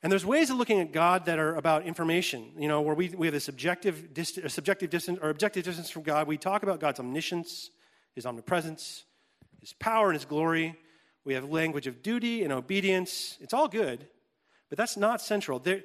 And 0.03 0.13
there's 0.13 0.25
ways 0.25 0.51
of 0.51 0.57
looking 0.57 0.81
at 0.81 0.93
God 0.93 1.27
that 1.27 1.39
are 1.39 1.57
about 1.57 1.85
information, 1.85 2.53
you 2.59 2.69
know, 2.69 2.81
where 2.83 2.95
we, 2.95 3.09
we 3.09 3.27
have 3.27 3.35
a 3.35 3.41
subjective, 3.41 4.15
dist- 4.15 4.39
subjective 4.49 4.91
distance 4.91 5.19
or 5.21 5.31
objective 5.31 5.65
distance 5.65 5.91
from 5.91 6.03
God. 6.03 6.27
We 6.27 6.37
talk 6.37 6.63
about 6.63 6.79
God's 6.79 7.01
omniscience, 7.01 7.71
His 8.15 8.25
omnipresence, 8.25 9.05
His 9.61 9.73
power 9.73 10.09
and 10.09 10.15
His 10.15 10.25
glory. 10.25 10.77
We 11.25 11.35
have 11.35 11.45
language 11.49 11.87
of 11.87 12.03
duty 12.03 12.45
and 12.45 12.53
obedience. 12.53 13.39
It's 13.41 13.55
all 13.55 13.69
good, 13.69 14.07
but 14.69 14.79
that's 14.79 14.97
not 14.97 15.21
central. 15.21 15.59
There, 15.59 15.83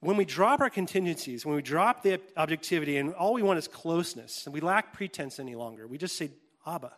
when 0.00 0.16
we 0.16 0.24
drop 0.24 0.60
our 0.60 0.70
contingencies, 0.70 1.46
when 1.46 1.56
we 1.56 1.62
drop 1.62 2.02
the 2.02 2.20
objectivity, 2.36 2.98
and 2.98 3.14
all 3.14 3.32
we 3.32 3.42
want 3.42 3.58
is 3.58 3.68
closeness, 3.68 4.44
and 4.44 4.52
we 4.52 4.60
lack 4.60 4.92
pretense 4.92 5.38
any 5.38 5.54
longer, 5.54 5.86
we 5.86 5.98
just 5.98 6.18
say, 6.18 6.30
Abba. 6.66 6.92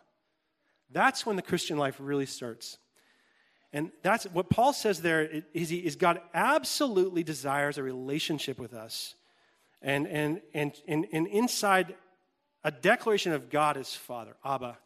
That's 0.89 1.25
when 1.25 1.35
the 1.35 1.41
Christian 1.41 1.77
life 1.77 1.95
really 1.99 2.25
starts. 2.25 2.77
And 3.73 3.91
that's 4.01 4.25
what 4.25 4.49
Paul 4.49 4.73
says 4.73 5.01
there 5.01 5.43
is, 5.53 5.69
he, 5.69 5.77
is 5.79 5.95
God 5.95 6.21
absolutely 6.33 7.23
desires 7.23 7.77
a 7.77 7.83
relationship 7.83 8.57
with 8.59 8.73
us. 8.73 9.15
And, 9.81 10.07
and, 10.07 10.41
and, 10.53 10.73
and, 10.87 11.05
and 11.11 11.27
inside 11.27 11.95
a 12.63 12.71
declaration 12.71 13.33
of 13.33 13.49
God 13.49 13.77
as 13.77 13.93
Father, 13.93 14.35
Abba, 14.43 14.77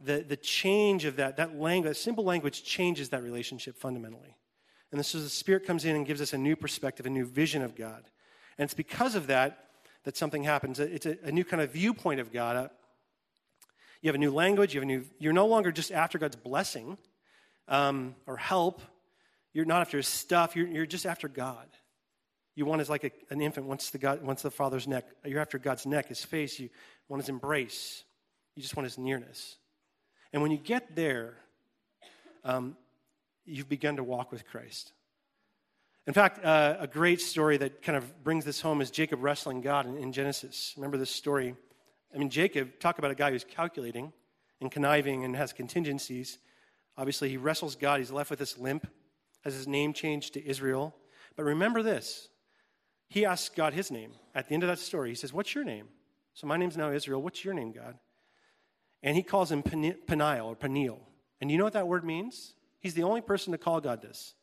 the, 0.00 0.24
the 0.26 0.36
change 0.36 1.04
of 1.04 1.16
that, 1.16 1.36
that 1.38 1.58
language, 1.58 1.96
simple 1.96 2.24
language 2.24 2.62
changes 2.62 3.08
that 3.10 3.22
relationship 3.22 3.76
fundamentally. 3.76 4.36
And 4.92 5.00
this 5.00 5.14
is 5.14 5.24
the 5.24 5.30
Spirit 5.30 5.66
comes 5.66 5.84
in 5.84 5.96
and 5.96 6.06
gives 6.06 6.20
us 6.20 6.32
a 6.32 6.38
new 6.38 6.56
perspective, 6.56 7.06
a 7.06 7.10
new 7.10 7.24
vision 7.26 7.62
of 7.62 7.74
God. 7.74 8.04
And 8.58 8.64
it's 8.64 8.74
because 8.74 9.14
of 9.14 9.26
that 9.26 9.64
that 10.04 10.16
something 10.16 10.44
happens. 10.44 10.78
It's 10.78 11.06
a, 11.06 11.16
a 11.24 11.32
new 11.32 11.44
kind 11.44 11.62
of 11.62 11.72
viewpoint 11.72 12.20
of 12.20 12.32
God, 12.32 12.70
you 14.02 14.08
have 14.08 14.14
a 14.14 14.18
new 14.18 14.30
language, 14.30 14.74
you 14.74 14.80
have 14.80 14.84
a 14.84 14.86
new, 14.86 15.04
you're 15.18 15.32
no 15.32 15.46
longer 15.46 15.72
just 15.72 15.90
after 15.90 16.18
God's 16.18 16.36
blessing. 16.36 16.98
um, 17.68 18.14
or 18.26 18.36
help. 18.36 18.80
You're 19.52 19.64
not 19.64 19.80
after 19.80 19.96
his 19.96 20.08
stuff, 20.08 20.54
you're, 20.54 20.66
you're 20.66 20.86
just 20.86 21.06
after 21.06 21.28
God. 21.28 21.66
You 22.54 22.64
want 22.66 22.80
is 22.80 22.88
like 22.88 23.04
a, 23.04 23.10
an 23.30 23.40
infant 23.40 23.66
wants 23.66 23.90
the, 23.90 23.98
God, 23.98 24.22
wants 24.22 24.42
the 24.42 24.50
father's 24.50 24.88
neck. 24.88 25.04
You're 25.24 25.40
after 25.40 25.58
God's 25.58 25.84
neck, 25.84 26.08
his 26.08 26.24
face. 26.24 26.58
You 26.58 26.70
want 27.08 27.22
his 27.22 27.28
embrace. 27.28 28.04
You 28.54 28.62
just 28.62 28.76
want 28.76 28.84
his 28.84 28.96
nearness. 28.96 29.56
And 30.36 30.42
when 30.42 30.52
you 30.52 30.58
get 30.58 30.94
there, 30.94 31.38
um, 32.44 32.76
you've 33.46 33.70
begun 33.70 33.96
to 33.96 34.04
walk 34.04 34.30
with 34.30 34.46
Christ. 34.46 34.92
In 36.06 36.12
fact, 36.12 36.44
uh, 36.44 36.76
a 36.78 36.86
great 36.86 37.22
story 37.22 37.56
that 37.56 37.80
kind 37.80 37.96
of 37.96 38.22
brings 38.22 38.44
this 38.44 38.60
home 38.60 38.82
is 38.82 38.90
Jacob 38.90 39.22
wrestling 39.22 39.62
God 39.62 39.86
in, 39.86 39.96
in 39.96 40.12
Genesis. 40.12 40.74
Remember 40.76 40.98
this 40.98 41.08
story? 41.08 41.54
I 42.14 42.18
mean, 42.18 42.28
Jacob, 42.28 42.78
talk 42.80 42.98
about 42.98 43.10
a 43.10 43.14
guy 43.14 43.30
who's 43.30 43.44
calculating 43.44 44.12
and 44.60 44.70
conniving 44.70 45.24
and 45.24 45.34
has 45.34 45.54
contingencies. 45.54 46.36
Obviously, 46.98 47.30
he 47.30 47.38
wrestles 47.38 47.74
God. 47.74 48.00
He's 48.00 48.10
left 48.10 48.28
with 48.28 48.38
this 48.38 48.58
limp, 48.58 48.86
has 49.42 49.54
his 49.54 49.66
name 49.66 49.94
changed 49.94 50.34
to 50.34 50.46
Israel. 50.46 50.94
But 51.34 51.44
remember 51.44 51.82
this 51.82 52.28
he 53.08 53.24
asks 53.24 53.48
God 53.48 53.72
his 53.72 53.90
name. 53.90 54.12
At 54.34 54.48
the 54.48 54.52
end 54.52 54.64
of 54.64 54.68
that 54.68 54.80
story, 54.80 55.08
he 55.08 55.14
says, 55.14 55.32
What's 55.32 55.54
your 55.54 55.64
name? 55.64 55.88
So 56.34 56.46
my 56.46 56.58
name's 56.58 56.76
now 56.76 56.90
Israel. 56.90 57.22
What's 57.22 57.42
your 57.42 57.54
name, 57.54 57.72
God? 57.72 57.96
And 59.02 59.16
he 59.16 59.22
calls 59.22 59.52
him 59.52 59.62
Peniel 59.62 60.46
or 60.46 60.56
Peniel. 60.56 61.00
And 61.40 61.50
you 61.50 61.58
know 61.58 61.64
what 61.64 61.74
that 61.74 61.88
word 61.88 62.04
means? 62.04 62.54
He's 62.80 62.94
the 62.94 63.02
only 63.02 63.20
person 63.20 63.52
to 63.52 63.58
call 63.58 63.80
God 63.80 64.02
this. 64.02 64.34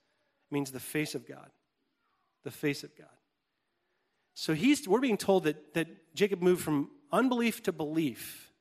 It 0.50 0.54
means 0.54 0.72
the 0.72 0.80
face 0.80 1.16
of 1.16 1.28
God. 1.28 1.50
The 2.44 2.52
face 2.52 2.84
of 2.84 2.96
God. 2.98 3.08
So 4.34 4.54
he's, 4.54 4.88
we're 4.88 5.00
being 5.00 5.18
told 5.18 5.44
that, 5.46 5.74
that 5.74 6.16
Jacob 6.16 6.42
moved 6.42 6.62
from 6.62 6.90
unbelief 7.12 7.64
to 7.64 7.72
belief 7.72 8.52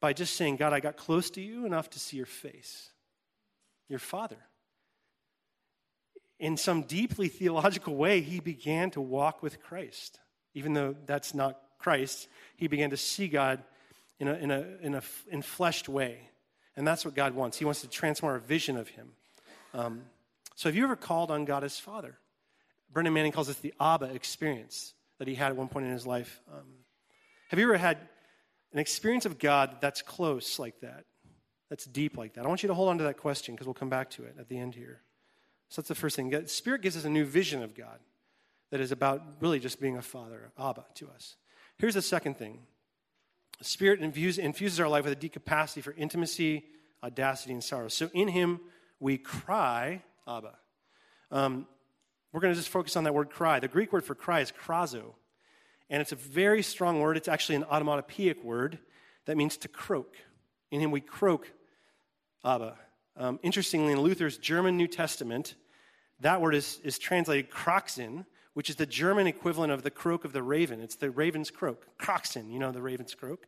by 0.00 0.12
just 0.12 0.36
saying, 0.36 0.56
God, 0.56 0.72
I 0.72 0.80
got 0.80 0.96
close 0.96 1.30
to 1.30 1.40
you 1.40 1.66
enough 1.66 1.90
to 1.90 1.98
see 1.98 2.16
your 2.16 2.26
face, 2.26 2.90
your 3.88 3.98
father. 3.98 4.38
In 6.38 6.56
some 6.56 6.82
deeply 6.82 7.28
theological 7.28 7.96
way, 7.96 8.20
he 8.20 8.40
began 8.40 8.90
to 8.92 9.00
walk 9.00 9.42
with 9.42 9.62
Christ. 9.62 10.20
Even 10.54 10.74
though 10.74 10.94
that's 11.06 11.34
not 11.34 11.60
Christ, 11.78 12.28
he 12.56 12.68
began 12.68 12.90
to 12.90 12.96
see 12.96 13.28
God 13.28 13.62
in 14.18 14.28
a, 14.28 14.34
in 14.34 14.50
a, 14.50 14.66
in 14.80 14.94
a 14.94 15.02
enfleshed 15.32 15.88
way. 15.88 16.30
And 16.76 16.86
that's 16.86 17.04
what 17.04 17.14
God 17.14 17.34
wants. 17.34 17.58
He 17.58 17.64
wants 17.64 17.80
to 17.82 17.88
transform 17.88 18.32
our 18.32 18.38
vision 18.38 18.76
of 18.76 18.88
him. 18.88 19.12
Um, 19.72 20.02
so, 20.54 20.68
have 20.68 20.76
you 20.76 20.84
ever 20.84 20.96
called 20.96 21.30
on 21.30 21.44
God 21.44 21.64
as 21.64 21.78
Father? 21.78 22.18
Brennan 22.92 23.12
Manning 23.12 23.32
calls 23.32 23.48
this 23.48 23.58
the 23.58 23.74
Abba 23.80 24.06
experience 24.06 24.94
that 25.18 25.28
he 25.28 25.34
had 25.34 25.50
at 25.50 25.56
one 25.56 25.68
point 25.68 25.86
in 25.86 25.92
his 25.92 26.06
life. 26.06 26.40
Um, 26.52 26.64
have 27.48 27.58
you 27.58 27.66
ever 27.66 27.76
had 27.76 27.98
an 28.72 28.78
experience 28.78 29.26
of 29.26 29.38
God 29.38 29.76
that's 29.80 30.02
close 30.02 30.58
like 30.58 30.80
that, 30.80 31.04
that's 31.68 31.84
deep 31.84 32.16
like 32.16 32.34
that? 32.34 32.44
I 32.44 32.48
want 32.48 32.62
you 32.62 32.68
to 32.68 32.74
hold 32.74 32.88
on 32.88 32.98
to 32.98 33.04
that 33.04 33.18
question 33.18 33.54
because 33.54 33.66
we'll 33.66 33.74
come 33.74 33.90
back 33.90 34.10
to 34.10 34.24
it 34.24 34.36
at 34.38 34.48
the 34.48 34.58
end 34.58 34.74
here. 34.74 35.02
So 35.68 35.80
that's 35.80 35.88
the 35.88 35.94
first 35.94 36.16
thing. 36.16 36.46
Spirit 36.46 36.82
gives 36.82 36.96
us 36.96 37.04
a 37.04 37.10
new 37.10 37.24
vision 37.24 37.62
of 37.62 37.74
God 37.74 37.98
that 38.70 38.80
is 38.80 38.92
about 38.92 39.22
really 39.40 39.58
just 39.58 39.80
being 39.80 39.96
a 39.96 40.02
father, 40.02 40.50
Abba, 40.58 40.84
to 40.94 41.08
us. 41.08 41.36
Here's 41.78 41.94
the 41.94 42.02
second 42.02 42.36
thing 42.36 42.60
the 43.58 43.64
Spirit 43.64 44.00
infuses, 44.00 44.80
our 44.80 44.88
life 44.88 45.04
with 45.04 45.12
a 45.12 45.16
deep 45.16 45.32
capacity 45.32 45.80
for 45.80 45.92
intimacy, 45.92 46.64
audacity, 47.02 47.52
and 47.52 47.64
sorrow. 47.64 47.88
So 47.88 48.10
in 48.12 48.28
Him, 48.28 48.60
we 49.00 49.18
cry, 49.18 50.02
Abba. 50.26 50.54
Um, 51.30 51.66
we're 52.32 52.40
going 52.40 52.52
to 52.52 52.58
just 52.58 52.68
focus 52.68 52.96
on 52.96 53.04
that 53.04 53.14
word 53.14 53.30
cry. 53.30 53.60
The 53.60 53.68
Greek 53.68 53.92
word 53.92 54.04
for 54.04 54.14
cry 54.14 54.40
is 54.40 54.52
krazo. 54.52 55.14
And 55.88 56.02
it's 56.02 56.12
a 56.12 56.16
very 56.16 56.62
strong 56.62 57.00
word. 57.00 57.16
It's 57.16 57.28
actually 57.28 57.56
an 57.56 57.64
automatopoeic 57.64 58.44
word 58.44 58.78
that 59.26 59.36
means 59.36 59.56
to 59.58 59.68
croak. 59.68 60.16
In 60.70 60.80
him 60.80 60.90
we 60.90 61.00
croak, 61.00 61.50
Abba. 62.44 62.76
Um, 63.16 63.38
interestingly, 63.42 63.92
in 63.92 64.00
Luther's 64.00 64.36
German 64.36 64.76
New 64.76 64.88
Testament, 64.88 65.54
that 66.20 66.40
word 66.40 66.54
is, 66.54 66.80
is 66.84 66.98
translated 66.98 67.50
kroxen, 67.50 68.26
which 68.56 68.70
is 68.70 68.76
the 68.76 68.86
German 68.86 69.26
equivalent 69.26 69.70
of 69.70 69.82
the 69.82 69.90
croak 69.90 70.24
of 70.24 70.32
the 70.32 70.42
raven. 70.42 70.80
It's 70.80 70.96
the 70.96 71.10
raven's 71.10 71.50
croak. 71.50 71.86
Kroxen, 71.98 72.50
you 72.50 72.58
know, 72.58 72.72
the 72.72 72.80
raven's 72.80 73.14
croak. 73.14 73.46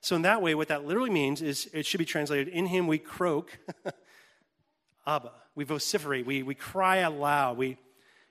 So, 0.00 0.14
in 0.14 0.22
that 0.22 0.40
way, 0.40 0.54
what 0.54 0.68
that 0.68 0.86
literally 0.86 1.10
means 1.10 1.42
is 1.42 1.68
it 1.72 1.84
should 1.84 1.98
be 1.98 2.04
translated 2.04 2.46
in 2.46 2.66
him 2.66 2.86
we 2.86 2.98
croak, 2.98 3.58
Abba. 5.06 5.32
We 5.56 5.64
vociferate, 5.64 6.26
we, 6.26 6.44
we 6.44 6.54
cry 6.54 6.98
aloud. 6.98 7.58
We, 7.58 7.76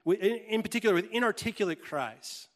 we, 0.05 0.15
in 0.15 0.61
particular, 0.61 0.95
with 0.95 1.11
inarticulate 1.11 1.83
cries. 1.83 2.47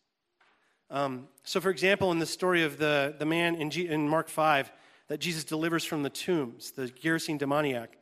Um, 0.89 1.28
so, 1.43 1.60
for 1.60 1.69
example, 1.69 2.13
in 2.13 2.19
the 2.19 2.26
story 2.26 2.63
of 2.63 2.78
the, 2.78 3.13
the 3.19 3.26
man 3.26 3.56
in, 3.56 3.72
G, 3.72 3.89
in 3.89 4.08
Mark 4.08 4.30
5 4.30 4.72
that 5.10 5.19
Jesus 5.19 5.43
delivers 5.43 5.84
from 5.84 6.04
the 6.04 6.10
tombs, 6.10 6.72
the 6.72 6.84
Gerasene 6.84 7.38
demoniac, 7.38 7.98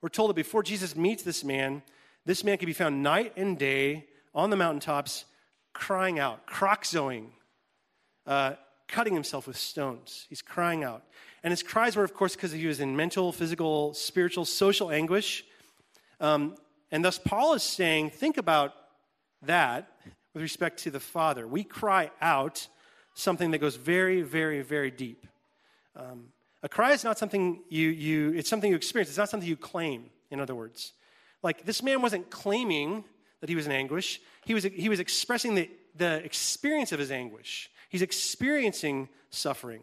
we're 0.00 0.10
told 0.10 0.30
that 0.30 0.34
before 0.34 0.62
Jesus 0.62 0.94
meets 0.94 1.24
this 1.24 1.42
man, 1.42 1.82
this 2.24 2.44
man 2.44 2.56
can 2.56 2.66
be 2.66 2.72
found 2.72 3.02
night 3.02 3.32
and 3.36 3.58
day 3.58 4.06
on 4.34 4.50
the 4.50 4.56
mountaintops 4.56 5.24
crying 5.72 6.18
out, 6.18 6.46
kroxoing, 6.46 7.26
uh, 8.26 8.54
cutting 8.88 9.14
himself 9.14 9.46
with 9.46 9.56
stones. 9.56 10.26
He's 10.28 10.42
crying 10.42 10.84
out. 10.84 11.02
And 11.42 11.50
his 11.50 11.62
cries 11.62 11.96
were, 11.96 12.04
of 12.04 12.14
course, 12.14 12.34
because 12.36 12.52
he 12.52 12.66
was 12.66 12.80
in 12.80 12.94
mental, 12.94 13.32
physical, 13.32 13.94
spiritual, 13.94 14.44
social 14.44 14.90
anguish. 14.90 15.44
Um, 16.20 16.56
and 16.90 17.04
thus, 17.04 17.18
Paul 17.18 17.54
is 17.54 17.62
saying, 17.62 18.10
think 18.10 18.36
about 18.36 18.74
that 19.42 19.90
with 20.34 20.42
respect 20.42 20.80
to 20.84 20.90
the 20.90 21.00
Father. 21.00 21.46
We 21.46 21.64
cry 21.64 22.10
out 22.20 22.68
something 23.14 23.50
that 23.50 23.58
goes 23.58 23.76
very, 23.76 24.22
very, 24.22 24.62
very 24.62 24.90
deep. 24.90 25.26
Um, 25.96 26.28
a 26.62 26.68
cry 26.68 26.92
is 26.92 27.02
not 27.02 27.18
something 27.18 27.62
you, 27.68 27.88
you, 27.88 28.32
it's 28.34 28.48
something 28.48 28.70
you 28.70 28.76
experience. 28.76 29.08
It's 29.08 29.18
not 29.18 29.28
something 29.28 29.48
you 29.48 29.56
claim, 29.56 30.10
in 30.30 30.38
other 30.38 30.54
words. 30.54 30.92
Like, 31.42 31.64
this 31.64 31.82
man 31.82 32.02
wasn't 32.02 32.30
claiming 32.30 33.04
that 33.42 33.48
he 33.48 33.56
was 33.56 33.66
in 33.66 33.72
anguish, 33.72 34.20
he 34.44 34.54
was, 34.54 34.62
he 34.62 34.88
was 34.88 35.00
expressing 35.00 35.56
the, 35.56 35.68
the 35.96 36.24
experience 36.24 36.92
of 36.92 37.00
his 37.00 37.10
anguish. 37.10 37.68
He's 37.88 38.00
experiencing 38.00 39.08
suffering. 39.30 39.82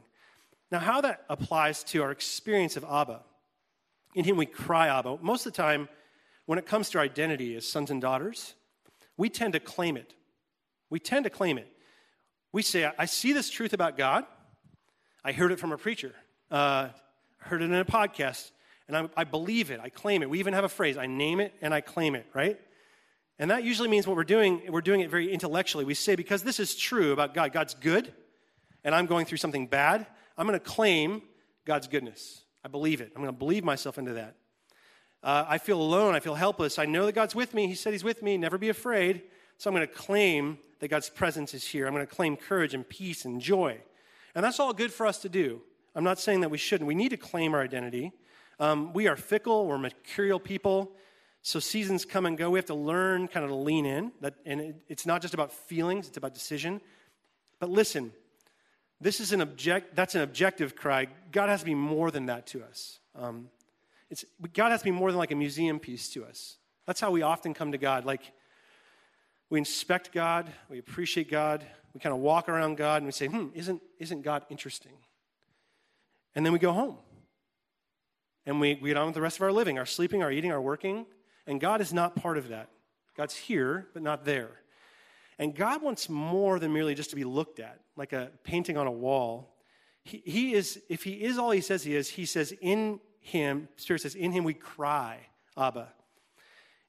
Now, 0.71 0.79
how 0.79 1.01
that 1.01 1.25
applies 1.29 1.83
to 1.85 2.01
our 2.01 2.09
experience 2.09 2.77
of 2.77 2.85
Abba, 2.85 3.19
in 4.15 4.23
him 4.23 4.37
we 4.37 4.45
cry 4.45 4.87
Abba. 4.87 5.17
Most 5.21 5.45
of 5.45 5.51
the 5.51 5.57
time, 5.57 5.89
when 6.45 6.57
it 6.57 6.65
comes 6.65 6.89
to 6.91 6.99
identity 6.99 7.53
as 7.57 7.67
sons 7.67 7.91
and 7.91 8.01
daughters, 8.01 8.55
we 9.17 9.29
tend 9.29 9.51
to 9.53 9.59
claim 9.59 9.97
it. 9.97 10.13
We 10.89 11.01
tend 11.01 11.25
to 11.25 11.29
claim 11.29 11.57
it. 11.57 11.67
We 12.53 12.61
say, 12.61 12.89
I 12.97 13.05
see 13.05 13.33
this 13.33 13.49
truth 13.49 13.73
about 13.73 13.97
God. 13.97 14.23
I 15.23 15.33
heard 15.33 15.51
it 15.51 15.59
from 15.59 15.73
a 15.73 15.77
preacher, 15.77 16.15
uh, 16.49 16.89
heard 17.39 17.61
it 17.61 17.65
in 17.65 17.73
a 17.73 17.83
podcast, 17.83 18.51
and 18.87 18.95
I, 18.95 19.09
I 19.17 19.23
believe 19.25 19.69
it. 19.69 19.81
I 19.83 19.89
claim 19.89 20.23
it. 20.23 20.29
We 20.29 20.39
even 20.39 20.53
have 20.53 20.63
a 20.63 20.69
phrase 20.69 20.97
I 20.97 21.07
name 21.07 21.41
it 21.41 21.53
and 21.61 21.73
I 21.73 21.81
claim 21.81 22.15
it, 22.15 22.25
right? 22.33 22.57
And 23.39 23.49
that 23.51 23.63
usually 23.63 23.87
means 23.87 24.05
what 24.05 24.17
we're 24.17 24.25
doing, 24.25 24.61
we're 24.67 24.81
doing 24.81 24.99
it 24.99 25.09
very 25.09 25.31
intellectually. 25.31 25.85
We 25.85 25.93
say, 25.93 26.15
because 26.15 26.43
this 26.43 26.59
is 26.59 26.75
true 26.75 27.13
about 27.13 27.33
God, 27.33 27.53
God's 27.53 27.73
good, 27.73 28.13
and 28.83 28.93
I'm 28.93 29.05
going 29.05 29.25
through 29.25 29.37
something 29.37 29.65
bad, 29.65 30.05
I'm 30.37 30.45
going 30.45 30.59
to 30.59 30.65
claim 30.65 31.21
God's 31.65 31.87
goodness. 31.87 32.43
I 32.63 32.67
believe 32.67 32.99
it. 32.99 33.13
I'm 33.15 33.21
going 33.21 33.33
to 33.33 33.39
believe 33.39 33.63
myself 33.63 33.97
into 33.97 34.13
that. 34.13 34.35
Uh, 35.23 35.45
I 35.47 35.57
feel 35.57 35.81
alone. 35.81 36.15
I 36.15 36.19
feel 36.19 36.35
helpless. 36.35 36.77
I 36.77 36.85
know 36.85 37.05
that 37.05 37.15
God's 37.15 37.33
with 37.35 37.53
me. 37.53 37.67
He 37.67 37.75
said 37.75 37.93
He's 37.93 38.03
with 38.03 38.21
me. 38.21 38.37
Never 38.37 38.57
be 38.57 38.69
afraid. 38.69 39.23
So 39.57 39.69
I'm 39.69 39.75
going 39.75 39.87
to 39.87 39.93
claim 39.93 40.57
that 40.79 40.89
God's 40.89 41.09
presence 41.09 41.53
is 41.53 41.65
here. 41.65 41.87
I'm 41.87 41.93
going 41.93 42.05
to 42.05 42.13
claim 42.13 42.37
courage 42.37 42.73
and 42.73 42.87
peace 42.87 43.25
and 43.25 43.41
joy. 43.41 43.79
And 44.35 44.43
that's 44.43 44.59
all 44.59 44.73
good 44.73 44.93
for 44.93 45.05
us 45.05 45.19
to 45.19 45.29
do. 45.29 45.61
I'm 45.95 46.03
not 46.03 46.19
saying 46.19 46.41
that 46.41 46.49
we 46.49 46.57
shouldn't. 46.57 46.87
We 46.87 46.95
need 46.95 47.09
to 47.09 47.17
claim 47.17 47.53
our 47.53 47.61
identity. 47.61 48.11
Um, 48.59 48.93
we 48.93 49.07
are 49.07 49.15
fickle, 49.15 49.65
we're 49.65 49.77
mercurial 49.77 50.39
people. 50.39 50.91
So 51.41 51.59
seasons 51.59 52.05
come 52.05 52.25
and 52.25 52.37
go. 52.37 52.49
We 52.49 52.59
have 52.59 52.65
to 52.65 52.75
learn 52.75 53.27
kind 53.27 53.43
of 53.43 53.49
to 53.49 53.55
lean 53.55 53.85
in. 53.85 54.11
That, 54.21 54.35
and 54.45 54.61
it, 54.61 54.75
it's 54.87 55.05
not 55.05 55.21
just 55.21 55.33
about 55.33 55.51
feelings, 55.51 56.07
it's 56.07 56.17
about 56.17 56.33
decision. 56.33 56.81
But 57.59 57.69
listen, 57.69 58.11
this 59.01 59.19
is 59.19 59.31
an 59.31 59.41
object, 59.41 59.95
that's 59.95 60.15
an 60.15 60.21
objective 60.21 60.75
cry. 60.75 61.07
God 61.31 61.49
has 61.49 61.61
to 61.61 61.65
be 61.65 61.75
more 61.75 62.11
than 62.11 62.25
that 62.27 62.47
to 62.47 62.63
us. 62.63 62.99
Um, 63.15 63.49
it's, 64.09 64.25
God 64.53 64.71
has 64.71 64.81
to 64.81 64.85
be 64.85 64.91
more 64.91 65.11
than 65.11 65.17
like 65.17 65.31
a 65.31 65.35
museum 65.35 65.79
piece 65.79 66.09
to 66.09 66.25
us. 66.25 66.57
That's 66.85 66.99
how 66.99 67.11
we 67.11 67.21
often 67.21 67.53
come 67.53 67.71
to 67.71 67.77
God. 67.77 68.05
Like, 68.05 68.31
we 69.49 69.57
inspect 69.57 70.11
God, 70.11 70.51
we 70.69 70.77
appreciate 70.77 71.29
God, 71.29 71.65
we 71.93 71.99
kind 71.99 72.13
of 72.13 72.21
walk 72.21 72.49
around 72.49 72.77
God 72.77 72.97
and 72.97 73.05
we 73.05 73.11
say, 73.11 73.27
hmm, 73.27 73.47
isn't, 73.53 73.81
isn't 73.97 74.21
God 74.21 74.43
interesting? 74.49 74.93
And 76.35 76.45
then 76.45 76.53
we 76.53 76.59
go 76.59 76.71
home. 76.71 76.97
And 78.45 78.59
we, 78.59 78.77
we 78.81 78.89
get 78.89 78.97
on 78.97 79.07
with 79.07 79.15
the 79.15 79.21
rest 79.21 79.37
of 79.37 79.43
our 79.43 79.51
living, 79.51 79.77
our 79.77 79.85
sleeping, 79.85 80.23
our 80.23 80.31
eating, 80.31 80.51
our 80.51 80.61
working. 80.61 81.05
And 81.49 81.59
God 81.59 81.81
is 81.81 81.91
not 81.91 82.15
part 82.15 82.37
of 82.37 82.49
that. 82.49 82.69
God's 83.17 83.35
here, 83.35 83.87
but 83.95 84.03
not 84.03 84.23
there. 84.23 84.51
And 85.39 85.55
God 85.55 85.81
wants 85.81 86.07
more 86.07 86.59
than 86.59 86.71
merely 86.71 86.93
just 86.93 87.09
to 87.09 87.15
be 87.15 87.23
looked 87.23 87.59
at, 87.59 87.79
like 87.97 88.13
a 88.13 88.29
painting 88.43 88.77
on 88.77 88.85
a 88.85 88.91
wall. 88.91 89.55
He, 90.03 90.21
he 90.23 90.53
is, 90.53 90.79
if 90.89 91.03
He 91.03 91.13
is 91.13 91.39
all 91.39 91.49
He 91.49 91.61
says 91.61 91.83
He 91.83 91.95
is, 91.95 92.07
He 92.07 92.25
says, 92.25 92.53
in 92.61 92.99
Him, 93.19 93.67
Spirit 93.77 94.03
says, 94.03 94.13
in 94.13 94.31
Him 94.31 94.43
we 94.43 94.53
cry, 94.53 95.21
Abba. 95.57 95.87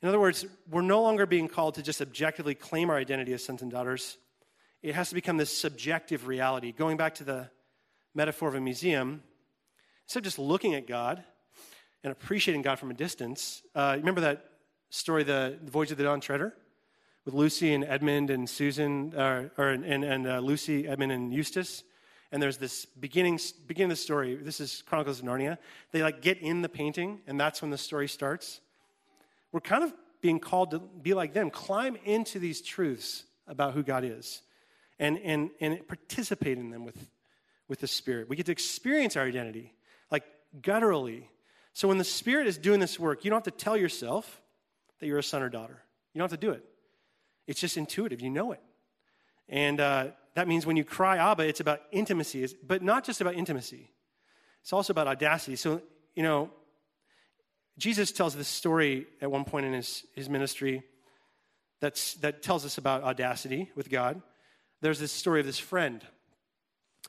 In 0.02 0.08
other 0.10 0.20
words, 0.20 0.44
we're 0.70 0.82
no 0.82 1.00
longer 1.00 1.24
being 1.24 1.48
called 1.48 1.76
to 1.76 1.82
just 1.82 2.02
objectively 2.02 2.54
claim 2.54 2.90
our 2.90 2.96
identity 2.96 3.32
as 3.32 3.42
sons 3.42 3.62
and 3.62 3.70
daughters. 3.70 4.18
It 4.82 4.94
has 4.94 5.08
to 5.08 5.14
become 5.14 5.38
this 5.38 5.56
subjective 5.56 6.26
reality. 6.26 6.72
Going 6.72 6.98
back 6.98 7.14
to 7.14 7.24
the 7.24 7.48
metaphor 8.14 8.50
of 8.50 8.54
a 8.56 8.60
museum, 8.60 9.22
instead 10.04 10.18
of 10.18 10.24
just 10.24 10.38
looking 10.38 10.74
at 10.74 10.86
God, 10.86 11.24
and 12.02 12.12
appreciating 12.12 12.62
God 12.62 12.78
from 12.78 12.90
a 12.90 12.94
distance. 12.94 13.62
Uh, 13.74 13.94
remember 13.98 14.22
that 14.22 14.44
story, 14.90 15.22
the, 15.22 15.58
the 15.62 15.70
Voyage 15.70 15.90
of 15.90 15.98
the 15.98 16.04
Dawn 16.04 16.20
Treader? 16.20 16.54
With 17.24 17.34
Lucy 17.34 17.74
and 17.74 17.84
Edmund 17.84 18.30
and 18.30 18.48
Susan, 18.48 19.14
uh, 19.14 19.48
or, 19.58 19.68
and, 19.68 20.04
and 20.04 20.26
uh, 20.26 20.38
Lucy, 20.38 20.88
Edmund, 20.88 21.12
and 21.12 21.32
Eustace. 21.32 21.82
And 22.32 22.42
there's 22.42 22.56
this 22.56 22.86
beginning, 22.86 23.38
beginning 23.66 23.90
of 23.90 23.98
the 23.98 24.02
story. 24.02 24.36
This 24.36 24.60
is 24.60 24.82
Chronicles 24.86 25.20
of 25.20 25.26
Narnia. 25.26 25.58
They 25.92 26.02
like 26.02 26.22
get 26.22 26.38
in 26.38 26.62
the 26.62 26.68
painting, 26.68 27.20
and 27.26 27.38
that's 27.38 27.60
when 27.60 27.70
the 27.70 27.78
story 27.78 28.08
starts. 28.08 28.60
We're 29.52 29.60
kind 29.60 29.84
of 29.84 29.92
being 30.20 30.38
called 30.38 30.70
to 30.70 30.78
be 30.78 31.12
like 31.12 31.32
them, 31.34 31.50
climb 31.50 31.96
into 32.04 32.38
these 32.38 32.62
truths 32.62 33.24
about 33.46 33.74
who 33.74 33.82
God 33.82 34.04
is, 34.04 34.42
and, 34.98 35.18
and, 35.18 35.50
and 35.60 35.86
participate 35.86 36.56
in 36.56 36.70
them 36.70 36.84
with, 36.84 37.10
with 37.68 37.80
the 37.80 37.86
Spirit. 37.86 38.28
We 38.28 38.36
get 38.36 38.46
to 38.46 38.52
experience 38.52 39.16
our 39.16 39.24
identity, 39.24 39.74
like 40.10 40.24
gutturally. 40.62 41.28
So 41.72 41.88
when 41.88 41.98
the 41.98 42.04
Spirit 42.04 42.46
is 42.46 42.58
doing 42.58 42.80
this 42.80 42.98
work, 42.98 43.24
you 43.24 43.30
don't 43.30 43.44
have 43.44 43.54
to 43.54 43.64
tell 43.64 43.76
yourself 43.76 44.40
that 45.00 45.06
you're 45.06 45.18
a 45.18 45.22
son 45.22 45.42
or 45.42 45.48
daughter. 45.48 45.82
You 46.12 46.18
don't 46.18 46.30
have 46.30 46.38
to 46.38 46.46
do 46.46 46.52
it. 46.52 46.64
It's 47.46 47.60
just 47.60 47.76
intuitive. 47.76 48.20
You 48.20 48.30
know 48.30 48.52
it. 48.52 48.60
And 49.48 49.80
uh, 49.80 50.08
that 50.34 50.46
means 50.46 50.64
when 50.64 50.76
you 50.76 50.84
cry 50.84 51.16
Abba, 51.16 51.42
it's 51.46 51.60
about 51.60 51.80
intimacy, 51.90 52.46
but 52.66 52.82
not 52.82 53.04
just 53.04 53.20
about 53.20 53.34
intimacy. 53.34 53.90
It's 54.62 54.72
also 54.72 54.92
about 54.92 55.08
audacity. 55.08 55.56
So, 55.56 55.82
you 56.14 56.22
know, 56.22 56.50
Jesus 57.78 58.12
tells 58.12 58.36
this 58.36 58.48
story 58.48 59.06
at 59.20 59.30
one 59.30 59.44
point 59.44 59.66
in 59.66 59.72
his, 59.72 60.04
his 60.14 60.28
ministry 60.28 60.82
that's, 61.80 62.14
that 62.14 62.42
tells 62.42 62.64
us 62.64 62.78
about 62.78 63.02
audacity 63.02 63.70
with 63.74 63.90
God. 63.90 64.20
There's 64.82 64.98
this 64.98 65.12
story 65.12 65.40
of 65.40 65.46
this 65.46 65.58
friend 65.58 66.06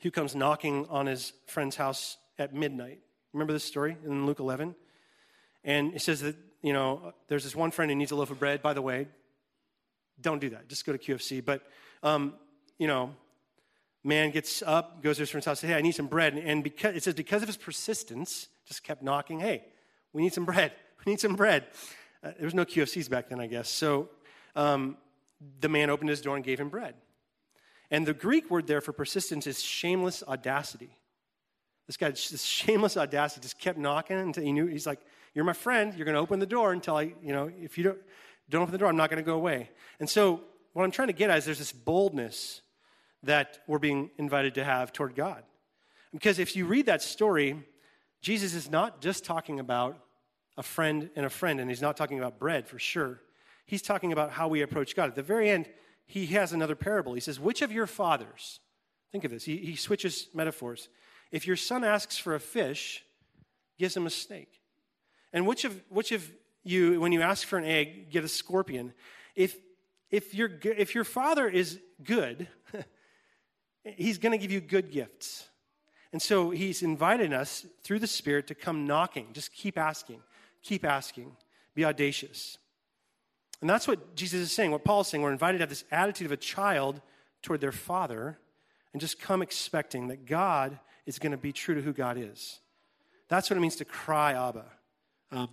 who 0.02 0.10
comes 0.10 0.34
knocking 0.34 0.86
on 0.88 1.06
his 1.06 1.32
friend's 1.46 1.76
house 1.76 2.16
at 2.38 2.54
midnight. 2.54 3.00
Remember 3.32 3.52
this 3.52 3.64
story 3.64 3.96
in 4.04 4.26
Luke 4.26 4.40
11? 4.40 4.74
And 5.62 5.94
it 5.94 6.02
says 6.02 6.20
that, 6.22 6.36
you 6.62 6.72
know, 6.72 7.12
there's 7.28 7.44
this 7.44 7.56
one 7.56 7.70
friend 7.70 7.90
who 7.90 7.96
needs 7.96 8.12
a 8.12 8.16
loaf 8.16 8.30
of 8.30 8.38
bread. 8.38 8.62
By 8.62 8.72
the 8.72 8.82
way, 8.82 9.08
don't 10.20 10.40
do 10.40 10.50
that. 10.50 10.68
Just 10.68 10.86
go 10.86 10.92
to 10.92 10.98
QFC. 10.98 11.44
But, 11.44 11.62
um, 12.02 12.34
you 12.78 12.86
know, 12.86 13.14
man 14.04 14.30
gets 14.30 14.62
up, 14.62 15.02
goes 15.02 15.16
to 15.16 15.22
his 15.22 15.30
friend's 15.30 15.46
house, 15.46 15.60
says, 15.60 15.70
hey, 15.70 15.76
I 15.76 15.82
need 15.82 15.92
some 15.92 16.06
bread. 16.06 16.34
And 16.36 16.62
because, 16.62 16.94
it 16.94 17.02
says 17.02 17.14
because 17.14 17.42
of 17.42 17.48
his 17.48 17.56
persistence, 17.56 18.48
just 18.66 18.84
kept 18.84 19.02
knocking, 19.02 19.40
hey, 19.40 19.64
we 20.12 20.22
need 20.22 20.32
some 20.32 20.44
bread. 20.44 20.72
We 21.04 21.10
need 21.10 21.20
some 21.20 21.34
bread. 21.34 21.66
Uh, 22.22 22.30
there 22.38 22.44
was 22.44 22.54
no 22.54 22.64
QFCs 22.64 23.10
back 23.10 23.28
then, 23.28 23.40
I 23.40 23.48
guess. 23.48 23.68
So 23.68 24.08
um, 24.54 24.96
the 25.58 25.68
man 25.68 25.90
opened 25.90 26.10
his 26.10 26.20
door 26.20 26.36
and 26.36 26.44
gave 26.44 26.60
him 26.60 26.68
bread. 26.68 26.94
And 27.90 28.06
the 28.06 28.14
Greek 28.14 28.48
word 28.52 28.68
there 28.68 28.80
for 28.80 28.92
persistence 28.92 29.48
is 29.48 29.60
shameless 29.60 30.22
audacity. 30.28 30.96
This 31.86 31.96
guy, 31.96 32.10
this 32.10 32.42
shameless 32.42 32.96
audacity, 32.96 33.42
just 33.42 33.58
kept 33.58 33.78
knocking 33.78 34.18
until 34.18 34.44
he 34.44 34.52
knew, 34.52 34.66
he's 34.66 34.86
like, 34.86 35.00
You're 35.34 35.44
my 35.44 35.52
friend. 35.52 35.94
You're 35.94 36.04
going 36.04 36.14
to 36.14 36.20
open 36.20 36.38
the 36.38 36.46
door 36.46 36.72
until 36.72 36.96
I, 36.96 37.14
you 37.22 37.32
know, 37.32 37.50
if 37.60 37.76
you 37.76 37.84
don't, 37.84 37.98
don't 38.50 38.62
open 38.62 38.72
the 38.72 38.78
door, 38.78 38.88
I'm 38.88 38.96
not 38.96 39.10
going 39.10 39.22
to 39.22 39.26
go 39.26 39.34
away. 39.34 39.70
And 40.00 40.08
so, 40.08 40.42
what 40.72 40.84
I'm 40.84 40.90
trying 40.90 41.08
to 41.08 41.14
get 41.14 41.30
at 41.30 41.38
is 41.38 41.44
there's 41.44 41.58
this 41.58 41.72
boldness 41.72 42.62
that 43.22 43.58
we're 43.66 43.78
being 43.78 44.10
invited 44.18 44.54
to 44.54 44.64
have 44.64 44.92
toward 44.92 45.14
God. 45.14 45.42
Because 46.12 46.38
if 46.38 46.56
you 46.56 46.66
read 46.66 46.86
that 46.86 47.02
story, 47.02 47.62
Jesus 48.20 48.54
is 48.54 48.70
not 48.70 49.00
just 49.00 49.24
talking 49.24 49.60
about 49.60 49.98
a 50.56 50.62
friend 50.62 51.10
and 51.16 51.24
a 51.24 51.30
friend, 51.30 51.60
and 51.60 51.70
he's 51.70 51.82
not 51.82 51.96
talking 51.96 52.18
about 52.18 52.38
bread 52.38 52.68
for 52.68 52.78
sure. 52.78 53.20
He's 53.64 53.82
talking 53.82 54.12
about 54.12 54.30
how 54.32 54.48
we 54.48 54.62
approach 54.62 54.94
God. 54.94 55.08
At 55.08 55.14
the 55.14 55.22
very 55.22 55.48
end, 55.48 55.68
he 56.06 56.26
has 56.26 56.52
another 56.52 56.74
parable. 56.74 57.14
He 57.14 57.20
says, 57.20 57.40
Which 57.40 57.62
of 57.62 57.72
your 57.72 57.86
fathers, 57.86 58.60
think 59.12 59.24
of 59.24 59.30
this, 59.30 59.44
he, 59.44 59.56
he 59.58 59.76
switches 59.76 60.28
metaphors. 60.34 60.88
If 61.32 61.46
your 61.46 61.56
son 61.56 61.82
asks 61.82 62.18
for 62.18 62.34
a 62.34 62.40
fish, 62.40 63.02
gives 63.78 63.96
him 63.96 64.06
a 64.06 64.10
snake. 64.10 64.60
And 65.32 65.46
which 65.46 65.64
of, 65.64 65.82
which 65.88 66.12
of 66.12 66.30
you, 66.62 67.00
when 67.00 67.10
you 67.10 67.22
ask 67.22 67.46
for 67.46 67.58
an 67.58 67.64
egg, 67.64 68.10
get 68.10 68.22
a 68.22 68.28
scorpion? 68.28 68.92
If, 69.34 69.56
if, 70.10 70.34
your, 70.34 70.50
if 70.62 70.94
your 70.94 71.04
father 71.04 71.48
is 71.48 71.80
good, 72.04 72.46
he's 73.84 74.18
going 74.18 74.32
to 74.32 74.38
give 74.38 74.52
you 74.52 74.60
good 74.60 74.92
gifts. 74.92 75.48
And 76.12 76.20
so 76.20 76.50
he's 76.50 76.82
invited 76.82 77.32
us 77.32 77.64
through 77.82 78.00
the 78.00 78.06
Spirit 78.06 78.46
to 78.48 78.54
come 78.54 78.86
knocking. 78.86 79.28
Just 79.32 79.54
keep 79.54 79.78
asking, 79.78 80.20
keep 80.62 80.84
asking, 80.84 81.34
be 81.74 81.86
audacious. 81.86 82.58
And 83.62 83.70
that's 83.70 83.88
what 83.88 84.14
Jesus 84.14 84.40
is 84.40 84.52
saying, 84.52 84.70
what 84.70 84.84
Paul 84.84 85.00
is 85.00 85.06
saying. 85.06 85.22
We're 85.22 85.32
invited 85.32 85.58
to 85.58 85.62
have 85.62 85.70
this 85.70 85.84
attitude 85.90 86.26
of 86.26 86.32
a 86.32 86.36
child 86.36 87.00
toward 87.40 87.62
their 87.62 87.72
father 87.72 88.38
and 88.92 89.00
just 89.00 89.18
come 89.18 89.40
expecting 89.40 90.08
that 90.08 90.26
God 90.26 90.78
is 91.06 91.18
going 91.18 91.32
to 91.32 91.38
be 91.38 91.52
true 91.52 91.74
to 91.74 91.80
who 91.80 91.92
God 91.92 92.16
is. 92.18 92.60
That's 93.28 93.50
what 93.50 93.56
it 93.56 93.60
means 93.60 93.76
to 93.76 93.84
cry 93.84 94.32
Abba. 94.32 94.64
Um, 95.30 95.48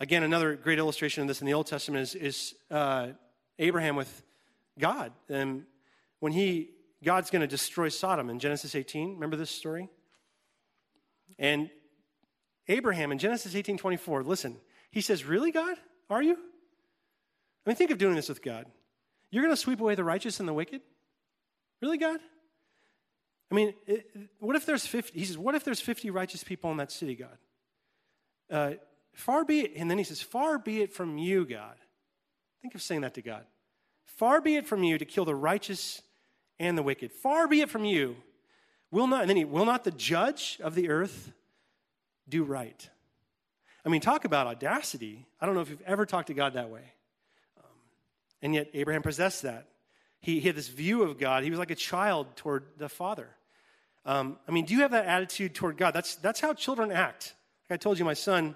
again, 0.00 0.22
another 0.22 0.54
great 0.54 0.78
illustration 0.78 1.22
of 1.22 1.28
this 1.28 1.40
in 1.40 1.46
the 1.46 1.54
Old 1.54 1.66
Testament 1.66 2.02
is, 2.02 2.14
is 2.14 2.54
uh, 2.70 3.08
Abraham 3.58 3.96
with 3.96 4.22
God. 4.78 5.12
And 5.28 5.64
when 6.20 6.32
he 6.32 6.70
God's 7.04 7.30
going 7.30 7.40
to 7.40 7.46
destroy 7.46 7.90
Sodom 7.90 8.30
in 8.30 8.38
Genesis 8.38 8.74
18. 8.74 9.14
Remember 9.14 9.36
this 9.36 9.50
story? 9.50 9.88
And 11.38 11.70
Abraham 12.66 13.12
in 13.12 13.18
Genesis 13.18 13.54
18 13.54 13.76
24, 13.76 14.24
listen, 14.24 14.56
he 14.90 15.00
says, 15.00 15.24
Really, 15.24 15.52
God? 15.52 15.76
Are 16.10 16.22
you? 16.22 16.32
I 16.32 17.70
mean, 17.70 17.76
think 17.76 17.90
of 17.90 17.98
doing 17.98 18.14
this 18.14 18.28
with 18.28 18.42
God. 18.42 18.66
You're 19.30 19.42
going 19.42 19.54
to 19.54 19.60
sweep 19.60 19.80
away 19.80 19.94
the 19.94 20.04
righteous 20.04 20.40
and 20.40 20.48
the 20.48 20.52
wicked? 20.52 20.80
Really, 21.80 21.98
God? 21.98 22.20
I 23.54 23.56
mean, 23.56 23.74
it, 23.86 24.10
what 24.40 24.56
if 24.56 24.66
there's 24.66 24.84
50? 24.84 25.16
He 25.16 25.24
says, 25.24 25.38
What 25.38 25.54
if 25.54 25.62
there's 25.62 25.78
50 25.78 26.10
righteous 26.10 26.42
people 26.42 26.72
in 26.72 26.78
that 26.78 26.90
city, 26.90 27.14
God? 27.14 27.38
Uh, 28.50 28.72
far 29.12 29.44
be 29.44 29.60
it, 29.60 29.74
and 29.76 29.88
then 29.88 29.96
he 29.96 30.02
says, 30.02 30.20
Far 30.20 30.58
be 30.58 30.82
it 30.82 30.92
from 30.92 31.18
you, 31.18 31.44
God. 31.46 31.76
Think 32.62 32.74
of 32.74 32.82
saying 32.82 33.02
that 33.02 33.14
to 33.14 33.22
God. 33.22 33.44
Far 34.06 34.40
be 34.40 34.56
it 34.56 34.66
from 34.66 34.82
you 34.82 34.98
to 34.98 35.04
kill 35.04 35.24
the 35.24 35.36
righteous 35.36 36.02
and 36.58 36.76
the 36.76 36.82
wicked. 36.82 37.12
Far 37.12 37.46
be 37.46 37.60
it 37.60 37.70
from 37.70 37.84
you. 37.84 38.16
Will 38.90 39.06
not, 39.06 39.20
and 39.20 39.30
then 39.30 39.36
he, 39.36 39.44
will 39.44 39.66
not 39.66 39.84
the 39.84 39.92
judge 39.92 40.58
of 40.60 40.74
the 40.74 40.88
earth 40.88 41.32
do 42.28 42.42
right? 42.42 42.90
I 43.86 43.88
mean, 43.88 44.00
talk 44.00 44.24
about 44.24 44.48
audacity. 44.48 45.26
I 45.40 45.46
don't 45.46 45.54
know 45.54 45.60
if 45.60 45.70
you've 45.70 45.80
ever 45.82 46.06
talked 46.06 46.26
to 46.26 46.34
God 46.34 46.54
that 46.54 46.70
way. 46.70 46.92
Um, 47.56 47.70
and 48.42 48.52
yet, 48.52 48.68
Abraham 48.74 49.02
possessed 49.02 49.42
that. 49.42 49.68
He, 50.18 50.40
he, 50.40 50.48
had 50.48 50.56
this 50.56 50.66
view 50.66 51.04
of 51.04 51.20
God. 51.20 51.44
He 51.44 51.50
was 51.50 51.58
like 51.60 51.70
a 51.70 51.76
child 51.76 52.34
toward 52.34 52.64
the 52.78 52.88
Father. 52.88 53.28
Um, 54.06 54.38
I 54.46 54.52
mean, 54.52 54.64
do 54.64 54.74
you 54.74 54.80
have 54.80 54.90
that 54.90 55.06
attitude 55.06 55.54
toward 55.54 55.76
God? 55.76 55.92
That's, 55.92 56.16
that's 56.16 56.40
how 56.40 56.52
children 56.52 56.92
act. 56.92 57.34
Like 57.68 57.76
I 57.76 57.78
told 57.78 57.98
you, 57.98 58.04
my 58.04 58.14
son, 58.14 58.54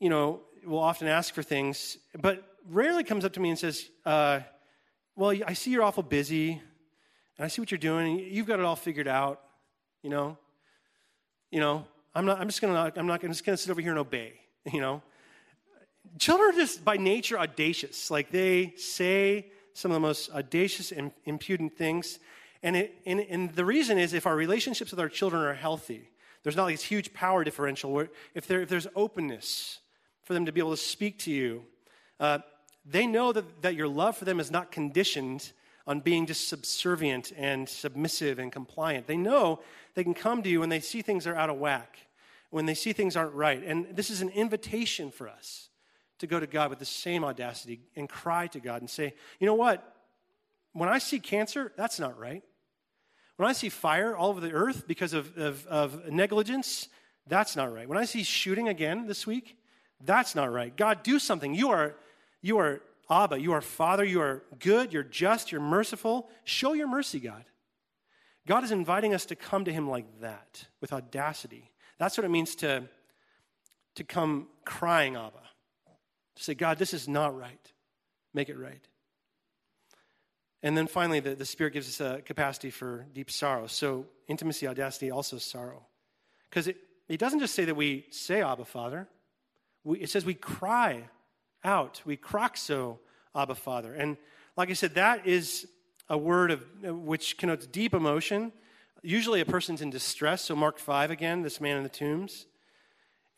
you 0.00 0.08
know, 0.08 0.40
will 0.64 0.80
often 0.80 1.06
ask 1.06 1.32
for 1.32 1.42
things, 1.42 1.96
but 2.20 2.42
rarely 2.68 3.04
comes 3.04 3.24
up 3.24 3.32
to 3.34 3.40
me 3.40 3.50
and 3.50 3.58
says, 3.58 3.88
uh, 4.04 4.40
well, 5.14 5.34
I 5.46 5.54
see 5.54 5.70
you're 5.70 5.82
awful 5.82 6.02
busy, 6.02 6.52
and 6.52 7.44
I 7.44 7.48
see 7.48 7.62
what 7.62 7.70
you're 7.70 7.78
doing. 7.78 8.18
You've 8.18 8.46
got 8.46 8.58
it 8.58 8.64
all 8.64 8.76
figured 8.76 9.08
out, 9.08 9.40
you 10.02 10.10
know. 10.10 10.36
You 11.50 11.60
know, 11.60 11.86
I'm 12.14 12.26
not. 12.26 12.38
I'm 12.40 12.48
just 12.48 12.60
gonna. 12.60 12.92
I'm 12.96 13.06
not. 13.06 13.22
I'm 13.22 13.30
just 13.30 13.44
gonna 13.44 13.56
sit 13.56 13.70
over 13.70 13.80
here 13.80 13.90
and 13.90 13.98
obey. 13.98 14.34
You 14.72 14.80
know, 14.80 15.00
children 16.18 16.50
are 16.50 16.58
just 16.58 16.84
by 16.84 16.96
nature 16.96 17.38
audacious. 17.38 18.10
Like 18.10 18.32
they 18.32 18.74
say 18.76 19.46
some 19.74 19.92
of 19.92 19.94
the 19.94 20.00
most 20.00 20.28
audacious 20.32 20.90
and 20.90 21.12
impudent 21.24 21.78
things, 21.78 22.18
and 22.62 22.76
it, 22.76 22.94
and, 23.06 23.20
and 23.20 23.54
the 23.54 23.64
reason 23.64 23.98
is 23.98 24.12
if 24.12 24.26
our 24.26 24.36
relationships 24.36 24.90
with 24.90 25.00
our 25.00 25.08
children 25.08 25.42
are 25.42 25.54
healthy, 25.54 26.10
there's 26.42 26.56
not 26.56 26.68
this 26.68 26.82
huge 26.82 27.12
power 27.12 27.44
differential. 27.44 27.92
Where 27.92 28.08
if, 28.34 28.46
there, 28.46 28.62
if 28.62 28.68
there's 28.68 28.86
openness 28.94 29.80
for 30.26 30.34
them 30.34 30.44
to 30.44 30.52
be 30.52 30.60
able 30.60 30.72
to 30.72 30.76
speak 30.76 31.20
to 31.20 31.30
you. 31.30 31.62
Uh, 32.18 32.40
they 32.84 33.06
know 33.06 33.32
that, 33.32 33.62
that 33.62 33.76
your 33.76 33.86
love 33.86 34.16
for 34.16 34.24
them 34.24 34.40
is 34.40 34.50
not 34.50 34.72
conditioned 34.72 35.52
on 35.86 36.00
being 36.00 36.26
just 36.26 36.48
subservient 36.48 37.32
and 37.36 37.68
submissive 37.68 38.40
and 38.40 38.50
compliant. 38.50 39.06
They 39.06 39.16
know 39.16 39.60
they 39.94 40.02
can 40.02 40.14
come 40.14 40.42
to 40.42 40.48
you 40.48 40.58
when 40.58 40.68
they 40.68 40.80
see 40.80 41.00
things 41.00 41.28
are 41.28 41.36
out 41.36 41.48
of 41.48 41.58
whack, 41.58 41.98
when 42.50 42.66
they 42.66 42.74
see 42.74 42.92
things 42.92 43.16
aren't 43.16 43.34
right. 43.34 43.62
And 43.64 43.86
this 43.94 44.10
is 44.10 44.20
an 44.20 44.30
invitation 44.30 45.12
for 45.12 45.28
us 45.28 45.68
to 46.18 46.26
go 46.26 46.40
to 46.40 46.46
God 46.46 46.70
with 46.70 46.80
the 46.80 46.84
same 46.84 47.24
audacity 47.24 47.80
and 47.94 48.08
cry 48.08 48.48
to 48.48 48.58
God 48.58 48.82
and 48.82 48.90
say, 48.90 49.14
you 49.38 49.46
know 49.46 49.54
what? 49.54 49.95
When 50.76 50.90
I 50.90 50.98
see 50.98 51.18
cancer, 51.18 51.72
that's 51.74 51.98
not 51.98 52.18
right. 52.18 52.42
When 53.36 53.48
I 53.48 53.52
see 53.52 53.70
fire 53.70 54.14
all 54.14 54.28
over 54.28 54.40
the 54.40 54.52
earth 54.52 54.86
because 54.86 55.14
of, 55.14 55.36
of, 55.38 55.66
of 55.66 56.10
negligence, 56.10 56.88
that's 57.26 57.56
not 57.56 57.72
right. 57.72 57.88
When 57.88 57.96
I 57.96 58.04
see 58.04 58.22
shooting 58.22 58.68
again 58.68 59.06
this 59.06 59.26
week, 59.26 59.56
that's 60.04 60.34
not 60.34 60.52
right. 60.52 60.76
God, 60.76 61.02
do 61.02 61.18
something. 61.18 61.54
You 61.54 61.70
are 61.70 61.96
you 62.42 62.58
are 62.58 62.82
Abba, 63.08 63.40
you 63.40 63.52
are 63.52 63.62
Father, 63.62 64.04
you 64.04 64.20
are 64.20 64.42
good, 64.58 64.92
you're 64.92 65.02
just, 65.02 65.50
you're 65.50 65.60
merciful. 65.60 66.28
Show 66.44 66.74
your 66.74 66.88
mercy, 66.88 67.20
God. 67.20 67.44
God 68.46 68.62
is 68.62 68.70
inviting 68.70 69.14
us 69.14 69.24
to 69.26 69.36
come 69.36 69.64
to 69.64 69.72
Him 69.72 69.88
like 69.88 70.20
that, 70.20 70.66
with 70.80 70.92
audacity. 70.92 71.70
That's 71.98 72.18
what 72.18 72.24
it 72.24 72.30
means 72.30 72.54
to, 72.56 72.84
to 73.94 74.04
come 74.04 74.48
crying, 74.64 75.16
Abba. 75.16 75.42
To 76.36 76.42
say, 76.42 76.54
God, 76.54 76.78
this 76.78 76.92
is 76.92 77.08
not 77.08 77.36
right. 77.36 77.72
Make 78.34 78.48
it 78.48 78.58
right. 78.58 78.86
And 80.66 80.76
then 80.76 80.88
finally, 80.88 81.20
the, 81.20 81.36
the 81.36 81.44
Spirit 81.44 81.74
gives 81.74 81.88
us 81.88 82.00
a 82.00 82.22
capacity 82.22 82.70
for 82.70 83.06
deep 83.14 83.30
sorrow. 83.30 83.68
So, 83.68 84.06
intimacy, 84.26 84.66
audacity, 84.66 85.12
also 85.12 85.38
sorrow. 85.38 85.86
Because 86.50 86.66
it 86.66 86.78
it 87.08 87.18
doesn't 87.20 87.38
just 87.38 87.54
say 87.54 87.64
that 87.66 87.76
we 87.76 88.06
say 88.10 88.42
Abba 88.42 88.64
Father, 88.64 89.06
we, 89.84 90.00
it 90.00 90.10
says 90.10 90.24
we 90.24 90.34
cry 90.34 91.04
out. 91.62 92.02
We 92.04 92.18
so 92.54 92.98
Abba 93.32 93.54
Father. 93.54 93.94
And 93.94 94.16
like 94.56 94.68
I 94.68 94.72
said, 94.72 94.96
that 94.96 95.24
is 95.24 95.68
a 96.08 96.18
word 96.18 96.50
of, 96.50 96.64
which 96.82 97.38
connotes 97.38 97.68
deep 97.68 97.94
emotion. 97.94 98.50
Usually 99.02 99.40
a 99.40 99.46
person's 99.46 99.82
in 99.82 99.90
distress. 99.90 100.42
So, 100.42 100.56
Mark 100.56 100.80
5 100.80 101.12
again, 101.12 101.42
this 101.42 101.60
man 101.60 101.76
in 101.76 101.84
the 101.84 101.88
tombs. 101.88 102.46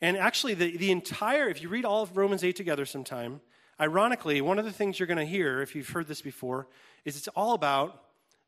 And 0.01 0.17
actually, 0.17 0.55
the, 0.55 0.77
the 0.77 0.89
entire, 0.89 1.47
if 1.47 1.61
you 1.61 1.69
read 1.69 1.85
all 1.85 2.01
of 2.01 2.17
Romans 2.17 2.43
8 2.43 2.55
together 2.55 2.87
sometime, 2.87 3.41
ironically, 3.79 4.41
one 4.41 4.59
of 4.59 4.65
the 4.65 4.71
things 4.71 4.99
you're 4.99 5.07
going 5.07 5.17
to 5.17 5.25
hear, 5.25 5.61
if 5.61 5.75
you've 5.75 5.89
heard 5.89 6.07
this 6.07 6.21
before, 6.21 6.67
is 7.05 7.17
it's 7.17 7.27
all 7.29 7.53
about 7.53 8.03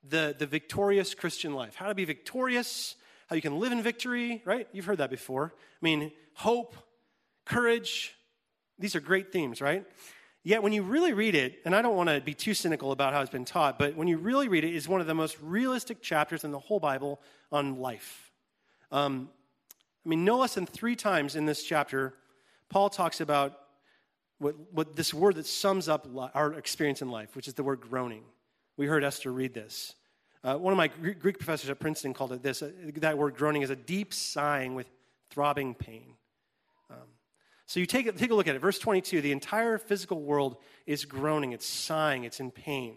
the, 0.07 0.35
the 0.37 0.45
victorious 0.45 1.13
Christian 1.13 1.53
life. 1.53 1.75
How 1.75 1.87
to 1.87 1.95
be 1.95 2.05
victorious, 2.05 2.95
how 3.27 3.35
you 3.35 3.41
can 3.41 3.59
live 3.59 3.71
in 3.71 3.81
victory, 3.81 4.41
right? 4.45 4.67
You've 4.71 4.85
heard 4.85 4.97
that 4.97 5.09
before. 5.09 5.53
I 5.55 5.85
mean, 5.85 6.11
hope, 6.33 6.75
courage, 7.45 8.15
these 8.79 8.95
are 8.95 8.99
great 8.99 9.31
themes, 9.31 9.61
right? 9.61 9.85
Yet 10.43 10.63
when 10.63 10.73
you 10.73 10.81
really 10.81 11.13
read 11.13 11.35
it, 11.35 11.59
and 11.65 11.75
I 11.75 11.83
don't 11.83 11.95
want 11.95 12.09
to 12.09 12.19
be 12.19 12.33
too 12.33 12.55
cynical 12.55 12.91
about 12.91 13.13
how 13.13 13.21
it's 13.21 13.29
been 13.29 13.45
taught, 13.45 13.77
but 13.77 13.95
when 13.95 14.07
you 14.07 14.17
really 14.17 14.47
read 14.47 14.63
it, 14.63 14.69
it, 14.69 14.75
is 14.75 14.87
one 14.87 14.99
of 14.99 15.07
the 15.07 15.13
most 15.13 15.37
realistic 15.39 16.01
chapters 16.01 16.43
in 16.43 16.51
the 16.51 16.59
whole 16.59 16.79
Bible 16.79 17.21
on 17.51 17.79
life. 17.79 18.31
Um, 18.91 19.29
I 20.03 20.09
mean, 20.09 20.25
no 20.25 20.39
less 20.39 20.55
than 20.55 20.65
three 20.65 20.95
times 20.95 21.35
in 21.35 21.45
this 21.45 21.63
chapter, 21.63 22.15
Paul 22.69 22.89
talks 22.89 23.21
about 23.21 23.60
what, 24.41 24.55
what 24.71 24.95
this 24.95 25.13
word 25.13 25.35
that 25.35 25.45
sums 25.45 25.87
up 25.87 26.07
our 26.33 26.53
experience 26.53 27.01
in 27.03 27.11
life, 27.11 27.35
which 27.35 27.47
is 27.47 27.53
the 27.53 27.63
word 27.63 27.79
groaning. 27.79 28.23
We 28.75 28.87
heard 28.87 29.03
Esther 29.03 29.31
read 29.31 29.53
this. 29.53 29.93
Uh, 30.43 30.55
one 30.55 30.73
of 30.73 30.77
my 30.77 30.87
Greek 30.87 31.37
professors 31.37 31.69
at 31.69 31.79
Princeton 31.79 32.15
called 32.15 32.31
it 32.31 32.41
this. 32.41 32.63
Uh, 32.63 32.71
that 32.95 33.19
word 33.19 33.35
groaning 33.35 33.61
is 33.61 33.69
a 33.69 33.75
deep 33.75 34.13
sighing 34.13 34.73
with 34.73 34.89
throbbing 35.29 35.75
pain. 35.75 36.15
Um, 36.89 36.97
so 37.67 37.79
you 37.79 37.85
take, 37.85 38.17
take 38.17 38.31
a 38.31 38.35
look 38.35 38.47
at 38.47 38.55
it. 38.55 38.59
Verse 38.59 38.79
22 38.79 39.21
the 39.21 39.31
entire 39.31 39.77
physical 39.77 40.19
world 40.19 40.57
is 40.87 41.05
groaning, 41.05 41.51
it's 41.51 41.67
sighing, 41.67 42.23
it's 42.23 42.39
in 42.39 42.49
pain. 42.49 42.95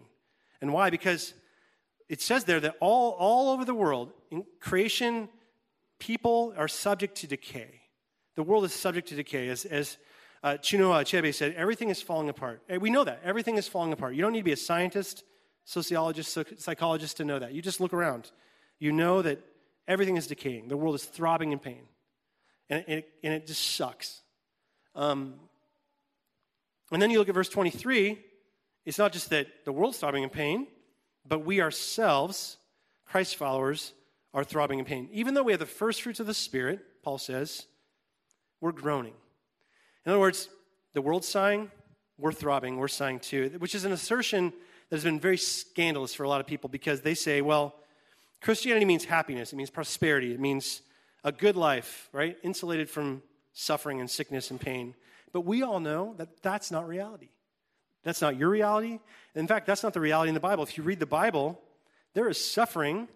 And 0.62 0.72
why? 0.72 0.88
Because 0.88 1.35
it 2.09 2.22
says 2.22 2.44
there 2.44 2.61
that 2.61 2.76
all, 2.80 3.12
all 3.12 3.50
over 3.50 3.66
the 3.66 3.74
world, 3.74 4.14
in 4.30 4.46
creation, 4.61 5.28
people 5.98 6.54
are 6.57 6.68
subject 6.68 7.16
to 7.16 7.26
decay. 7.26 7.83
The 8.35 8.42
world 8.42 8.64
is 8.64 8.72
subject 8.72 9.09
to 9.09 9.14
decay. 9.14 9.48
As, 9.50 9.66
as 9.66 9.98
uh, 10.44 10.59
Chinua 10.59 11.02
Achebe 11.02 11.35
said, 11.35 11.54
everything 11.54 11.88
is 11.88 12.02
falling 12.02 12.28
apart. 12.28 12.62
We 12.78 12.90
know 12.90 13.02
that. 13.02 13.22
Everything 13.24 13.57
is 13.57 13.66
falling 13.66 13.94
apart. 13.94 14.14
You 14.14 14.20
don't 14.20 14.33
need 14.33 14.40
to 14.40 14.44
be 14.44 14.52
a 14.52 14.57
scientist, 14.57 15.24
sociologist, 15.64 16.37
psychologist 16.59 17.16
to 17.16 17.24
know 17.24 17.38
that. 17.38 17.54
You 17.54 17.62
just 17.62 17.80
look 17.80 17.94
around. 17.94 18.30
You 18.78 18.92
know 18.92 19.22
that 19.22 19.40
everything 19.88 20.18
is 20.18 20.26
decaying. 20.26 20.68
The 20.68 20.76
world 20.76 20.96
is 20.96 21.04
throbbing 21.04 21.52
in 21.52 21.59
pain. 21.59 21.80
And 22.68 22.85
it, 22.87 23.09
and 23.22 23.33
it 23.33 23.46
just 23.46 23.74
sucks. 23.74 24.20
Um, 24.94 25.37
and 26.92 27.00
then 27.00 27.11
you 27.11 27.18
look 27.18 27.30
at 27.30 27.35
verse 27.35 27.48
23. 27.48 28.22
It's 28.85 28.98
not 28.98 29.14
just 29.14 29.30
that 29.30 29.46
the 29.64 29.72
world's 29.72 29.96
throbbing 29.96 30.24
in 30.24 30.28
pain, 30.28 30.66
but 31.26 31.38
we 31.38 31.62
ourselves, 31.62 32.59
Christ 33.07 33.37
followers, 33.37 33.94
are 34.35 34.44
throbbing 34.44 34.78
in 34.78 34.85
pain. 34.85 35.09
Even 35.11 35.33
though 35.33 35.42
we 35.42 35.52
have 35.52 35.59
the 35.59 35.64
first 35.64 36.02
fruits 36.02 36.20
of 36.20 36.26
the 36.26 36.35
Spirit, 36.35 36.80
Paul 37.02 37.16
says, 37.16 37.66
we're 38.61 38.72
groaning. 38.72 39.14
In 40.05 40.12
other 40.12 40.21
words, 40.21 40.49
the 40.93 41.03
world's 41.03 41.29
sighing, 41.29 41.71
we're 42.19 42.33
throbbing, 42.33 42.77
we're 42.77 42.88
sighing 42.88 43.21
too, 43.21 43.51
which 43.59 43.75
is 43.75 43.85
an 43.85 43.93
assertion 43.93 44.53
that 44.90 44.97
has 44.97 45.05
been 45.05 45.19
very 45.19 45.38
scandalous 45.38 46.14
for 46.14 46.25
a 46.25 46.29
lot 46.29 46.40
of 46.40 46.47
people 46.47 46.69
because 46.69 47.01
they 47.01 47.14
say, 47.14 47.40
well, 47.40 47.75
Christianity 48.40 48.85
means 48.85 49.05
happiness, 49.05 49.53
it 49.53 49.57
means 49.57 49.71
prosperity, 49.71 50.33
it 50.33 50.40
means 50.40 50.83
a 51.25 51.33
good 51.33 51.57
life, 51.57 52.09
right? 52.12 52.37
Insulated 52.43 52.90
from 52.90 53.23
suffering 53.55 54.01
and 54.01 54.11
sickness 54.11 54.51
and 54.51 54.61
pain. 54.61 54.95
But 55.33 55.40
we 55.40 55.62
all 55.62 55.81
know 55.81 56.14
that 56.19 56.43
that's 56.43 56.71
not 56.71 56.87
reality. 56.87 57.31
That's 58.03 58.21
not 58.21 58.37
your 58.37 58.51
reality. 58.51 59.01
In 59.35 59.47
fact, 59.47 59.67
that's 59.67 59.83
not 59.83 59.95
the 59.95 60.01
reality 60.01 60.29
in 60.29 60.35
the 60.35 60.40
Bible. 60.40 60.62
If 60.62 60.77
you 60.77 60.85
read 60.85 61.01
the 61.01 61.07
Bible, 61.07 61.59
there 62.12 62.29
is 62.29 62.53
suffering 62.53 63.09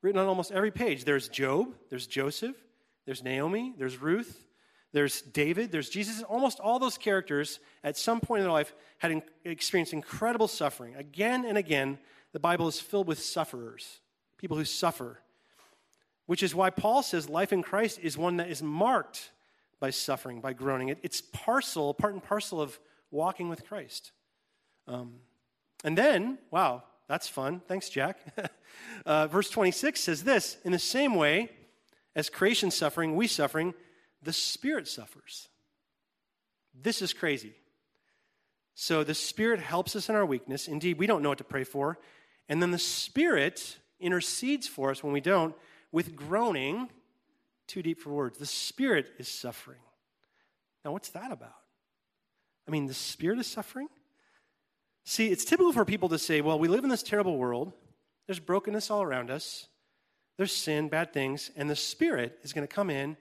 written 0.00 0.20
on 0.20 0.28
almost 0.28 0.52
every 0.52 0.70
page. 0.70 1.04
There's 1.04 1.28
Job, 1.28 1.74
there's 1.90 2.06
Joseph, 2.06 2.56
there's 3.04 3.24
Naomi, 3.24 3.74
there's 3.76 4.00
Ruth, 4.00 4.44
there's 4.92 5.20
David, 5.20 5.70
there's 5.70 5.90
Jesus. 5.90 6.22
Almost 6.22 6.60
all 6.60 6.78
those 6.78 6.96
characters 6.96 7.60
at 7.84 7.96
some 7.96 8.20
point 8.20 8.40
in 8.40 8.44
their 8.44 8.52
life 8.52 8.74
had 8.98 9.10
in, 9.10 9.22
experienced 9.44 9.92
incredible 9.92 10.48
suffering. 10.48 10.94
Again 10.96 11.44
and 11.44 11.58
again, 11.58 11.98
the 12.32 12.40
Bible 12.40 12.68
is 12.68 12.80
filled 12.80 13.06
with 13.06 13.20
sufferers, 13.20 14.00
people 14.38 14.56
who 14.56 14.64
suffer. 14.64 15.20
Which 16.26 16.42
is 16.42 16.54
why 16.54 16.70
Paul 16.70 17.02
says 17.02 17.28
life 17.28 17.52
in 17.52 17.62
Christ 17.62 18.00
is 18.02 18.18
one 18.18 18.36
that 18.36 18.50
is 18.50 18.62
marked 18.62 19.30
by 19.80 19.90
suffering, 19.90 20.40
by 20.40 20.52
groaning. 20.52 20.88
It, 20.88 20.98
it's 21.02 21.20
parcel, 21.20 21.94
part 21.94 22.14
and 22.14 22.22
parcel 22.22 22.60
of 22.60 22.78
walking 23.10 23.48
with 23.48 23.66
Christ. 23.66 24.12
Um, 24.86 25.14
and 25.84 25.96
then, 25.96 26.38
wow, 26.50 26.82
that's 27.08 27.28
fun. 27.28 27.60
Thanks, 27.66 27.88
Jack. 27.88 28.18
uh, 29.06 29.26
verse 29.28 29.48
26 29.50 30.00
says 30.00 30.24
this 30.24 30.58
In 30.64 30.72
the 30.72 30.78
same 30.78 31.14
way 31.14 31.50
as 32.14 32.28
creation 32.28 32.70
suffering, 32.70 33.16
we 33.16 33.26
suffering, 33.26 33.74
the 34.28 34.32
Spirit 34.34 34.86
suffers. 34.86 35.48
This 36.78 37.00
is 37.00 37.14
crazy. 37.14 37.54
So 38.74 39.02
the 39.02 39.14
Spirit 39.14 39.58
helps 39.58 39.96
us 39.96 40.10
in 40.10 40.14
our 40.16 40.26
weakness. 40.26 40.68
Indeed, 40.68 40.98
we 40.98 41.06
don't 41.06 41.22
know 41.22 41.30
what 41.30 41.38
to 41.38 41.44
pray 41.44 41.64
for. 41.64 41.98
And 42.46 42.60
then 42.60 42.70
the 42.70 42.78
Spirit 42.78 43.78
intercedes 43.98 44.68
for 44.68 44.90
us 44.90 45.02
when 45.02 45.14
we 45.14 45.22
don't 45.22 45.54
with 45.92 46.14
groaning 46.14 46.90
too 47.66 47.80
deep 47.80 48.00
for 48.00 48.10
words. 48.10 48.36
The 48.36 48.44
Spirit 48.44 49.10
is 49.16 49.28
suffering. 49.28 49.80
Now, 50.84 50.92
what's 50.92 51.08
that 51.08 51.32
about? 51.32 51.56
I 52.66 52.70
mean, 52.70 52.84
the 52.84 52.92
Spirit 52.92 53.38
is 53.38 53.46
suffering? 53.46 53.88
See, 55.04 55.28
it's 55.28 55.46
typical 55.46 55.72
for 55.72 55.86
people 55.86 56.10
to 56.10 56.18
say, 56.18 56.42
well, 56.42 56.58
we 56.58 56.68
live 56.68 56.84
in 56.84 56.90
this 56.90 57.02
terrible 57.02 57.38
world, 57.38 57.72
there's 58.26 58.40
brokenness 58.40 58.90
all 58.90 59.02
around 59.02 59.30
us, 59.30 59.68
there's 60.36 60.52
sin, 60.52 60.90
bad 60.90 61.14
things, 61.14 61.50
and 61.56 61.70
the 61.70 61.74
Spirit 61.74 62.38
is 62.42 62.52
going 62.52 62.68
to 62.68 62.74
come 62.74 62.90
in 62.90 63.16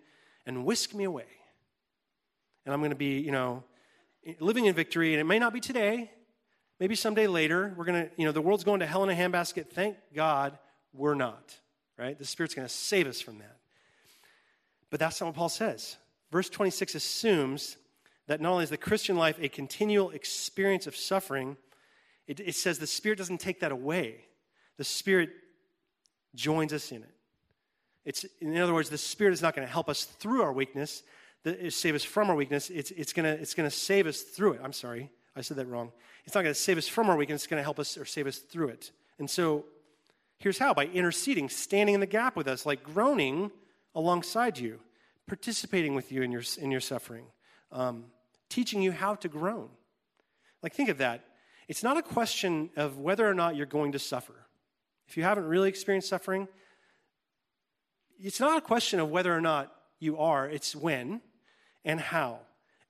and 0.48 0.66
whisk 0.66 0.96
me 0.96 1.04
away. 1.04 1.28
And 2.66 2.74
I'm 2.74 2.80
going 2.80 2.90
to 2.90 2.96
be, 2.96 3.20
you 3.20 3.32
know, 3.32 3.64
living 4.40 4.66
in 4.66 4.74
victory, 4.74 5.14
and 5.14 5.22
it 5.22 5.26
may 5.26 5.38
not 5.38 5.54
be 5.54 5.60
today, 5.60 6.10
maybe 6.80 6.96
someday 6.96 7.28
later. 7.28 7.74
We're 7.78 7.86
going 7.86 8.06
to, 8.06 8.12
you 8.18 8.26
know, 8.26 8.32
the 8.32 8.42
world's 8.42 8.64
going 8.64 8.80
to 8.80 8.88
hell 8.88 9.04
in 9.04 9.10
a 9.10 9.14
handbasket. 9.14 9.70
Thank 9.70 9.98
God 10.16 10.58
we're 10.94 11.14
not, 11.14 11.56
right? 11.98 12.18
The 12.18 12.26
Spirit's 12.26 12.56
going 12.56 12.68
to 12.68 12.74
save 12.74 13.08
us 13.08 13.22
from 13.22 13.38
that. 13.40 13.58
But 14.90 15.00
that's 15.00 15.20
not 15.22 15.28
what 15.28 15.36
Paul 15.36 15.50
says. 15.50 15.98
Verse 16.32 16.50
26 16.50 16.96
assumes 16.96 17.78
that 18.28 18.42
not 18.42 18.52
only 18.52 18.64
is 18.64 18.70
the 18.70 18.78
Christian 18.78 19.18
life 19.18 19.38
a 19.42 19.50
continual 19.50 20.10
experience 20.12 20.88
of 20.88 20.96
suffering, 20.96 21.58
it, 22.26 22.40
it, 22.40 22.56
says 22.56 22.80
the 22.80 22.88
Spirit 22.88 23.18
doesn't 23.18 23.40
take 23.40 23.60
that 23.62 23.72
away. 23.72 24.26
The 24.78 24.84
Spirit 24.84 25.30
joins 26.36 26.74
us 26.74 26.92
in 26.92 27.04
it. 27.04 27.17
It's, 28.08 28.26
in 28.40 28.58
other 28.58 28.74
words, 28.74 28.90
the 28.90 28.98
Spirit 28.98 29.34
is 29.34 29.42
not 29.42 29.54
going 29.54 29.68
to 29.68 29.72
help 29.72 29.90
us 29.90 30.06
through 30.06 30.42
our 30.42 30.54
weakness, 30.54 31.04
the, 31.44 31.70
save 31.70 31.94
us 31.94 32.06
from 32.06 32.30
our 32.30 32.38
weakness. 32.38 32.70
It's, 32.70 32.90
it's 32.92 33.12
going 33.12 33.26
it's 33.26 33.54
to 33.54 33.70
save 33.70 34.08
us 34.08 34.22
through 34.22 34.54
it. 34.54 34.62
I'm 34.64 34.72
sorry, 34.72 35.12
I 35.36 35.42
said 35.42 35.58
that 35.58 35.66
wrong. 35.66 35.92
It's 36.24 36.34
not 36.34 36.44
going 36.44 36.54
to 36.54 36.60
save 36.60 36.78
us 36.78 36.88
from 36.88 37.10
our 37.10 37.18
weakness, 37.18 37.42
it's 37.42 37.48
going 37.48 37.60
to 37.60 37.66
help 37.66 37.80
us 37.80 37.98
or 37.98 38.06
save 38.06 38.26
us 38.26 38.38
through 38.38 38.70
it. 38.70 38.92
And 39.20 39.30
so 39.30 39.66
here's 40.38 40.58
how 40.58 40.74
by 40.74 40.86
interceding, 40.86 41.50
standing 41.50 41.96
in 41.96 42.00
the 42.00 42.06
gap 42.06 42.38
with 42.38 42.48
us, 42.48 42.66
like 42.66 42.82
groaning 42.82 43.52
alongside 43.94 44.58
you, 44.58 44.80
participating 45.28 45.94
with 45.94 46.10
you 46.10 46.22
in 46.22 46.32
your, 46.32 46.44
in 46.60 46.72
your 46.72 46.80
suffering, 46.80 47.26
um, 47.74 48.06
teaching 48.48 48.82
you 48.82 48.94
how 48.94 49.16
to 49.16 49.28
groan. 49.28 49.68
Like, 50.64 50.74
think 50.74 50.88
of 50.88 51.00
that. 51.00 51.26
It's 51.68 51.84
not 51.84 51.98
a 51.98 52.02
question 52.02 52.70
of 52.78 53.00
whether 53.00 53.28
or 53.30 53.34
not 53.34 53.58
you're 53.58 53.66
going 53.66 53.92
to 53.92 54.00
suffer. 54.00 54.48
If 55.10 55.18
you 55.18 55.24
haven't 55.24 55.46
really 55.46 55.68
experienced 55.68 56.08
suffering, 56.08 56.48
it's 58.20 58.40
not 58.40 58.58
a 58.58 58.62
question 58.62 59.00
of 59.00 59.10
whether 59.10 59.36
or 59.36 59.42
not 59.42 59.74
you 60.00 60.18
are, 60.18 60.48
it's 60.48 60.76
when 60.76 61.22
and 61.86 62.00
how. 62.00 62.40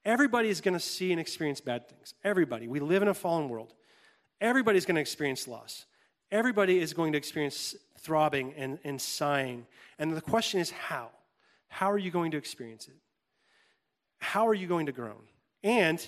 Everybody 0.06 0.50
is 0.50 0.62
going 0.62 0.74
to 0.74 0.80
see 0.80 1.12
and 1.12 1.20
experience 1.20 1.60
bad 1.62 1.90
things. 1.90 2.14
Everybody. 2.24 2.68
We 2.68 2.80
live 2.80 3.02
in 3.02 3.08
a 3.08 3.14
fallen 3.14 3.50
world. 3.50 3.74
Everybody's 4.40 4.86
going 4.86 4.96
to 4.96 5.02
experience 5.02 5.48
loss. 5.48 5.86
Everybody 6.32 6.80
is 6.80 6.94
going 6.94 7.12
to 7.14 7.18
experience 7.18 7.76
throbbing 8.00 8.54
and, 8.58 8.80
and 8.84 9.02
sighing. 9.02 9.66
And 10.00 10.16
the 10.16 10.22
question 10.22 10.60
is 10.60 10.72
how? 10.72 11.10
How 11.68 11.92
are 11.92 11.98
you 11.98 12.12
going 12.12 12.32
to 12.32 12.38
experience 12.38 12.88
it? 12.88 12.96
How 14.20 14.48
are 14.48 14.54
you 14.54 14.68
going 14.68 14.86
to 14.86 14.92
groan? 14.92 15.24
And 15.64 16.06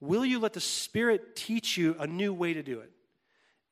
will 0.00 0.24
you 0.24 0.38
let 0.38 0.52
the 0.52 0.60
Spirit 0.60 1.36
teach 1.36 1.76
you 1.76 1.96
a 1.98 2.06
new 2.06 2.32
way 2.32 2.54
to 2.54 2.62
do 2.62 2.80
it? 2.80 2.90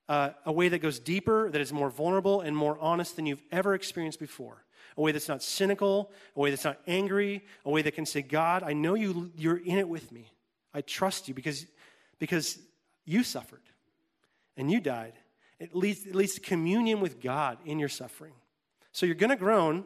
Uh, 0.08 0.30
a 0.44 0.52
way 0.52 0.68
that 0.68 0.80
goes 0.80 0.98
deeper, 0.98 1.50
that 1.50 1.60
is 1.60 1.72
more 1.72 1.88
vulnerable 1.88 2.42
and 2.42 2.54
more 2.54 2.78
honest 2.78 3.16
than 3.16 3.24
you've 3.24 3.42
ever 3.50 3.74
experienced 3.74 4.20
before. 4.20 4.63
A 4.96 5.00
way 5.00 5.12
that's 5.12 5.28
not 5.28 5.42
cynical, 5.42 6.12
a 6.36 6.40
way 6.40 6.50
that's 6.50 6.64
not 6.64 6.78
angry, 6.86 7.44
a 7.64 7.70
way 7.70 7.82
that 7.82 7.94
can 7.94 8.06
say, 8.06 8.22
God, 8.22 8.62
I 8.62 8.72
know 8.72 8.94
you, 8.94 9.32
you're 9.36 9.56
in 9.56 9.78
it 9.78 9.88
with 9.88 10.12
me. 10.12 10.32
I 10.72 10.80
trust 10.80 11.28
you 11.28 11.34
because, 11.34 11.66
because 12.18 12.58
you 13.04 13.24
suffered 13.24 13.62
and 14.56 14.70
you 14.70 14.80
died 14.80 15.14
at 15.60 15.74
least, 15.74 16.06
at 16.06 16.14
least 16.14 16.42
communion 16.42 17.00
with 17.00 17.20
God 17.20 17.58
in 17.64 17.78
your 17.78 17.88
suffering. 17.88 18.34
So 18.92 19.06
you're 19.06 19.14
going 19.14 19.30
to 19.30 19.36
groan, 19.36 19.84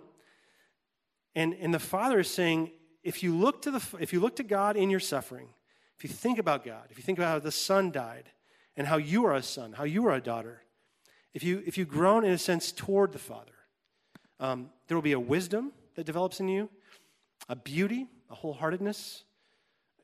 And, 1.35 1.55
and 1.61 1.73
the 1.73 1.79
Father 1.79 2.18
is 2.18 2.29
saying, 2.29 2.73
if 3.05 3.23
you, 3.23 3.33
look 3.35 3.62
to 3.62 3.71
the, 3.71 3.83
if 4.01 4.12
you 4.12 4.18
look 4.18 4.37
to 4.37 4.42
God 4.42 4.77
in 4.77 4.90
your 4.90 5.01
suffering, 5.01 5.49
if 5.97 6.03
you 6.03 6.11
think 6.11 6.38
about 6.38 6.64
God, 6.64 6.88
if 6.90 6.99
you 6.99 7.05
think 7.05 7.18
about 7.18 7.29
how 7.29 7.38
the 7.38 7.53
Son 7.53 7.92
died 7.92 8.31
and 8.77 8.87
how 8.87 8.97
you 8.97 9.25
are 9.25 9.35
a 9.35 9.42
son, 9.42 9.73
how 9.73 9.85
you 9.85 10.07
are 10.07 10.14
a 10.14 10.21
daughter, 10.21 10.62
if 11.33 11.44
you, 11.44 11.62
if 11.64 11.79
you 11.79 11.85
groan 11.85 12.25
in 12.25 12.33
a 12.33 12.38
sense 12.38 12.73
toward 12.73 13.12
the 13.12 13.18
Father, 13.18 13.53
um, 14.40 14.70
there 14.87 14.96
will 14.96 15.03
be 15.03 15.12
a 15.12 15.20
wisdom 15.20 15.72
that 15.94 16.05
develops 16.05 16.40
in 16.40 16.48
you, 16.48 16.68
a 17.48 17.57
beauty, 17.57 18.07
a 18.31 18.35
wholeheartedness, 18.35 19.22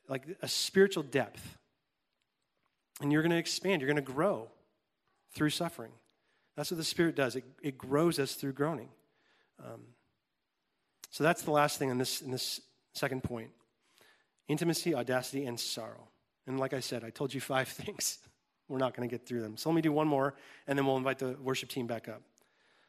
like 0.08 0.24
a 0.42 0.48
spiritual 0.48 1.02
depth. 1.02 1.58
And 3.00 3.12
you're 3.12 3.22
going 3.22 3.32
to 3.32 3.38
expand, 3.38 3.80
you're 3.80 3.92
going 3.92 4.04
to 4.04 4.12
grow 4.12 4.48
through 5.34 5.50
suffering. 5.50 5.92
That's 6.56 6.70
what 6.70 6.78
the 6.78 6.84
Spirit 6.84 7.16
does, 7.16 7.36
it, 7.36 7.44
it 7.62 7.78
grows 7.78 8.18
us 8.18 8.34
through 8.34 8.52
groaning. 8.52 8.88
Um, 9.64 9.82
so 11.10 11.24
that's 11.24 11.42
the 11.42 11.50
last 11.50 11.78
thing 11.78 11.90
in 11.90 11.98
this, 11.98 12.22
in 12.22 12.30
this 12.30 12.60
second 12.92 13.22
point 13.22 13.50
intimacy, 14.46 14.94
audacity, 14.94 15.46
and 15.46 15.58
sorrow. 15.58 16.08
And 16.46 16.60
like 16.60 16.74
I 16.74 16.80
said, 16.80 17.02
I 17.02 17.10
told 17.10 17.32
you 17.32 17.40
five 17.40 17.68
things. 17.68 18.18
We're 18.68 18.78
not 18.78 18.96
going 18.96 19.08
to 19.08 19.12
get 19.12 19.26
through 19.26 19.42
them. 19.42 19.56
So 19.56 19.68
let 19.68 19.76
me 19.76 19.82
do 19.82 19.92
one 19.92 20.08
more, 20.08 20.34
and 20.66 20.78
then 20.78 20.86
we'll 20.86 20.96
invite 20.96 21.18
the 21.18 21.36
worship 21.42 21.68
team 21.68 21.86
back 21.86 22.08
up. 22.08 22.22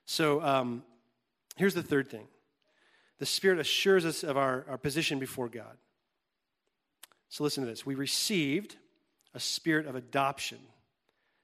So 0.05 0.41
um, 0.41 0.83
here's 1.55 1.73
the 1.73 1.83
third 1.83 2.09
thing 2.09 2.27
the 3.19 3.25
Spirit 3.25 3.59
assures 3.59 4.05
us 4.05 4.23
of 4.23 4.37
our, 4.37 4.65
our 4.69 4.77
position 4.77 5.19
before 5.19 5.47
God. 5.47 5.77
So 7.29 7.43
listen 7.43 7.63
to 7.63 7.69
this. 7.69 7.85
We 7.85 7.95
received 7.95 8.75
a 9.33 9.39
spirit 9.39 9.87
of 9.87 9.95
adoption 9.95 10.59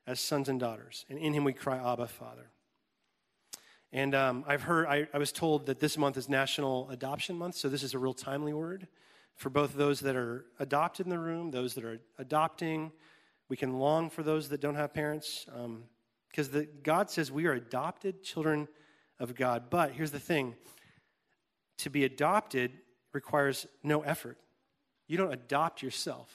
as 0.07 0.19
sons 0.19 0.49
and 0.49 0.59
daughters, 0.59 1.05
and 1.09 1.19
in 1.19 1.33
him 1.33 1.43
we 1.43 1.53
cry, 1.53 1.77
Abba, 1.77 2.07
Father. 2.07 2.49
And 3.93 4.15
um, 4.15 4.45
I've 4.47 4.61
heard, 4.61 4.87
I, 4.87 5.07
I 5.13 5.17
was 5.17 5.31
told 5.33 5.65
that 5.65 5.79
this 5.79 5.97
month 5.97 6.15
is 6.15 6.29
National 6.29 6.89
Adoption 6.89 7.37
Month, 7.37 7.55
so 7.55 7.67
this 7.67 7.83
is 7.83 7.93
a 7.93 7.99
real 7.99 8.13
timely 8.13 8.53
word 8.53 8.87
for 9.35 9.49
both 9.49 9.73
those 9.73 9.99
that 10.01 10.15
are 10.15 10.45
adopted 10.59 11.05
in 11.05 11.09
the 11.09 11.19
room, 11.19 11.51
those 11.51 11.73
that 11.75 11.83
are 11.83 11.99
adopting. 12.17 12.91
We 13.49 13.57
can 13.57 13.79
long 13.79 14.09
for 14.09 14.23
those 14.23 14.49
that 14.49 14.61
don't 14.61 14.75
have 14.75 14.93
parents, 14.93 15.45
because 16.29 16.55
um, 16.55 16.67
God 16.83 17.09
says 17.09 17.31
we 17.31 17.47
are 17.47 17.53
adopted 17.53 18.23
children 18.23 18.69
of 19.21 19.35
God. 19.35 19.69
But 19.69 19.91
here's 19.91 20.11
the 20.11 20.19
thing 20.19 20.55
to 21.77 21.89
be 21.89 22.03
adopted 22.03 22.71
requires 23.13 23.67
no 23.83 24.01
effort. 24.01 24.37
You 25.07 25.17
don't 25.17 25.33
adopt 25.33 25.81
yourself, 25.81 26.29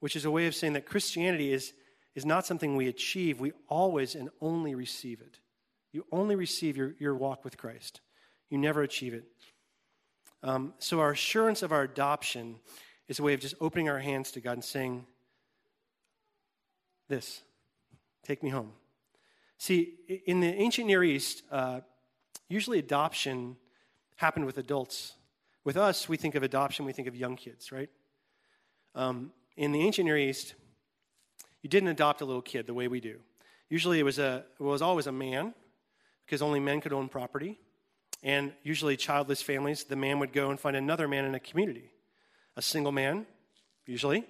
which 0.00 0.16
is 0.16 0.24
a 0.24 0.30
way 0.30 0.46
of 0.46 0.54
saying 0.54 0.74
that 0.74 0.86
Christianity 0.86 1.52
is, 1.52 1.72
is 2.14 2.24
not 2.24 2.46
something 2.46 2.76
we 2.76 2.88
achieve. 2.88 3.40
We 3.40 3.52
always 3.68 4.14
and 4.14 4.30
only 4.40 4.74
receive 4.74 5.20
it. 5.20 5.40
You 5.92 6.06
only 6.12 6.36
receive 6.36 6.76
your, 6.76 6.94
your 6.98 7.14
walk 7.14 7.44
with 7.44 7.58
Christ, 7.58 8.00
you 8.48 8.58
never 8.58 8.82
achieve 8.82 9.14
it. 9.14 9.24
Um, 10.44 10.74
so, 10.78 11.00
our 11.00 11.12
assurance 11.12 11.62
of 11.62 11.72
our 11.72 11.82
adoption 11.82 12.56
is 13.08 13.18
a 13.18 13.22
way 13.22 13.34
of 13.34 13.40
just 13.40 13.54
opening 13.60 13.88
our 13.88 14.00
hands 14.00 14.32
to 14.32 14.40
God 14.40 14.52
and 14.52 14.64
saying, 14.64 15.06
This, 17.08 17.42
take 18.24 18.42
me 18.42 18.50
home. 18.50 18.72
See, 19.58 19.94
in 20.26 20.40
the 20.40 20.48
ancient 20.48 20.88
Near 20.88 21.04
East, 21.04 21.44
uh, 21.52 21.82
usually 22.52 22.78
adoption 22.78 23.56
happened 24.16 24.46
with 24.46 24.58
adults. 24.58 25.14
With 25.64 25.76
us, 25.76 26.08
we 26.08 26.16
think 26.16 26.34
of 26.34 26.42
adoption, 26.42 26.84
we 26.84 26.92
think 26.92 27.08
of 27.08 27.16
young 27.16 27.36
kids, 27.36 27.72
right? 27.72 27.88
Um, 28.94 29.32
in 29.56 29.72
the 29.72 29.80
ancient 29.80 30.06
Near 30.06 30.18
East, 30.18 30.54
you 31.62 31.70
didn't 31.70 31.88
adopt 31.88 32.20
a 32.20 32.24
little 32.24 32.42
kid 32.42 32.66
the 32.66 32.74
way 32.74 32.88
we 32.88 33.00
do. 33.00 33.20
Usually, 33.68 33.98
it 33.98 34.02
was 34.02 34.18
a 34.18 34.44
it 34.60 34.62
was 34.62 34.82
always 34.82 35.06
a 35.06 35.12
man, 35.12 35.54
because 36.26 36.42
only 36.42 36.60
men 36.60 36.80
could 36.80 36.92
own 36.92 37.08
property, 37.08 37.58
and 38.22 38.52
usually 38.62 38.96
childless 38.96 39.40
families. 39.40 39.84
The 39.84 39.96
man 39.96 40.18
would 40.18 40.32
go 40.32 40.50
and 40.50 40.60
find 40.60 40.76
another 40.76 41.08
man 41.08 41.24
in 41.24 41.34
a 41.34 41.40
community, 41.40 41.90
a 42.56 42.62
single 42.62 42.92
man, 42.92 43.26
usually, 43.86 44.24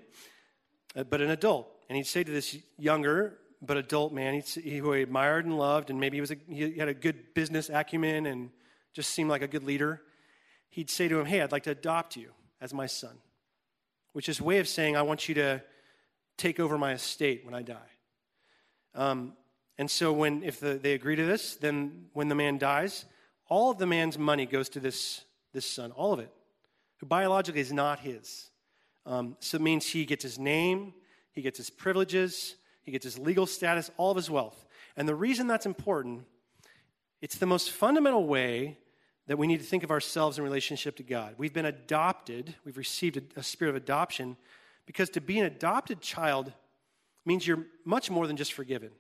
uh, 0.95 1.05
but 1.05 1.21
an 1.21 1.31
adult, 1.31 1.69
and 1.89 1.97
he'd 1.97 2.07
say 2.07 2.23
to 2.23 2.31
this 2.31 2.57
younger 2.79 3.39
but 3.65 3.77
adult 3.77 4.13
man, 4.13 4.43
he 4.43 4.79
who 4.79 4.93
he 4.93 5.03
admired 5.03 5.47
and 5.47 5.57
loved, 5.57 5.89
and 5.89 6.01
maybe 6.01 6.17
he 6.17 6.21
was 6.21 6.33
a, 6.33 6.37
he 6.49 6.77
had 6.77 6.89
a 6.89 6.95
good 6.95 7.33
business 7.33 7.71
acumen 7.71 8.27
and 8.27 8.51
just 8.93 9.11
seemed 9.11 9.31
like 9.31 9.41
a 9.41 9.47
good 9.47 9.63
leader, 9.63 10.03
he'd 10.69 10.91
say 10.91 11.07
to 11.07 11.19
him, 11.19 11.27
Hey, 11.27 11.41
I'd 11.41 11.53
like 11.53 11.63
to 11.65 11.71
adopt 11.71 12.17
you 12.17 12.31
as 12.61 12.75
my 12.75 12.87
son, 12.87 13.17
which 14.13 14.29
is 14.29 14.41
a 14.41 14.45
way 14.45 14.59
of 14.59 14.67
saying, 14.67 14.97
I 14.97 15.03
want 15.03 15.29
you 15.29 15.37
to 15.37 15.63
take 16.37 16.59
over 16.59 16.77
my 16.77 16.93
estate 16.93 17.45
when 17.45 17.55
I 17.55 17.63
die. 17.63 17.79
Um, 18.95 19.35
and 19.79 19.91
so, 19.91 20.13
when 20.13 20.43
if 20.43 20.61
the, 20.61 20.75
they 20.75 20.93
agree 20.93 21.17
to 21.17 21.25
this, 21.25 21.57
then 21.57 22.07
when 22.13 22.29
the 22.29 22.35
man 22.35 22.59
dies, 22.59 23.05
all 23.49 23.71
of 23.71 23.79
the 23.79 23.87
man's 23.87 24.19
money 24.19 24.45
goes 24.45 24.69
to 24.71 24.81
this, 24.81 25.25
this 25.53 25.65
son, 25.65 25.93
all 25.93 26.13
of 26.13 26.19
it, 26.19 26.31
who 26.99 27.07
biologically 27.07 27.61
is 27.61 27.73
not 27.73 28.01
his. 28.01 28.51
Um, 29.07 29.37
so 29.41 29.57
it 29.57 29.63
means 29.63 29.87
he 29.87 30.05
gets 30.05 30.23
his 30.23 30.39
name, 30.39 30.95
he 31.33 31.43
gets 31.43 31.59
his 31.59 31.71
privileges, 31.71 32.57
he 32.83 32.93
gets 32.93 33.05
his 33.05 33.19
legal 33.19 33.47
status, 33.47 33.91
all 33.97 34.11
of 34.11 34.17
his 34.17 34.31
wealth. 34.31 34.67
And 34.97 35.09
the 35.09 35.15
reason 35.15 35.47
that's 35.47 35.67
important, 35.67 36.25
it's 37.21 37.37
the 37.37 37.47
most 37.47 37.71
fundamental 37.71 38.27
way 38.27 38.79
that 39.29 39.39
we 39.39 39.47
need 39.47 39.61
to 39.61 39.67
think 39.67 39.85
of 39.85 39.91
ourselves 39.91 40.37
in 40.37 40.45
relationship 40.45 40.97
to 40.97 41.03
God. 41.03 41.35
We've 41.39 41.53
been 41.53 41.67
adopted, 41.67 42.55
we've 42.65 42.77
received 42.77 43.17
a, 43.17 43.23
a 43.41 43.43
spirit 43.43 43.71
of 43.71 43.77
adoption, 43.77 44.37
because 44.85 45.11
to 45.11 45.21
be 45.21 45.39
an 45.39 45.47
adopted 45.47 46.01
child 46.01 46.53
means 47.25 47.47
you're 47.47 47.67
much 47.85 48.11
more 48.11 48.27
than 48.27 48.37
just 48.37 48.53
forgiven. 48.53 48.91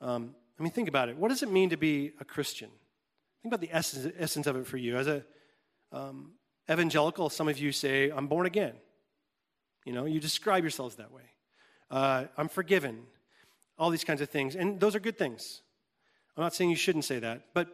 Um, 0.00 0.34
I 0.58 0.62
mean, 0.62 0.72
think 0.72 0.88
about 0.88 1.08
it. 1.08 1.16
What 1.16 1.28
does 1.28 1.42
it 1.42 1.50
mean 1.50 1.70
to 1.70 1.76
be 1.76 2.12
a 2.20 2.24
Christian? 2.24 2.68
Think 3.42 3.54
about 3.54 3.60
the 3.60 3.74
essence, 3.74 4.12
essence 4.18 4.46
of 4.46 4.56
it 4.56 4.66
for 4.66 4.76
you. 4.76 4.96
As 4.96 5.06
a 5.06 5.24
um, 5.92 6.32
evangelical, 6.70 7.30
some 7.30 7.48
of 7.48 7.58
you 7.58 7.72
say, 7.72 8.10
I'm 8.10 8.26
born 8.26 8.46
again. 8.46 8.74
You 9.84 9.92
know, 9.92 10.04
you 10.04 10.20
describe 10.20 10.64
yourselves 10.64 10.96
that 10.96 11.12
way. 11.12 11.22
Uh, 11.90 12.24
I'm 12.36 12.48
forgiven. 12.48 13.02
All 13.78 13.90
these 13.90 14.04
kinds 14.04 14.20
of 14.20 14.30
things. 14.30 14.56
And 14.56 14.80
those 14.80 14.94
are 14.94 15.00
good 15.00 15.18
things. 15.18 15.62
I'm 16.36 16.42
not 16.42 16.54
saying 16.54 16.70
you 16.70 16.76
shouldn't 16.76 17.04
say 17.04 17.18
that, 17.18 17.46
but 17.54 17.68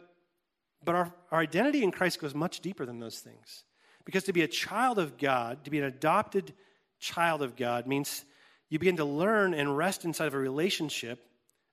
but 0.85 0.95
our, 0.95 1.13
our 1.31 1.39
identity 1.39 1.83
in 1.83 1.91
Christ 1.91 2.19
goes 2.19 2.35
much 2.35 2.59
deeper 2.59 2.85
than 2.85 2.99
those 2.99 3.19
things. 3.19 3.63
Because 4.05 4.23
to 4.25 4.33
be 4.33 4.41
a 4.41 4.47
child 4.47 4.99
of 4.99 5.17
God, 5.17 5.63
to 5.63 5.71
be 5.71 5.79
an 5.79 5.85
adopted 5.85 6.53
child 6.99 7.41
of 7.41 7.55
God, 7.55 7.87
means 7.87 8.25
you 8.69 8.79
begin 8.79 8.97
to 8.97 9.05
learn 9.05 9.53
and 9.53 9.77
rest 9.77 10.03
inside 10.03 10.27
of 10.27 10.33
a 10.33 10.39
relationship 10.39 11.25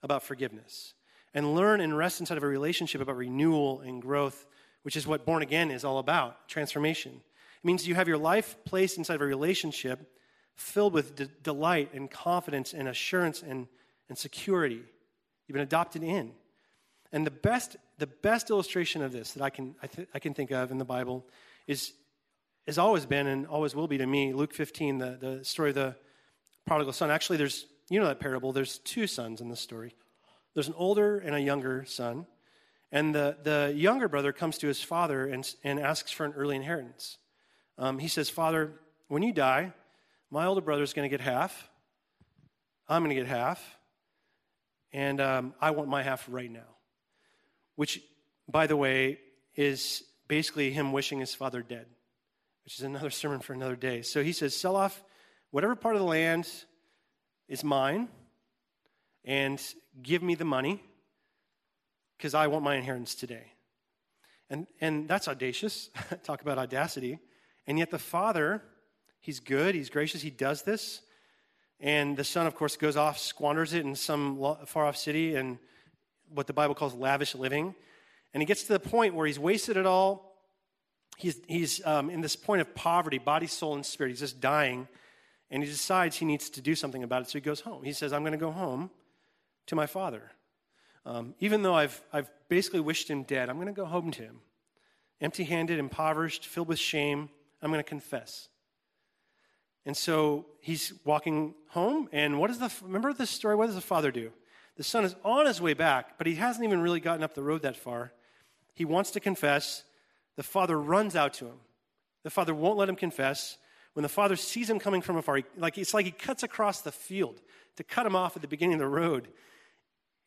about 0.03 0.23
forgiveness, 0.23 0.95
and 1.35 1.55
learn 1.55 1.81
and 1.81 1.97
rest 1.97 2.21
inside 2.21 2.37
of 2.37 2.43
a 2.43 2.49
relationship 2.49 3.01
about 3.01 3.17
renewal 3.17 3.81
and 3.81 4.01
growth, 4.01 4.47
which 4.83 4.97
is 4.97 5.07
what 5.07 5.27
born 5.27 5.43
again 5.43 5.71
is 5.71 5.85
all 5.85 5.99
about 5.99 6.49
transformation. 6.49 7.13
It 7.13 7.67
means 7.67 7.87
you 7.87 7.97
have 7.97 8.09
your 8.09 8.19
life 8.19 8.57
placed 8.65 8.97
inside 8.97 9.17
of 9.17 9.23
a 9.23 9.27
relationship 9.27 10.11
filled 10.57 10.93
with 10.93 11.17
de- 11.17 11.27
delight 11.43 11.91
and 11.95 12.11
confidence 12.11 12.73
and 12.73 12.89
assurance 12.89 13.43
and, 13.43 13.67
and 14.09 14.19
security. 14.19 14.83
You've 15.47 15.55
been 15.55 15.63
adopted 15.63 16.03
in. 16.03 16.33
And 17.13 17.27
the 17.27 17.31
best, 17.31 17.77
the 17.99 18.07
best 18.07 18.51
illustration 18.51 19.03
of 19.03 19.13
this 19.13 19.33
that 19.33 19.43
I 19.43 19.51
can, 19.51 19.75
I, 19.83 19.87
th- 19.87 20.09
I 20.15 20.19
can 20.19 20.35
think 20.35 20.51
of 20.53 20.71
in 20.71 20.79
the 20.79 20.85
Bible 20.85 21.27
is, 21.67 21.93
has 22.67 22.79
always 22.79 23.07
been 23.07 23.27
and 23.27 23.47
always 23.47 23.75
will 23.75 23.89
be 23.89 23.99
to 23.99 24.07
me 24.07 24.33
Luke 24.33 24.55
15, 24.55 24.99
the, 24.99 25.19
the 25.21 25.45
story 25.45 25.71
of 25.71 25.75
the 25.75 25.97
prodigal 26.67 26.93
son. 26.93 27.11
Actually, 27.11 27.39
there's, 27.39 27.67
you 27.89 27.99
know 27.99 28.07
that 28.07 28.21
parable, 28.21 28.53
there's 28.53 28.79
two 28.79 29.07
sons 29.07 29.41
in 29.41 29.49
this 29.49 29.61
story. 29.61 29.95
There's 30.55 30.69
an 30.69 30.75
older 30.77 31.19
and 31.19 31.35
a 31.35 31.41
younger 31.41 31.85
son. 31.85 32.27
And 32.93 33.15
the, 33.15 33.37
the 33.43 33.73
younger 33.77 34.09
brother 34.09 34.33
comes 34.33 34.59
to 34.59 34.67
his 34.67 34.83
father 34.83 35.27
and, 35.27 35.49
and 35.63 35.79
asks 35.79 36.11
for 36.11 36.25
an 36.25 36.33
early 36.33 36.57
inheritance. 36.57 37.19
Um, 37.79 37.99
he 37.99 38.09
says, 38.09 38.29
Father, 38.29 38.73
when 39.09 39.23
you 39.23 39.33
die, 39.33 39.73
my 40.31 40.47
older 40.47 40.61
brother's 40.61 40.93
going 40.93 41.09
to 41.09 41.17
get 41.17 41.21
half. 41.21 41.69
I'm 42.89 43.03
going 43.03 43.15
to 43.15 43.21
get 43.21 43.27
half. 43.27 43.79
And 44.93 45.21
um, 45.21 45.55
I 45.61 45.71
want 45.71 45.89
my 45.89 46.03
half 46.03 46.27
right 46.29 46.51
now 46.51 46.71
which, 47.81 47.99
by 48.47 48.67
the 48.67 48.77
way, 48.77 49.19
is 49.57 50.05
basically 50.29 50.71
him 50.71 50.93
wishing 50.93 51.19
his 51.19 51.35
father 51.35 51.63
dead, 51.63 51.87
which 52.63 52.79
is 52.79 52.85
another 52.85 53.09
sermon 53.21 53.41
for 53.41 53.55
another 53.55 53.75
day. 53.75 54.03
So 54.03 54.23
he 54.23 54.33
says, 54.33 54.55
Sell 54.55 54.77
off 54.77 55.03
whatever 55.51 55.75
part 55.75 55.97
of 55.97 56.03
the 56.03 56.07
land 56.07 56.47
is 57.49 57.65
mine 57.65 58.11
and 59.25 59.59
give 60.03 60.23
me 60.23 60.35
the 60.35 60.45
money 60.45 60.83
because 62.19 62.35
I 62.35 62.49
want 62.49 62.65
my 62.65 62.77
inheritance 62.77 63.15
today. 63.15 63.47
And, 64.51 64.67
and 64.83 65.09
that's 65.09 65.27
audacious. 65.27 65.89
Talk 66.23 66.43
about 66.43 66.59
audacity. 66.59 67.19
And 67.67 67.79
yet 67.79 67.91
the 67.91 67.99
father, 67.99 68.63
he's 69.21 69.41
good, 69.41 69.75
he's 69.75 69.91
gracious, 69.91 70.23
he 70.23 70.31
does 70.31 70.63
this. 70.63 71.03
And 71.79 72.17
the 72.17 72.25
son, 72.25 72.47
of 72.47 72.55
course, 72.55 72.77
goes 72.77 72.97
off, 72.97 73.19
squanders 73.19 73.73
it 73.73 73.87
in 73.87 73.95
some 73.95 74.57
far 74.67 74.85
off 74.85 74.97
city, 74.97 75.35
and 75.35 75.59
what 76.29 76.47
the 76.47 76.53
Bible 76.53 76.75
calls 76.75 76.95
lavish 76.95 77.35
living. 77.35 77.75
And 78.35 78.43
he 78.43 78.47
gets 78.47 78.65
to 78.65 78.73
the 78.73 78.81
point 78.81 79.15
where 79.15 79.27
he's 79.27 79.39
wasted 79.39 79.77
it 79.77 79.87
all. 79.87 80.37
He's, 81.17 81.41
he's 81.49 81.85
um, 81.87 82.11
in 82.11 82.21
this 82.21 82.37
point 82.37 82.61
of 82.61 82.75
poverty, 82.75 83.19
body, 83.19 83.47
soul, 83.47 83.75
and 83.75 83.85
spirit. 83.85 84.11
He's 84.11 84.21
just 84.21 84.41
dying. 84.41 84.89
And 85.51 85.63
he 85.63 85.69
decides 85.69 86.17
he 86.17 86.25
needs 86.25 86.51
to 86.51 86.61
do 86.61 86.75
something 86.75 87.03
about 87.03 87.23
it. 87.23 87.29
So 87.29 87.39
he 87.39 87.41
goes 87.41 87.61
home. 87.61 87.83
He 87.83 87.93
says, 87.93 88.13
I'm 88.13 88.23
going 88.23 88.33
to 88.33 88.39
go 88.39 88.53
home 88.53 88.91
to 89.67 89.75
my 89.75 89.87
father. 89.87 90.31
Um, 91.07 91.35
even 91.41 91.63
though 91.63 91.75
I've, 91.75 92.01
I've 92.13 92.31
basically 92.49 92.81
wished 92.81 93.09
him 93.09 93.23
dead, 93.23 93.49
I'm 93.49 93.57
going 93.57 93.67
to 93.67 93.73
go 93.73 93.87
home 93.87 94.11
to 94.13 94.23
him. 94.23 94.41
empty 95.21 95.45
handed, 95.45 95.79
impoverished, 95.79 96.47
filled 96.47 96.69
with 96.69 96.79
shame. 96.79 97.31
I'm 97.63 97.71
going 97.71 97.83
to 97.83 97.89
confess. 97.89 98.50
And 99.91 99.97
so 99.97 100.47
he's 100.61 100.93
walking 101.05 101.53
home, 101.71 102.09
and 102.13 102.39
what 102.39 102.47
does 102.47 102.61
the 102.61 102.73
remember 102.81 103.13
this 103.13 103.29
story? 103.29 103.57
What 103.57 103.67
does 103.67 103.75
the 103.75 103.81
father 103.81 104.13
do? 104.13 104.31
The 104.77 104.85
son 104.85 105.05
is 105.05 105.17
on 105.25 105.47
his 105.47 105.61
way 105.61 105.75
back, 105.75 106.17
but 106.17 106.29
he 106.29 106.37
hasn't 106.37 106.65
even 106.65 106.81
really 106.81 107.01
gotten 107.01 107.25
up 107.25 107.35
the 107.35 107.43
road 107.43 107.63
that 107.63 107.77
far. 107.77 108.13
He 108.73 108.85
wants 108.85 109.11
to 109.11 109.19
confess. 109.19 109.83
The 110.37 110.45
father 110.45 110.81
runs 110.81 111.17
out 111.17 111.35
to 111.35 111.47
him. 111.47 111.57
The 112.23 112.31
father 112.31 112.55
won't 112.55 112.79
let 112.79 112.89
him 112.89 112.95
confess. 112.95 113.59
When 113.95 114.05
the 114.05 114.09
father 114.09 114.37
sees 114.37 114.71
him 114.71 114.79
coming 114.79 115.03
from 115.03 115.17
afar, 115.17 115.39
he, 115.39 115.45
like 115.57 115.77
it's 115.77 115.93
like 115.93 116.05
he 116.05 116.13
cuts 116.13 116.45
across 116.45 116.83
the 116.83 116.93
field 116.93 117.41
to 117.75 117.83
cut 117.83 118.07
him 118.07 118.15
off 118.15 118.37
at 118.37 118.43
the 118.43 118.47
beginning 118.47 118.75
of 118.75 118.81
the 118.83 118.87
road. 118.87 119.27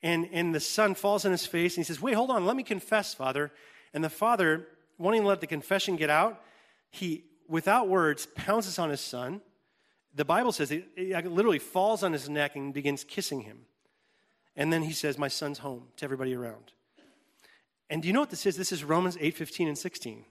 And, 0.02 0.28
and 0.34 0.54
the 0.54 0.60
son 0.60 0.94
falls 0.94 1.24
on 1.24 1.32
his 1.32 1.46
face 1.46 1.78
and 1.78 1.86
he 1.86 1.88
says, 1.88 2.02
Wait, 2.02 2.16
hold 2.16 2.32
on, 2.32 2.46
let 2.46 2.58
me 2.58 2.64
confess, 2.64 3.14
father. 3.14 3.50
And 3.94 4.04
the 4.04 4.10
father, 4.10 4.68
wanting 4.98 5.22
to 5.22 5.28
let 5.30 5.40
the 5.40 5.48
confession 5.48 5.96
get 5.96 6.10
out, 6.10 6.44
he, 6.92 7.24
without 7.48 7.88
words, 7.88 8.28
pounces 8.36 8.78
on 8.78 8.90
his 8.90 9.00
son. 9.00 9.40
The 10.16 10.26
Bible 10.26 10.52
says 10.52 10.72
it 10.72 10.98
literally 10.98 11.60
falls 11.60 12.04
on 12.04 12.14
his 12.14 12.30
neck 12.30 12.56
and 12.56 12.74
begins 12.74 13.04
kissing 13.04 13.42
him. 13.42 13.66
And 14.56 14.72
then 14.72 14.84
he 14.84 14.94
says, 14.94 15.18
My 15.18 15.28
son's 15.28 15.60
home 15.60 15.88
to 15.98 16.06
everybody 16.06 16.36
around. 16.36 16.72
And 17.90 18.02
do 18.02 18.08
you 18.08 18.14
know 18.14 18.20
what 18.20 18.30
this 18.30 18.46
is? 18.46 18.56
This 18.56 18.72
is 18.72 18.84
Romans 18.84 19.18
8 19.20 19.36
15 19.36 19.68
and 19.68 19.78
16. 19.78 20.26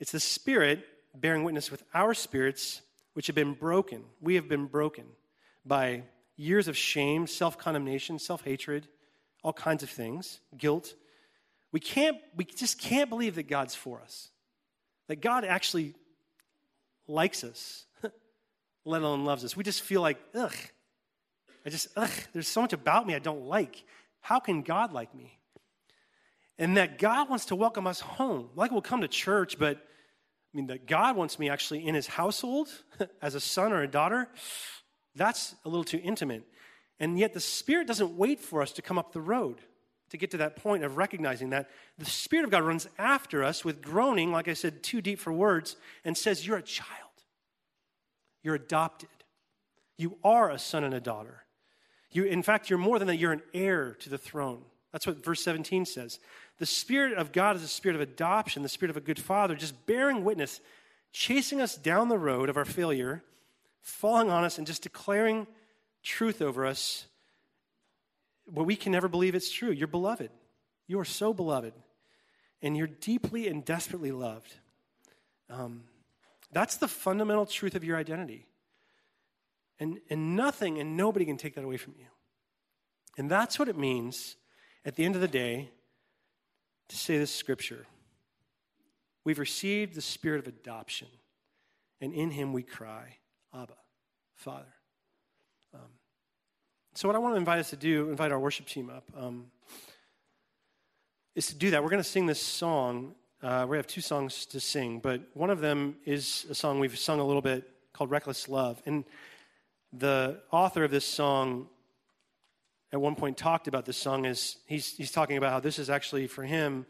It's 0.00 0.12
the 0.12 0.20
Spirit 0.20 0.86
bearing 1.14 1.44
witness 1.44 1.70
with 1.70 1.82
our 1.94 2.14
spirits, 2.14 2.82
which 3.14 3.26
have 3.26 3.36
been 3.36 3.54
broken. 3.54 4.04
We 4.20 4.36
have 4.36 4.48
been 4.48 4.66
broken 4.66 5.06
by 5.64 6.04
years 6.36 6.68
of 6.68 6.76
shame, 6.76 7.26
self 7.26 7.58
condemnation, 7.58 8.18
self 8.18 8.44
hatred, 8.44 8.88
all 9.42 9.52
kinds 9.52 9.82
of 9.82 9.90
things, 9.90 10.40
guilt. 10.56 10.94
We 11.72 11.80
can't, 11.80 12.16
we 12.34 12.44
just 12.44 12.80
can't 12.80 13.10
believe 13.10 13.34
that 13.34 13.48
God's 13.48 13.74
for 13.74 14.00
us. 14.00 14.30
That 15.08 15.20
God 15.20 15.44
actually 15.44 15.94
likes 17.06 17.44
us, 17.44 17.84
let 18.84 19.02
alone 19.02 19.24
loves 19.24 19.44
us. 19.44 19.56
We 19.56 19.64
just 19.64 19.82
feel 19.82 20.00
like, 20.00 20.18
ugh, 20.34 20.54
I 21.66 21.70
just, 21.70 21.88
ugh, 21.96 22.10
there's 22.32 22.48
so 22.48 22.62
much 22.62 22.72
about 22.72 23.06
me 23.06 23.14
I 23.14 23.18
don't 23.18 23.46
like. 23.46 23.84
How 24.20 24.40
can 24.40 24.62
God 24.62 24.92
like 24.92 25.14
me? 25.14 25.38
And 26.58 26.76
that 26.76 26.98
God 26.98 27.28
wants 27.28 27.46
to 27.46 27.56
welcome 27.56 27.86
us 27.86 28.00
home. 28.00 28.50
Like 28.56 28.70
we'll 28.70 28.82
come 28.82 29.02
to 29.02 29.08
church, 29.08 29.58
but 29.58 29.76
I 29.76 30.56
mean, 30.56 30.66
that 30.68 30.86
God 30.86 31.16
wants 31.16 31.38
me 31.38 31.50
actually 31.50 31.86
in 31.86 31.94
his 31.94 32.06
household 32.06 32.68
as 33.22 33.34
a 33.34 33.40
son 33.40 33.72
or 33.72 33.82
a 33.82 33.88
daughter, 33.88 34.28
that's 35.14 35.54
a 35.64 35.68
little 35.68 35.84
too 35.84 36.00
intimate. 36.02 36.44
And 36.98 37.18
yet 37.18 37.34
the 37.34 37.40
Spirit 37.40 37.86
doesn't 37.86 38.12
wait 38.12 38.40
for 38.40 38.62
us 38.62 38.72
to 38.72 38.82
come 38.82 38.98
up 38.98 39.12
the 39.12 39.20
road 39.20 39.60
to 40.10 40.16
get 40.16 40.30
to 40.30 40.38
that 40.38 40.56
point 40.56 40.84
of 40.84 40.96
recognizing 40.96 41.50
that. 41.50 41.68
The 41.98 42.06
Spirit 42.06 42.44
of 42.44 42.50
God 42.50 42.62
runs 42.62 42.88
after 42.98 43.44
us 43.44 43.64
with 43.64 43.82
groaning, 43.82 44.32
like 44.32 44.48
I 44.48 44.54
said, 44.54 44.82
too 44.82 45.00
deep 45.00 45.18
for 45.18 45.32
words, 45.32 45.76
and 46.04 46.16
says, 46.16 46.46
You're 46.46 46.56
a 46.56 46.62
child. 46.62 47.07
You're 48.42 48.54
adopted. 48.54 49.08
You 49.96 50.16
are 50.22 50.50
a 50.50 50.58
son 50.58 50.84
and 50.84 50.94
a 50.94 51.00
daughter. 51.00 51.44
You, 52.10 52.24
in 52.24 52.42
fact, 52.42 52.70
you're 52.70 52.78
more 52.78 52.98
than 52.98 53.08
that, 53.08 53.16
you're 53.16 53.32
an 53.32 53.42
heir 53.52 53.94
to 54.00 54.08
the 54.08 54.18
throne. 54.18 54.62
That's 54.92 55.06
what 55.06 55.22
verse 55.22 55.42
17 55.42 55.84
says. 55.84 56.18
The 56.58 56.66
Spirit 56.66 57.18
of 57.18 57.32
God 57.32 57.56
is 57.56 57.62
the 57.62 57.68
Spirit 57.68 57.94
of 57.94 58.00
adoption, 58.00 58.62
the 58.62 58.68
Spirit 58.68 58.90
of 58.90 58.96
a 58.96 59.02
good 59.02 59.18
father, 59.18 59.54
just 59.54 59.86
bearing 59.86 60.24
witness, 60.24 60.60
chasing 61.12 61.60
us 61.60 61.76
down 61.76 62.08
the 62.08 62.18
road 62.18 62.48
of 62.48 62.56
our 62.56 62.64
failure, 62.64 63.22
falling 63.82 64.30
on 64.30 64.44
us, 64.44 64.58
and 64.58 64.66
just 64.66 64.82
declaring 64.82 65.46
truth 66.02 66.40
over 66.40 66.64
us. 66.64 67.06
But 68.50 68.64
we 68.64 68.76
can 68.76 68.92
never 68.92 69.08
believe 69.08 69.34
it's 69.34 69.52
true. 69.52 69.70
You're 69.70 69.88
beloved. 69.88 70.30
You 70.86 70.98
are 71.00 71.04
so 71.04 71.34
beloved. 71.34 71.74
And 72.62 72.76
you're 72.76 72.86
deeply 72.86 73.46
and 73.46 73.64
desperately 73.64 74.10
loved. 74.10 74.54
Um, 75.50 75.82
that's 76.52 76.76
the 76.76 76.88
fundamental 76.88 77.46
truth 77.46 77.74
of 77.74 77.84
your 77.84 77.96
identity. 77.96 78.46
And, 79.78 80.00
and 80.10 80.34
nothing 80.34 80.78
and 80.78 80.96
nobody 80.96 81.24
can 81.24 81.36
take 81.36 81.54
that 81.54 81.64
away 81.64 81.76
from 81.76 81.94
you. 81.98 82.06
And 83.16 83.30
that's 83.30 83.58
what 83.58 83.68
it 83.68 83.76
means 83.76 84.36
at 84.84 84.96
the 84.96 85.04
end 85.04 85.14
of 85.14 85.20
the 85.20 85.28
day 85.28 85.70
to 86.88 86.96
say 86.96 87.18
this 87.18 87.34
scripture. 87.34 87.86
We've 89.24 89.38
received 89.38 89.94
the 89.94 90.00
spirit 90.00 90.38
of 90.38 90.46
adoption, 90.46 91.08
and 92.00 92.14
in 92.14 92.30
him 92.30 92.52
we 92.52 92.62
cry, 92.62 93.18
Abba, 93.52 93.74
Father. 94.34 94.72
Um, 95.74 95.80
so, 96.94 97.08
what 97.08 97.14
I 97.14 97.18
want 97.18 97.34
to 97.34 97.38
invite 97.38 97.58
us 97.58 97.70
to 97.70 97.76
do, 97.76 98.08
invite 98.08 98.32
our 98.32 98.38
worship 98.38 98.66
team 98.66 98.88
up, 98.88 99.04
um, 99.16 99.46
is 101.34 101.48
to 101.48 101.54
do 101.54 101.70
that. 101.72 101.82
We're 101.82 101.90
going 101.90 102.02
to 102.02 102.08
sing 102.08 102.26
this 102.26 102.40
song. 102.40 103.14
Uh, 103.40 103.64
we 103.68 103.76
have 103.76 103.86
two 103.86 104.00
songs 104.00 104.46
to 104.46 104.58
sing, 104.58 104.98
but 104.98 105.20
one 105.34 105.48
of 105.48 105.60
them 105.60 105.94
is 106.04 106.44
a 106.50 106.54
song 106.56 106.80
we've 106.80 106.98
sung 106.98 107.20
a 107.20 107.24
little 107.24 107.42
bit 107.42 107.70
called 107.92 108.10
Reckless 108.10 108.48
Love. 108.48 108.82
And 108.84 109.04
the 109.92 110.40
author 110.50 110.82
of 110.82 110.90
this 110.90 111.04
song 111.04 111.68
at 112.92 113.00
one 113.00 113.14
point 113.14 113.36
talked 113.36 113.68
about 113.68 113.84
this 113.84 113.96
song 113.96 114.24
is 114.24 114.56
he's, 114.66 114.96
he's 114.96 115.12
talking 115.12 115.36
about 115.36 115.52
how 115.52 115.60
this 115.60 115.78
is 115.78 115.88
actually 115.88 116.26
for 116.26 116.42
him 116.42 116.84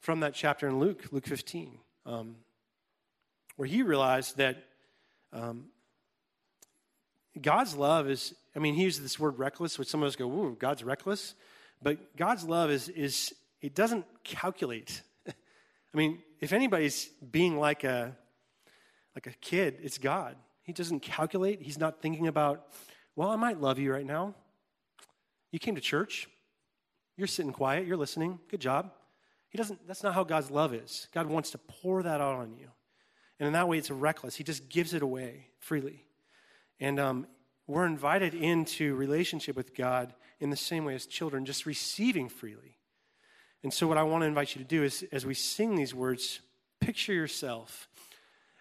from 0.00 0.20
that 0.20 0.34
chapter 0.34 0.66
in 0.66 0.80
Luke, 0.80 1.04
Luke 1.12 1.26
15, 1.26 1.78
um, 2.04 2.34
where 3.54 3.68
he 3.68 3.82
realized 3.82 4.38
that 4.38 4.64
um, 5.32 5.66
God's 7.40 7.76
love 7.76 8.10
is, 8.10 8.34
I 8.56 8.58
mean, 8.58 8.74
he 8.74 8.82
uses 8.82 9.02
this 9.02 9.20
word 9.20 9.38
reckless, 9.38 9.78
which 9.78 9.86
some 9.86 10.02
of 10.02 10.08
us 10.08 10.16
go, 10.16 10.26
ooh, 10.26 10.56
God's 10.58 10.82
reckless. 10.82 11.36
But 11.80 12.16
God's 12.16 12.42
love 12.42 12.70
is, 12.70 12.88
is 12.88 13.32
it 13.60 13.76
doesn't 13.76 14.04
calculate. 14.24 15.02
I 15.96 15.98
mean, 15.98 16.18
if 16.40 16.52
anybody's 16.52 17.08
being 17.30 17.58
like 17.58 17.82
a, 17.82 18.14
like 19.14 19.26
a 19.26 19.30
kid, 19.40 19.78
it's 19.82 19.96
God. 19.96 20.36
He 20.62 20.74
doesn't 20.74 21.00
calculate. 21.00 21.62
He's 21.62 21.78
not 21.78 22.02
thinking 22.02 22.26
about, 22.26 22.66
well, 23.14 23.30
I 23.30 23.36
might 23.36 23.62
love 23.62 23.78
you 23.78 23.94
right 23.94 24.04
now. 24.04 24.34
You 25.52 25.58
came 25.58 25.74
to 25.74 25.80
church. 25.80 26.28
You're 27.16 27.26
sitting 27.26 27.50
quiet. 27.50 27.86
You're 27.86 27.96
listening. 27.96 28.38
Good 28.50 28.60
job. 28.60 28.90
He 29.48 29.56
doesn't, 29.56 29.88
that's 29.88 30.02
not 30.02 30.12
how 30.12 30.22
God's 30.22 30.50
love 30.50 30.74
is. 30.74 31.08
God 31.14 31.28
wants 31.28 31.52
to 31.52 31.58
pour 31.58 32.02
that 32.02 32.20
out 32.20 32.34
on 32.34 32.52
you. 32.52 32.68
And 33.40 33.46
in 33.46 33.54
that 33.54 33.66
way, 33.66 33.78
it's 33.78 33.90
reckless. 33.90 34.36
He 34.36 34.44
just 34.44 34.68
gives 34.68 34.92
it 34.92 35.00
away 35.00 35.46
freely. 35.60 36.04
And 36.78 37.00
um, 37.00 37.26
we're 37.66 37.86
invited 37.86 38.34
into 38.34 38.94
relationship 38.96 39.56
with 39.56 39.74
God 39.74 40.12
in 40.40 40.50
the 40.50 40.56
same 40.56 40.84
way 40.84 40.94
as 40.94 41.06
children, 41.06 41.46
just 41.46 41.64
receiving 41.64 42.28
freely. 42.28 42.75
And 43.62 43.72
so, 43.72 43.86
what 43.86 43.98
I 43.98 44.02
want 44.02 44.22
to 44.22 44.26
invite 44.26 44.54
you 44.54 44.62
to 44.62 44.68
do 44.68 44.82
is, 44.82 45.04
as 45.12 45.26
we 45.26 45.34
sing 45.34 45.74
these 45.76 45.94
words, 45.94 46.40
picture 46.80 47.12
yourself 47.12 47.88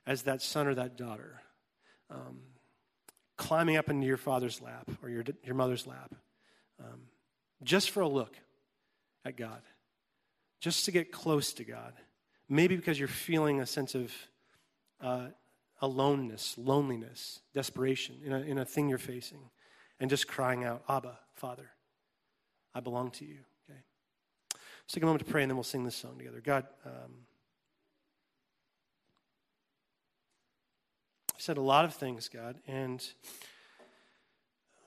as 0.07 0.23
that 0.23 0.41
son 0.41 0.67
or 0.67 0.75
that 0.75 0.97
daughter, 0.97 1.41
um, 2.09 2.39
climbing 3.37 3.77
up 3.77 3.89
into 3.89 4.07
your 4.07 4.17
father's 4.17 4.61
lap 4.61 4.89
or 5.03 5.09
your, 5.09 5.23
your 5.43 5.55
mother's 5.55 5.85
lap, 5.87 6.13
um, 6.79 7.01
just 7.63 7.89
for 7.89 8.01
a 8.01 8.07
look 8.07 8.35
at 9.25 9.35
God, 9.35 9.61
just 10.59 10.85
to 10.85 10.91
get 10.91 11.11
close 11.11 11.53
to 11.53 11.63
God. 11.63 11.93
Maybe 12.47 12.75
because 12.75 12.99
you're 12.99 13.07
feeling 13.07 13.59
a 13.59 13.65
sense 13.65 13.95
of 13.95 14.11
uh, 15.01 15.27
aloneness, 15.81 16.55
loneliness, 16.57 17.41
desperation 17.53 18.15
in 18.23 18.33
a, 18.33 18.39
in 18.41 18.57
a 18.59 18.65
thing 18.65 18.87
you're 18.87 18.97
facing, 18.97 19.49
and 19.99 20.09
just 20.09 20.27
crying 20.27 20.63
out, 20.63 20.83
Abba, 20.87 21.17
Father, 21.33 21.69
I 22.73 22.79
belong 22.79 23.11
to 23.11 23.25
you. 23.25 23.39
Let's 24.85 24.93
take 24.93 25.03
a 25.03 25.07
moment 25.07 25.25
to 25.25 25.31
pray, 25.31 25.41
and 25.41 25.49
then 25.49 25.57
we'll 25.57 25.63
sing 25.63 25.83
this 25.83 25.95
song 25.95 26.15
together. 26.19 26.41
God, 26.41 26.67
um, 26.85 27.25
I've 31.33 31.41
said 31.41 31.57
a 31.57 31.61
lot 31.61 31.85
of 31.85 31.95
things, 31.95 32.29
God, 32.29 32.57
and 32.67 33.03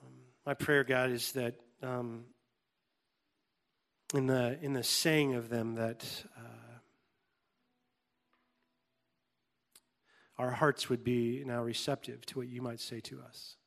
um, 0.01 0.13
my 0.47 0.55
prayer, 0.55 0.85
God, 0.85 1.11
is 1.11 1.33
that 1.33 1.57
um, 1.83 2.27
in 4.15 4.29
the 4.29 4.57
in 4.63 4.73
the 4.73 4.85
saying 4.85 5.35
of 5.35 5.49
them 5.49 5.75
that 5.75 6.07
uh, 6.37 6.79
our 10.39 10.53
hearts 10.53 10.89
would 10.89 11.03
be 11.03 11.43
now 11.45 11.65
receptive 11.65 12.25
to 12.27 12.39
what 12.39 12.47
you 12.47 12.63
might 12.63 12.79
say 12.79 13.01
to 13.01 13.21
us. 13.21 13.58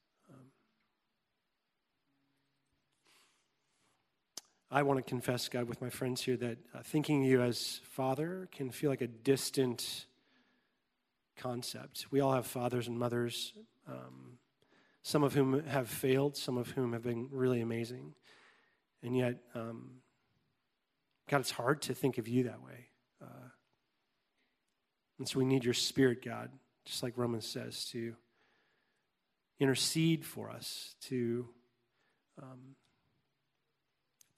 I 4.74 4.84
want 4.84 5.00
to 5.00 5.04
confess, 5.04 5.50
God, 5.50 5.68
with 5.68 5.82
my 5.82 5.90
friends 5.90 6.22
here, 6.22 6.38
that 6.38 6.58
uh, 6.74 6.80
thinking 6.82 7.24
you 7.24 7.42
as 7.42 7.82
Father 7.84 8.48
can 8.54 8.72
feel 8.72 8.90
like 8.90 9.02
a 9.02 9.08
distant 9.08 10.06
concept. 11.36 12.06
We 12.10 12.22
all 12.22 12.32
have 12.32 12.48
fathers 12.48 12.88
and 12.88 12.98
mothers. 12.98 13.52
Um, 13.86 14.38
some 15.02 15.24
of 15.24 15.34
whom 15.34 15.66
have 15.66 15.90
failed, 15.90 16.38
some 16.38 16.58
of 16.58 16.70
whom 16.70 16.94
have 16.94 17.04
been 17.04 17.28
really 17.32 17.60
amazing. 17.60 18.14
And 19.04 19.18
yet, 19.18 19.40
um, 19.56 19.96
God, 21.30 21.42
it's 21.42 21.52
hard 21.52 21.82
to 21.84 21.94
think 21.94 22.18
of 22.18 22.30
you 22.30 22.44
that 22.44 22.64
way. 22.64 22.88
Uh, 23.22 23.50
and 25.20 25.28
so 25.28 25.38
we 25.38 25.44
need 25.44 25.66
your 25.66 25.74
spirit, 25.74 26.24
God, 26.24 26.50
just 26.86 27.04
like 27.04 27.18
Romans 27.18 27.46
says, 27.46 27.84
to 27.88 28.16
intercede 29.60 30.24
for 30.24 30.50
us, 30.50 30.96
to 31.10 31.50
um, 32.42 32.76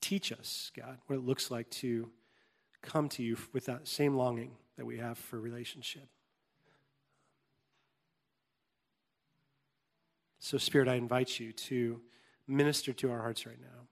teach 0.03 0.33
us, 0.33 0.69
God, 0.75 0.97
what 1.07 1.15
it 1.15 1.25
looks 1.25 1.49
like 1.49 1.69
to 1.69 2.09
come 2.81 3.07
to 3.07 3.23
you 3.23 3.37
with 3.53 3.65
that 3.65 3.87
same 3.87 4.15
longing 4.15 4.51
that 4.77 4.85
we 4.85 4.97
have 4.97 5.17
for 5.17 5.39
relationship. 5.39 6.09
So, 10.39 10.57
Spirit, 10.57 10.89
I 10.89 10.95
invite 10.95 11.39
you 11.39 11.53
to 11.53 12.01
minister 12.47 12.91
to 12.91 13.11
our 13.11 13.19
hearts 13.19 13.45
right 13.45 13.61
now. 13.61 13.87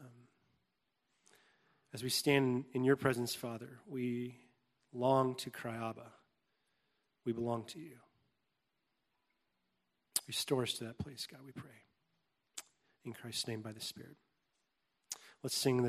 Um, 0.00 0.26
as 1.94 2.02
we 2.02 2.08
stand 2.08 2.64
in 2.72 2.82
your 2.82 2.96
presence, 2.96 3.32
Father, 3.32 3.78
we 3.88 4.34
long 4.92 5.36
to 5.36 5.50
cry, 5.50 5.76
Abba. 5.76 6.10
We 7.24 7.32
belong 7.32 7.64
to 7.66 7.78
you. 7.78 7.98
Restore 10.26 10.64
us 10.64 10.72
to 10.74 10.84
that 10.84 10.98
place, 10.98 11.24
God, 11.30 11.40
we 11.46 11.52
pray. 11.52 11.70
In 13.04 13.12
Christ's 13.12 13.46
name, 13.46 13.60
by 13.60 13.70
the 13.70 13.80
Spirit. 13.80 14.16
Let's 15.42 15.56
sing 15.56 15.78
this. 15.78 15.88